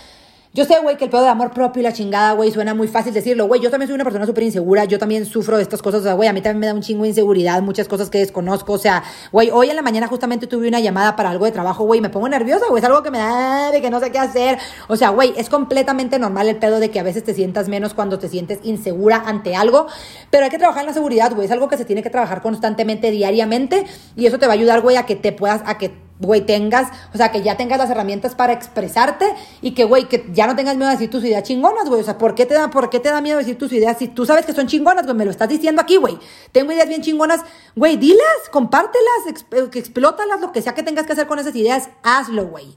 Yo 0.52 0.66
sé, 0.66 0.80
güey, 0.82 0.98
que 0.98 1.04
el 1.04 1.12
pedo 1.12 1.22
de 1.22 1.30
amor 1.30 1.52
propio 1.52 1.80
y 1.80 1.84
la 1.84 1.94
chingada, 1.94 2.32
güey, 2.32 2.50
suena 2.50 2.74
muy 2.74 2.88
fácil 2.88 3.14
decirlo, 3.14 3.46
güey. 3.46 3.62
Yo 3.62 3.70
también 3.70 3.88
soy 3.88 3.94
una 3.94 4.04
persona 4.04 4.26
súper 4.26 4.46
insegura, 4.46 4.84
yo 4.86 4.98
también 4.98 5.28
sufro 5.28 5.58
de 5.58 5.62
estas 5.62 5.80
cosas, 5.84 6.02
o 6.02 6.04
sea, 6.06 6.14
güey, 6.14 6.28
a 6.28 6.34
mí 6.34 6.42
también 6.42 6.60
me 6.60 6.66
da 6.66 6.74
un 6.74 6.82
chingo 6.82 7.04
de 7.04 7.10
inseguridad, 7.10 7.62
muchas 7.62 7.88
cosas 7.88 8.10
que 8.10 8.18
desconozco, 8.18 8.74
o 8.74 8.78
sea, 8.80 9.04
güey, 9.32 9.52
hoy 9.52 9.70
en 9.70 9.76
la 9.76 9.84
mañana 9.84 10.08
justamente 10.08 10.48
tuve 10.48 10.68
una 10.68 10.80
llamada 10.80 11.16
para 11.16 11.30
algo 11.30 11.46
de 11.46 11.52
trabajo, 11.52 11.84
güey, 11.84 12.02
me 12.02 12.10
pongo 12.10 12.28
nerviosa, 12.28 12.66
güey, 12.68 12.82
es 12.82 12.86
algo 12.86 13.04
que 13.04 13.12
me 13.12 13.20
da 13.20 13.70
de 13.70 13.80
que 13.80 13.92
no 13.92 14.00
sé 14.00 14.12
qué 14.12 14.18
hacer. 14.18 14.58
O 14.88 14.96
sea, 14.96 15.10
güey, 15.10 15.36
es 15.38 15.50
completamente 15.50 16.18
normal 16.18 16.50
el 16.50 16.56
pedo 16.56 16.80
de 16.80 16.90
que 16.90 17.00
a 17.00 17.04
veces 17.04 17.24
te 17.24 17.36
sientas 17.36 17.70
menos 17.70 17.94
cuando 17.94 18.18
te 18.18 18.28
sientes 18.28 18.58
insegura 18.64 19.22
ante 19.28 19.56
algo, 19.56 19.86
pero 20.32 20.46
hay 20.46 20.50
que 20.50 20.58
trabajar 20.58 20.82
en 20.82 20.88
la 20.88 20.94
seguridad, 20.94 21.32
güey, 21.36 21.46
es 21.46 21.52
algo 21.52 21.68
que 21.68 21.78
se 21.78 21.86
tiene 21.86 22.02
que 22.02 22.10
trabajar 22.10 22.42
constantemente, 22.42 23.12
diariamente, 23.12 23.86
y 24.16 24.26
eso 24.26 24.40
te 24.40 24.48
va 24.48 24.54
a 24.54 24.56
ayudar, 24.56 24.82
güey, 24.82 24.96
a 24.96 25.06
que 25.06 25.16
te 25.16 25.32
puedas, 25.32 25.62
a 25.68 25.78
que 25.78 26.09
güey, 26.20 26.42
tengas, 26.42 26.90
o 27.14 27.18
sea, 27.18 27.32
que 27.32 27.42
ya 27.42 27.56
tengas 27.56 27.78
las 27.78 27.90
herramientas 27.90 28.36
para 28.36 28.54
expresarte 28.54 29.34
y 29.62 29.72
que, 29.72 29.86
güey, 29.86 30.08
que 30.10 30.30
ya 30.34 30.48
no 30.48 30.56
tengas 30.56 30.76
miedo 30.76 30.90
de 30.90 30.96
decir 30.96 31.10
tus 31.10 31.24
ideas 31.24 31.44
chingonas, 31.44 31.88
güey. 31.88 32.02
O 32.02 32.04
sea, 32.04 32.18
¿por 32.18 32.36
qué, 32.36 32.46
te 32.46 32.54
da, 32.54 32.70
¿por 32.70 32.90
qué 32.90 33.00
te 33.00 33.10
da 33.10 33.22
miedo 33.22 33.38
decir 33.38 33.58
tus 33.58 33.72
ideas 33.72 33.98
si 33.98 34.10
tú 34.10 34.26
sabes 34.26 34.46
que 34.46 34.54
son 34.54 34.68
chingonas, 34.68 35.06
güey? 35.06 35.16
Me 35.16 35.26
lo 35.26 35.32
estás 35.32 35.48
diciendo 35.48 35.82
aquí, 35.82 35.96
güey. 35.96 36.20
Tengo 36.52 36.72
ideas 36.74 36.90
bien 36.90 37.02
chingonas, 37.02 37.42
güey, 37.76 37.96
dilas, 37.98 38.50
compártelas, 38.52 39.28
exp 39.28 39.54
explótalas, 39.76 40.42
lo 40.42 40.52
que 40.52 40.62
sea 40.62 40.76
que 40.76 40.84
tengas 40.84 41.06
que 41.06 41.14
hacer 41.14 41.26
con 41.26 41.40
esas 41.40 41.56
ideas, 41.56 41.90
hazlo, 42.04 42.48
güey. 42.48 42.76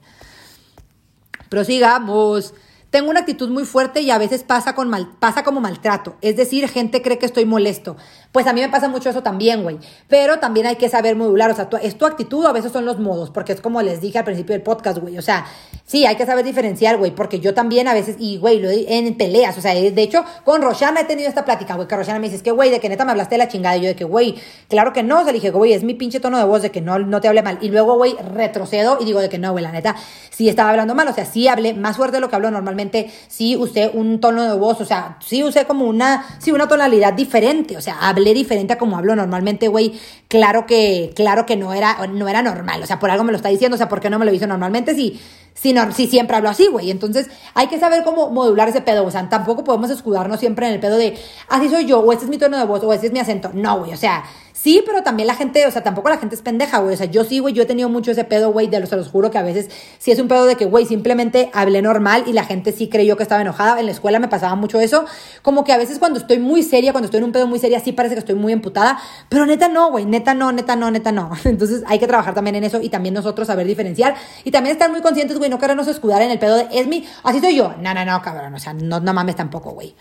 Prosigamos. 1.48 2.54
Tengo 2.92 3.08
una 3.08 3.20
actitud 3.20 3.48
muy 3.48 3.64
fuerte 3.64 4.02
y 4.02 4.10
a 4.10 4.18
veces 4.18 4.42
pasa, 4.42 4.74
con 4.74 4.90
mal, 4.90 5.16
pasa 5.18 5.42
como 5.42 5.62
maltrato. 5.62 6.16
Es 6.20 6.36
decir, 6.36 6.68
gente 6.68 7.00
cree 7.00 7.18
que 7.18 7.24
estoy 7.24 7.46
molesto. 7.46 7.96
Pues 8.32 8.46
a 8.46 8.54
mí 8.54 8.62
me 8.62 8.70
pasa 8.70 8.88
mucho 8.88 9.10
eso 9.10 9.22
también, 9.22 9.62
güey. 9.62 9.78
Pero 10.08 10.38
también 10.38 10.66
hay 10.66 10.76
que 10.76 10.88
saber 10.88 11.16
modular. 11.16 11.50
O 11.50 11.54
sea, 11.54 11.68
es 11.82 11.98
tu 11.98 12.06
actitud 12.06 12.46
a 12.46 12.52
veces 12.52 12.72
son 12.72 12.86
los 12.86 12.98
modos. 12.98 13.30
Porque 13.30 13.52
es 13.52 13.60
como 13.60 13.82
les 13.82 14.00
dije 14.00 14.18
al 14.18 14.24
principio 14.24 14.54
del 14.54 14.62
podcast, 14.62 14.98
güey. 14.98 15.18
O 15.18 15.22
sea, 15.22 15.44
sí, 15.84 16.06
hay 16.06 16.16
que 16.16 16.24
saber 16.24 16.42
diferenciar, 16.42 16.96
güey. 16.96 17.10
Porque 17.10 17.40
yo 17.40 17.52
también 17.52 17.88
a 17.88 17.94
veces, 17.94 18.16
y 18.18 18.38
güey, 18.38 18.58
lo 18.58 18.70
en 18.70 19.14
peleas. 19.18 19.58
O 19.58 19.60
sea, 19.60 19.74
de 19.74 20.02
hecho, 20.02 20.24
con 20.44 20.62
Roshana 20.62 21.02
he 21.02 21.04
tenido 21.04 21.28
esta 21.28 21.44
plática, 21.44 21.74
güey. 21.74 21.86
Que 21.86 21.94
Roshana 21.94 22.18
me 22.18 22.24
dice, 22.24 22.36
es 22.36 22.42
que, 22.42 22.52
güey, 22.52 22.70
de 22.70 22.80
que 22.80 22.88
neta 22.88 23.04
me 23.04 23.10
hablaste 23.10 23.34
de 23.34 23.38
la 23.38 23.48
chingada. 23.48 23.76
Y 23.76 23.82
yo 23.82 23.88
de 23.88 23.96
que, 23.96 24.04
güey, 24.04 24.36
claro 24.68 24.94
que 24.94 25.02
no. 25.02 25.20
O 25.20 25.24
sea, 25.24 25.32
le 25.32 25.38
dije, 25.38 25.50
güey, 25.50 25.74
es 25.74 25.84
mi 25.84 25.92
pinche 25.92 26.18
tono 26.18 26.38
de 26.38 26.44
voz 26.44 26.62
de 26.62 26.70
que 26.70 26.80
no, 26.80 26.98
no 26.98 27.20
te 27.20 27.28
hable 27.28 27.42
mal. 27.42 27.58
Y 27.60 27.68
luego, 27.68 27.96
güey, 27.98 28.16
retrocedo 28.34 28.96
y 28.98 29.04
digo 29.04 29.20
de 29.20 29.28
que 29.28 29.38
no, 29.38 29.52
güey, 29.52 29.62
la 29.62 29.72
neta, 29.72 29.94
sí 30.30 30.48
estaba 30.48 30.70
hablando 30.70 30.94
mal. 30.94 31.06
O 31.06 31.12
sea, 31.12 31.26
sí 31.26 31.48
hablé 31.48 31.74
más 31.74 31.98
fuerte 31.98 32.16
de 32.16 32.22
lo 32.22 32.30
que 32.30 32.36
hablo 32.36 32.50
normalmente. 32.50 33.10
Sí 33.28 33.56
usé 33.56 33.90
un 33.92 34.20
tono 34.20 34.44
de 34.44 34.56
voz, 34.56 34.80
o 34.80 34.86
sea, 34.86 35.18
sí 35.20 35.44
usé 35.44 35.66
como 35.66 35.84
una, 35.84 36.24
sí, 36.38 36.50
una 36.50 36.66
tonalidad 36.66 37.12
diferente, 37.12 37.76
o 37.76 37.80
sea, 37.82 37.98
hablé 38.00 38.21
diferente 38.34 38.74
a 38.74 38.78
como 38.78 38.96
hablo 38.96 39.16
normalmente, 39.16 39.68
güey, 39.68 39.98
claro 40.28 40.66
que, 40.66 41.12
claro 41.14 41.46
que 41.46 41.56
no 41.56 41.74
era, 41.74 42.06
no 42.06 42.28
era 42.28 42.42
normal, 42.42 42.82
o 42.82 42.86
sea, 42.86 42.98
por 42.98 43.10
algo 43.10 43.24
me 43.24 43.32
lo 43.32 43.36
está 43.36 43.48
diciendo, 43.48 43.74
o 43.74 43.78
sea, 43.78 43.88
¿por 43.88 44.00
qué 44.00 44.08
no 44.08 44.18
me 44.18 44.24
lo 44.24 44.32
hizo 44.32 44.46
normalmente 44.46 44.94
si, 44.94 45.20
si, 45.54 45.72
no, 45.72 45.90
si 45.92 46.06
siempre 46.06 46.36
hablo 46.36 46.48
así, 46.48 46.68
güey? 46.68 46.90
Entonces, 46.90 47.28
hay 47.54 47.66
que 47.66 47.78
saber 47.78 48.04
cómo 48.04 48.30
modular 48.30 48.68
ese 48.68 48.80
pedo, 48.80 49.04
o 49.04 49.10
sea, 49.10 49.28
tampoco 49.28 49.64
podemos 49.64 49.90
escudarnos 49.90 50.40
siempre 50.40 50.66
en 50.68 50.74
el 50.74 50.80
pedo 50.80 50.96
de, 50.96 51.18
así 51.48 51.68
soy 51.68 51.86
yo, 51.86 52.00
o 52.00 52.12
este 52.12 52.24
es 52.24 52.30
mi 52.30 52.38
tono 52.38 52.58
de 52.58 52.64
voz, 52.64 52.82
o 52.84 52.92
este 52.92 53.08
es 53.08 53.12
mi 53.12 53.18
acento, 53.18 53.50
no, 53.52 53.80
güey, 53.80 53.92
o 53.92 53.96
sea, 53.96 54.24
Sí, 54.62 54.80
pero 54.86 55.02
también 55.02 55.26
la 55.26 55.34
gente, 55.34 55.66
o 55.66 55.72
sea, 55.72 55.82
tampoco 55.82 56.08
la 56.08 56.18
gente 56.18 56.36
es 56.36 56.40
pendeja, 56.40 56.78
güey. 56.78 56.94
O 56.94 56.96
sea, 56.96 57.06
yo 57.06 57.24
sí, 57.24 57.40
güey, 57.40 57.52
yo 57.52 57.64
he 57.64 57.66
tenido 57.66 57.88
mucho 57.88 58.12
ese 58.12 58.22
pedo, 58.22 58.52
güey, 58.52 58.68
de 58.68 58.78
los, 58.78 58.90
se 58.90 58.94
los 58.94 59.08
juro 59.08 59.28
que 59.28 59.36
a 59.36 59.42
veces 59.42 59.68
sí 59.98 60.12
es 60.12 60.20
un 60.20 60.28
pedo 60.28 60.44
de 60.46 60.54
que, 60.54 60.66
güey, 60.66 60.86
simplemente 60.86 61.50
hablé 61.52 61.82
normal 61.82 62.22
y 62.28 62.32
la 62.32 62.44
gente 62.44 62.70
sí 62.70 62.88
creyó 62.88 63.16
que 63.16 63.24
estaba 63.24 63.40
enojada. 63.40 63.80
En 63.80 63.86
la 63.86 63.90
escuela 63.90 64.20
me 64.20 64.28
pasaba 64.28 64.54
mucho 64.54 64.78
eso. 64.78 65.04
Como 65.42 65.64
que 65.64 65.72
a 65.72 65.78
veces 65.78 65.98
cuando 65.98 66.20
estoy 66.20 66.38
muy 66.38 66.62
seria, 66.62 66.92
cuando 66.92 67.06
estoy 67.06 67.18
en 67.18 67.24
un 67.24 67.32
pedo 67.32 67.48
muy 67.48 67.58
seria, 67.58 67.80
sí 67.80 67.90
parece 67.90 68.14
que 68.14 68.20
estoy 68.20 68.36
muy 68.36 68.52
emputada. 68.52 69.00
Pero 69.28 69.46
neta 69.46 69.66
no, 69.66 69.90
güey, 69.90 70.04
neta 70.04 70.32
no, 70.32 70.52
neta 70.52 70.76
no, 70.76 70.92
neta 70.92 71.10
no. 71.10 71.32
Entonces 71.44 71.82
hay 71.88 71.98
que 71.98 72.06
trabajar 72.06 72.32
también 72.32 72.54
en 72.54 72.62
eso 72.62 72.80
y 72.80 72.88
también 72.88 73.14
nosotros 73.14 73.48
saber 73.48 73.66
diferenciar 73.66 74.14
y 74.44 74.52
también 74.52 74.74
estar 74.74 74.92
muy 74.92 75.00
conscientes, 75.00 75.38
güey, 75.38 75.50
no 75.50 75.58
querernos 75.58 75.88
escudar 75.88 76.22
en 76.22 76.30
el 76.30 76.38
pedo 76.38 76.54
de, 76.58 76.68
es 76.70 76.86
mi, 76.86 77.04
así 77.24 77.40
soy 77.40 77.56
yo. 77.56 77.74
No, 77.80 77.94
no, 77.94 78.04
no, 78.04 78.22
cabrón, 78.22 78.54
o 78.54 78.60
sea, 78.60 78.74
no, 78.74 79.00
no 79.00 79.12
mames 79.12 79.34
tampoco, 79.34 79.72
güey. 79.72 79.96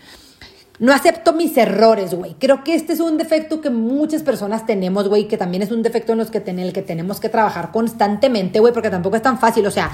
No 0.78 0.92
acepto 0.92 1.32
mis 1.32 1.56
errores, 1.56 2.14
güey. 2.14 2.34
Creo 2.38 2.64
que 2.64 2.74
este 2.74 2.94
es 2.94 3.00
un 3.00 3.18
defecto 3.18 3.60
que 3.60 3.70
muchas 3.70 4.22
personas 4.22 4.66
tenemos, 4.66 5.08
güey, 5.08 5.28
que 5.28 5.36
también 5.36 5.62
es 5.62 5.70
un 5.70 5.82
defecto 5.82 6.12
en 6.12 6.18
los 6.18 6.30
que 6.30 6.38
el 6.38 6.72
que 6.72 6.82
tenemos 6.82 7.20
que 7.20 7.28
trabajar 7.28 7.70
constantemente, 7.70 8.58
güey, 8.58 8.72
porque 8.72 8.90
tampoco 8.90 9.16
es 9.16 9.22
tan 9.22 9.38
fácil. 9.38 9.66
O 9.66 9.70
sea, 9.70 9.90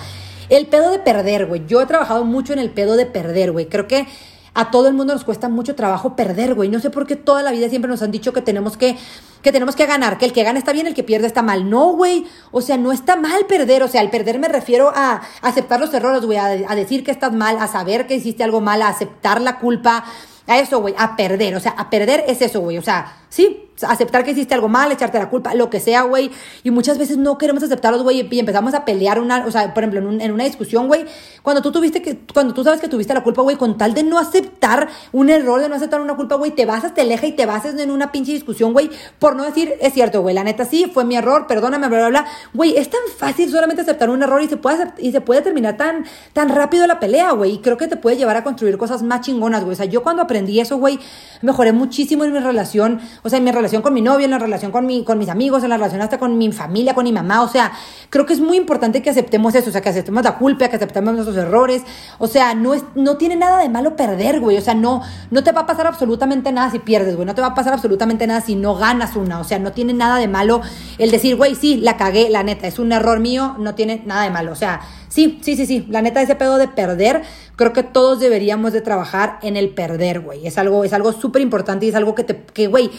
el 0.49 0.67
pedo 0.67 0.91
de 0.91 0.99
perder, 0.99 1.47
güey. 1.47 1.67
Yo 1.67 1.81
he 1.83 1.87
trabajado 1.87 2.25
mucho 2.25 2.53
en 2.53 2.59
el 2.59 2.71
pedo 2.71 2.97
de 2.97 3.07
perder, 3.07 3.53
güey. 3.53 3.67
Creo 3.67 3.87
que 3.87 4.07
a 4.55 4.71
todo 4.71 4.89
el 4.89 4.95
mundo 4.95 5.13
nos 5.13 5.25
cuesta 5.25 5.49
mucho 5.49 5.75
trabajo 5.75 6.17
perder, 6.17 6.55
güey. 6.55 6.69
No 6.69 6.81
sé 6.81 6.91
por 6.91 7.07
qué 7.07 7.17
toda 7.17 7.43
la 7.43 7.53
vida 7.53 7.69
siempre 7.69 7.91
nos 7.91 8.03
han 8.03 8.11
dicho 8.11 8.33
que 8.33 8.41
tenemos 8.41 8.77
que, 8.77 8.97
que 9.43 9.53
tenemos 9.53 9.77
que 9.77 9.87
ganar, 9.87 10.17
que 10.19 10.25
el 10.25 10.33
que 10.33 10.43
gana 10.43 10.59
está 10.59 10.73
bien, 10.73 10.87
el 10.87 10.95
que 10.95 11.05
pierde 11.05 11.27
está 11.27 11.43
mal. 11.43 11.69
No, 11.69 11.93
güey. 11.93 12.27
O 12.51 12.61
sea, 12.61 12.77
no 12.77 12.93
está 12.93 13.17
mal 13.17 13.47
perder. 13.47 13.83
O 13.83 13.89
sea, 13.89 14.01
al 14.01 14.11
perder 14.11 14.39
me 14.39 14.49
refiero 14.49 14.91
a 14.95 15.23
aceptar 15.43 15.81
los 15.81 15.93
errores, 15.93 16.25
güey, 16.25 16.39
a, 16.39 16.47
a 16.47 16.75
decir 16.75 17.05
que 17.05 17.11
estás 17.11 17.33
mal, 17.33 17.59
a 17.59 17.69
saber 17.69 18.07
que 18.07 18.15
hiciste 18.15 18.43
algo 18.43 18.61
mal, 18.61 18.81
a 18.83 18.89
aceptar 18.89 19.41
la 19.41 19.59
culpa. 19.59 20.05
A 20.49 20.59
eso, 20.59 20.81
güey, 20.81 20.95
a 20.99 21.15
perder. 21.15 21.55
O 21.55 21.61
sea, 21.61 21.73
a 21.73 21.91
perder 21.91 22.25
es 22.27 22.43
eso, 22.43 22.61
güey. 22.61 22.79
O 22.79 22.83
sea, 22.83 23.13
sí, 23.29 23.69
aceptar 23.87 24.25
que 24.25 24.33
hiciste 24.33 24.55
algo 24.55 24.69
mal, 24.69 24.91
echarte 24.91 25.19
la 25.19 25.29
culpa, 25.29 25.55
lo 25.55 25.71
que 25.71 25.81
sea, 25.81 26.03
güey. 26.03 26.31
Y 26.63 26.71
muchas 26.71 26.99
veces 26.99 27.17
no 27.17 27.39
queremos 27.39 27.63
aceptarlos, 27.63 28.03
güey, 28.03 28.27
y 28.31 28.39
empezamos 28.39 28.75
a 28.75 28.85
pelear 28.85 29.21
una, 29.21 29.45
o 29.47 29.51
sea, 29.51 29.73
por 29.75 29.85
ejemplo, 29.85 30.11
en, 30.11 30.33
una 30.33 30.45
discusión, 30.45 30.89
güey, 30.89 31.07
cuando 31.43 31.63
tú 31.63 31.73
tuviste 31.73 32.03
que, 32.03 32.19
cuando 32.33 32.55
tú 32.55 32.65
sabes 32.65 32.81
que 32.81 32.89
tuviste 32.89 33.15
la 33.15 33.23
culpa, 33.23 33.43
güey, 33.43 33.57
con 33.57 33.79
tal 33.79 33.95
de 33.95 34.03
no 34.03 34.19
aceptar 34.19 34.89
un 35.13 35.31
error, 35.31 35.61
de 35.61 35.69
no 35.69 35.77
aceptar 35.77 36.01
una 36.01 36.17
culpa, 36.17 36.37
güey, 36.37 36.53
te 36.53 36.67
vas, 36.67 36.93
te 36.95 37.01
aleja 37.01 37.27
y 37.27 37.33
te 37.33 37.47
vas 37.47 37.65
en 37.67 37.91
una 37.91 38.13
pinche 38.13 38.33
discusión, 38.33 38.73
güey, 38.73 38.91
por 39.19 39.37
no 39.37 39.45
decir, 39.45 39.75
es 39.81 39.93
cierto, 39.93 40.23
güey, 40.23 40.35
la 40.35 40.45
neta 40.45 40.65
sí, 40.65 40.91
fue 40.93 41.05
mi 41.05 41.17
error, 41.17 41.47
perdóname, 41.47 41.89
bla, 41.89 41.99
bla, 41.99 42.09
bla. 42.09 42.27
Güey, 42.55 42.77
es 42.77 42.91
tan 42.91 43.01
fácil 43.17 43.51
solamente 43.51 43.83
aceptar 43.83 44.11
un 44.11 44.23
error 44.23 44.43
y 44.43 44.49
se 44.49 44.57
puede, 44.57 44.93
y 44.99 45.13
se 45.13 45.21
puede 45.21 45.43
terminar 45.43 45.77
tan, 45.77 46.05
tan 46.33 46.49
rápido 46.49 46.87
la 46.87 47.01
pelea, 47.01 47.33
güey, 47.33 47.55
y 47.55 47.59
creo 47.59 47.77
que 47.77 47.89
te 47.89 47.97
puede 47.97 48.17
llevar 48.17 48.37
a 48.37 48.45
construir 48.45 48.79
cosas 48.79 49.03
más 49.03 49.21
chingonas, 49.21 49.65
güey. 49.65 49.75
O 49.75 49.77
sea, 49.77 49.87
yo 49.87 50.03
cuando 50.03 50.23
aprendí 50.23 50.61
eso, 50.61 50.79
güey, 50.79 50.99
mejoré 51.43 51.73
muchísimo 51.73 52.25
en 52.25 52.33
mi 52.33 52.39
relación, 52.39 53.01
o 53.23 53.29
sea, 53.29 53.39
en 53.39 53.45
mi 53.45 53.53
relación 53.53 53.83
con 53.83 53.95
mi 53.95 54.03
novio, 54.03 54.25
en 54.25 54.31
la 54.31 54.39
relación 54.39 54.71
con, 54.71 54.87
mi, 54.87 55.05
con 55.05 55.19
mis 55.19 55.29
amigos, 55.29 55.63
en 55.63 55.71
la 55.71 55.77
relación 55.77 56.01
hasta 56.01 56.19
con 56.19 56.39
mi 56.39 56.51
familia, 56.53 56.95
con 56.95 57.05
mi 57.05 57.13
mamá. 57.13 57.43
O 57.43 57.49
sea, 57.49 57.73
creo 58.11 58.27
que 58.27 58.33
es 58.33 58.41
muy 58.41 58.57
importante 58.57 59.03
que 59.03 59.11
aceptemos 59.11 59.55
eso, 59.55 59.71
o 59.71 59.73
sea, 59.73 59.81
que 59.81 59.89
aceptemos 59.89 60.23
la 60.25 60.37
culpa, 60.37 60.69
que 60.69 60.77
aceptemos 60.77 61.15
nuestros 61.15 61.37
errores. 61.37 61.83
O 62.19 62.27
sea, 62.27 62.55
no, 62.55 62.75
es, 62.75 62.85
no 62.95 63.17
tiene 63.17 63.37
nada 63.37 63.59
de 63.59 63.69
malo 63.69 63.97
perder, 63.97 64.41
güey. 64.41 64.57
O 64.57 64.61
sea, 64.61 64.75
no, 64.75 65.03
no 65.31 65.43
te 65.43 65.53
va 65.53 65.63
a 65.63 65.67
pasar 65.67 65.87
absolutamente 65.87 66.53
nada 66.53 66.71
si 66.71 66.79
pierdes, 66.79 67.17
güey. 67.17 67.27
No 67.27 67.35
te 67.35 67.41
va 67.41 67.49
a 67.49 67.55
pasar 67.55 67.73
absolutamente 67.73 68.27
nada 68.27 68.41
si 68.41 68.55
no 68.55 68.75
ganas 68.75 69.17
una. 69.17 69.41
O 69.41 69.45
sea, 69.45 69.59
no 69.59 69.73
tiene 69.73 69.93
nada 69.93 70.19
de 70.19 70.29
malo 70.29 70.61
el 70.99 71.11
decir, 71.11 71.37
güey, 71.37 71.55
sí, 71.55 71.77
la 71.77 71.97
cagué, 71.97 72.31
la 72.31 72.43
neta, 72.43 72.67
es 72.67 72.79
un 72.79 72.93
error 72.93 73.21
mío, 73.21 73.57
no 73.59 73.75
tiene 73.75 74.03
nada 74.07 74.23
de 74.23 74.31
malo. 74.31 74.53
O 74.53 74.57
sea, 74.57 74.81
sí, 75.09 75.39
sí, 75.43 75.57
sí, 75.57 75.67
sí. 75.67 75.87
La 75.89 76.03
neta, 76.03 76.23
ese 76.23 76.35
pedo 76.35 76.59
de 76.59 76.69
perder, 76.69 77.23
creo 77.57 77.73
que 77.73 77.83
todos 77.83 78.21
deberíamos 78.21 78.73
de 78.73 78.81
trabajar 78.81 79.39
en 79.43 79.57
el 79.57 79.71
perder, 79.71 80.21
güey. 80.21 80.47
Es 80.47 80.59
algo, 80.59 80.85
es 80.85 80.93
algo 80.93 81.13
súper 81.13 81.43
importante 81.43 81.87
y 81.87 81.91
es 81.91 81.95
algo 81.95 82.15
que 82.15 82.25
te, 82.25 82.45
que, 82.45 82.67
güey, 82.67 82.91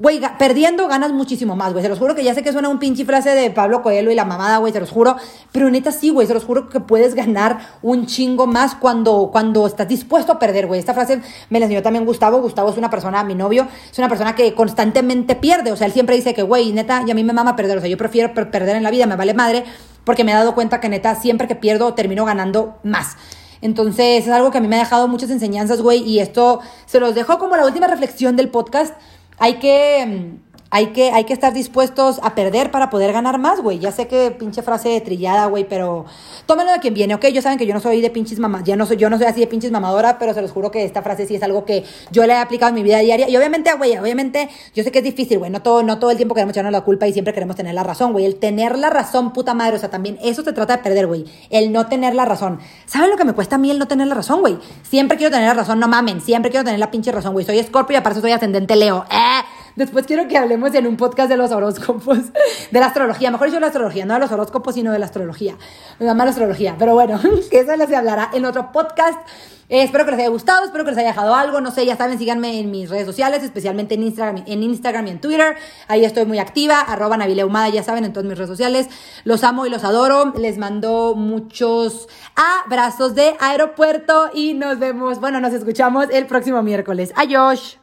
Güey, 0.00 0.20
perdiendo 0.38 0.86
ganas 0.86 1.10
muchísimo 1.10 1.56
más, 1.56 1.72
güey. 1.72 1.82
Se 1.82 1.88
los 1.88 1.98
juro 1.98 2.14
que 2.14 2.22
ya 2.22 2.32
sé 2.32 2.44
que 2.44 2.52
suena 2.52 2.68
un 2.68 2.78
pinche 2.78 3.04
frase 3.04 3.30
de 3.30 3.50
Pablo 3.50 3.82
Coelho 3.82 4.12
y 4.12 4.14
la 4.14 4.24
mamada, 4.24 4.58
güey, 4.58 4.72
se 4.72 4.78
los 4.78 4.92
juro. 4.92 5.16
Pero 5.50 5.68
neta 5.72 5.90
sí, 5.90 6.10
güey, 6.10 6.24
se 6.28 6.34
los 6.34 6.44
juro 6.44 6.68
que 6.68 6.78
puedes 6.78 7.16
ganar 7.16 7.58
un 7.82 8.06
chingo 8.06 8.46
más 8.46 8.76
cuando, 8.76 9.30
cuando 9.32 9.66
estás 9.66 9.88
dispuesto 9.88 10.30
a 10.30 10.38
perder, 10.38 10.68
güey. 10.68 10.78
Esta 10.78 10.94
frase 10.94 11.20
me 11.50 11.58
la 11.58 11.64
enseñó 11.64 11.82
también 11.82 12.06
Gustavo. 12.06 12.40
Gustavo 12.40 12.70
es 12.70 12.78
una 12.78 12.90
persona, 12.90 13.24
mi 13.24 13.34
novio, 13.34 13.66
es 13.90 13.98
una 13.98 14.08
persona 14.08 14.36
que 14.36 14.54
constantemente 14.54 15.34
pierde. 15.34 15.72
O 15.72 15.76
sea, 15.76 15.88
él 15.88 15.92
siempre 15.92 16.14
dice 16.14 16.32
que, 16.32 16.42
güey, 16.42 16.72
neta, 16.72 17.02
y 17.04 17.10
a 17.10 17.14
mí 17.16 17.24
me 17.24 17.32
mama 17.32 17.56
perder. 17.56 17.78
O 17.78 17.80
sea, 17.80 17.90
yo 17.90 17.96
prefiero 17.96 18.32
perder 18.32 18.76
en 18.76 18.84
la 18.84 18.92
vida, 18.92 19.04
me 19.06 19.16
vale 19.16 19.34
madre, 19.34 19.64
porque 20.08 20.24
me 20.24 20.32
he 20.32 20.34
dado 20.34 20.54
cuenta 20.54 20.80
que 20.80 20.88
neta, 20.88 21.14
siempre 21.16 21.46
que 21.46 21.54
pierdo, 21.54 21.92
termino 21.92 22.24
ganando 22.24 22.78
más. 22.82 23.18
Entonces, 23.60 24.26
es 24.26 24.32
algo 24.32 24.50
que 24.50 24.56
a 24.56 24.60
mí 24.62 24.66
me 24.66 24.76
ha 24.76 24.78
dejado 24.78 25.06
muchas 25.06 25.28
enseñanzas, 25.28 25.82
güey, 25.82 25.98
y 25.98 26.20
esto 26.20 26.60
se 26.86 26.98
los 26.98 27.14
dejo 27.14 27.38
como 27.38 27.58
la 27.58 27.66
última 27.66 27.88
reflexión 27.88 28.34
del 28.34 28.48
podcast 28.48 28.94
hay 29.38 29.58
que, 29.58 30.06
mm, 30.06 30.47
hay 30.70 30.88
que, 30.88 31.10
hay 31.12 31.24
que 31.24 31.32
estar 31.32 31.54
dispuestos 31.54 32.20
a 32.22 32.34
perder 32.34 32.70
para 32.70 32.90
poder 32.90 33.12
ganar 33.12 33.38
más, 33.38 33.60
güey. 33.60 33.78
Ya 33.78 33.90
sé 33.90 34.06
que 34.06 34.30
pinche 34.30 34.62
frase 34.62 35.00
trillada, 35.00 35.46
güey, 35.46 35.64
pero 35.64 36.04
tómenlo 36.44 36.72
de 36.72 36.78
quien 36.78 36.92
viene, 36.92 37.14
¿ok? 37.14 37.26
Yo 37.28 37.40
saben 37.40 37.58
que 37.58 37.66
yo 37.66 37.72
no 37.72 37.80
soy 37.80 38.02
de 38.02 38.10
pinches 38.10 38.38
mamá, 38.38 38.62
ya 38.64 38.76
no 38.76 38.84
soy, 38.84 38.98
yo 38.98 39.08
no 39.08 39.16
soy 39.16 39.26
así 39.26 39.40
de 39.40 39.46
pinches 39.46 39.70
mamadora, 39.70 40.18
pero 40.18 40.34
se 40.34 40.42
los 40.42 40.50
juro 40.50 40.70
que 40.70 40.84
esta 40.84 41.02
frase 41.02 41.26
sí 41.26 41.36
es 41.36 41.42
algo 41.42 41.64
que 41.64 41.84
yo 42.10 42.26
le 42.26 42.34
he 42.34 42.36
aplicado 42.36 42.68
en 42.68 42.74
mi 42.74 42.82
vida 42.82 42.98
diaria. 42.98 43.28
Y 43.30 43.36
obviamente, 43.36 43.72
güey, 43.74 43.96
obviamente, 43.96 44.50
yo 44.74 44.84
sé 44.84 44.92
que 44.92 44.98
es 44.98 45.04
difícil, 45.04 45.38
güey, 45.38 45.50
no 45.50 45.62
todo, 45.62 45.82
no 45.82 45.98
todo 45.98 46.10
el 46.10 46.18
tiempo 46.18 46.34
queremos 46.34 46.52
echarnos 46.52 46.72
la 46.72 46.82
culpa 46.82 47.06
y 47.06 47.12
siempre 47.14 47.32
queremos 47.32 47.56
tener 47.56 47.74
la 47.74 47.82
razón, 47.82 48.12
güey. 48.12 48.26
El 48.26 48.36
tener 48.36 48.76
la 48.76 48.90
razón, 48.90 49.32
puta 49.32 49.54
madre, 49.54 49.76
o 49.76 49.78
sea, 49.78 49.90
también 49.90 50.18
eso 50.22 50.42
se 50.42 50.52
trata 50.52 50.76
de 50.76 50.82
perder, 50.82 51.06
güey. 51.06 51.24
El 51.48 51.72
no 51.72 51.86
tener 51.86 52.14
la 52.14 52.26
razón. 52.26 52.60
¿Saben 52.84 53.10
lo 53.10 53.16
que 53.16 53.24
me 53.24 53.32
cuesta 53.32 53.56
a 53.56 53.58
mí 53.58 53.70
el 53.70 53.78
no 53.78 53.88
tener 53.88 54.06
la 54.06 54.14
razón, 54.14 54.40
güey? 54.40 54.58
Siempre 54.82 55.16
quiero 55.16 55.30
tener 55.30 55.48
la 55.48 55.54
razón, 55.54 55.80
no 55.80 55.88
mamen, 55.88 56.20
siempre 56.20 56.50
quiero 56.50 56.64
tener 56.64 56.78
la 56.78 56.90
pinche 56.90 57.10
razón, 57.10 57.32
güey. 57.32 57.46
Soy 57.46 57.62
Scorpio 57.62 57.94
y 57.94 57.96
aparte 57.96 58.20
soy 58.20 58.32
ascendente 58.32 58.76
Leo. 58.76 59.06
¡Eh! 59.10 59.57
Después 59.78 60.06
quiero 60.06 60.26
que 60.26 60.36
hablemos 60.36 60.74
en 60.74 60.88
un 60.88 60.96
podcast 60.96 61.30
de 61.30 61.36
los 61.36 61.52
horóscopos, 61.52 62.18
de 62.72 62.80
la 62.80 62.86
astrología. 62.86 63.30
Mejor 63.30 63.46
dicho, 63.46 63.60
la 63.60 63.68
astrología, 63.68 64.04
no 64.04 64.14
de 64.14 64.18
los 64.18 64.32
horóscopos, 64.32 64.74
sino 64.74 64.90
de 64.90 64.98
la 64.98 65.06
astrología. 65.06 65.56
Nada 66.00 66.14
más 66.14 66.24
la 66.24 66.30
astrología. 66.30 66.74
Pero 66.76 66.94
bueno, 66.94 67.20
que 67.48 67.60
eso 67.60 67.76
les 67.76 67.92
hablará 67.92 68.28
en 68.32 68.44
otro 68.44 68.72
podcast. 68.72 69.20
Eh, 69.68 69.84
espero 69.84 70.04
que 70.04 70.10
les 70.10 70.18
haya 70.18 70.30
gustado, 70.30 70.64
espero 70.64 70.84
que 70.84 70.90
les 70.90 70.98
haya 70.98 71.10
dejado 71.10 71.32
algo. 71.32 71.60
No 71.60 71.70
sé, 71.70 71.86
ya 71.86 71.94
saben, 71.94 72.18
síganme 72.18 72.58
en 72.58 72.72
mis 72.72 72.90
redes 72.90 73.06
sociales, 73.06 73.44
especialmente 73.44 73.94
en 73.94 74.02
Instagram, 74.02 74.42
en 74.48 74.64
Instagram 74.64 75.06
y 75.06 75.10
en 75.10 75.20
Twitter. 75.20 75.54
Ahí 75.86 76.04
estoy 76.04 76.24
muy 76.24 76.40
activa, 76.40 76.80
arroba 76.80 77.16
Navilehumada, 77.16 77.68
ya 77.68 77.84
saben, 77.84 78.04
en 78.04 78.12
todas 78.12 78.28
mis 78.28 78.36
redes 78.36 78.50
sociales. 78.50 78.88
Los 79.22 79.44
amo 79.44 79.64
y 79.64 79.70
los 79.70 79.84
adoro. 79.84 80.32
Les 80.36 80.58
mando 80.58 81.14
muchos 81.14 82.08
abrazos 82.34 83.14
de 83.14 83.36
aeropuerto 83.38 84.30
y 84.34 84.54
nos 84.54 84.80
vemos, 84.80 85.20
bueno, 85.20 85.38
nos 85.38 85.52
escuchamos 85.52 86.08
el 86.10 86.26
próximo 86.26 86.64
miércoles. 86.64 87.12
Adiós. 87.14 87.78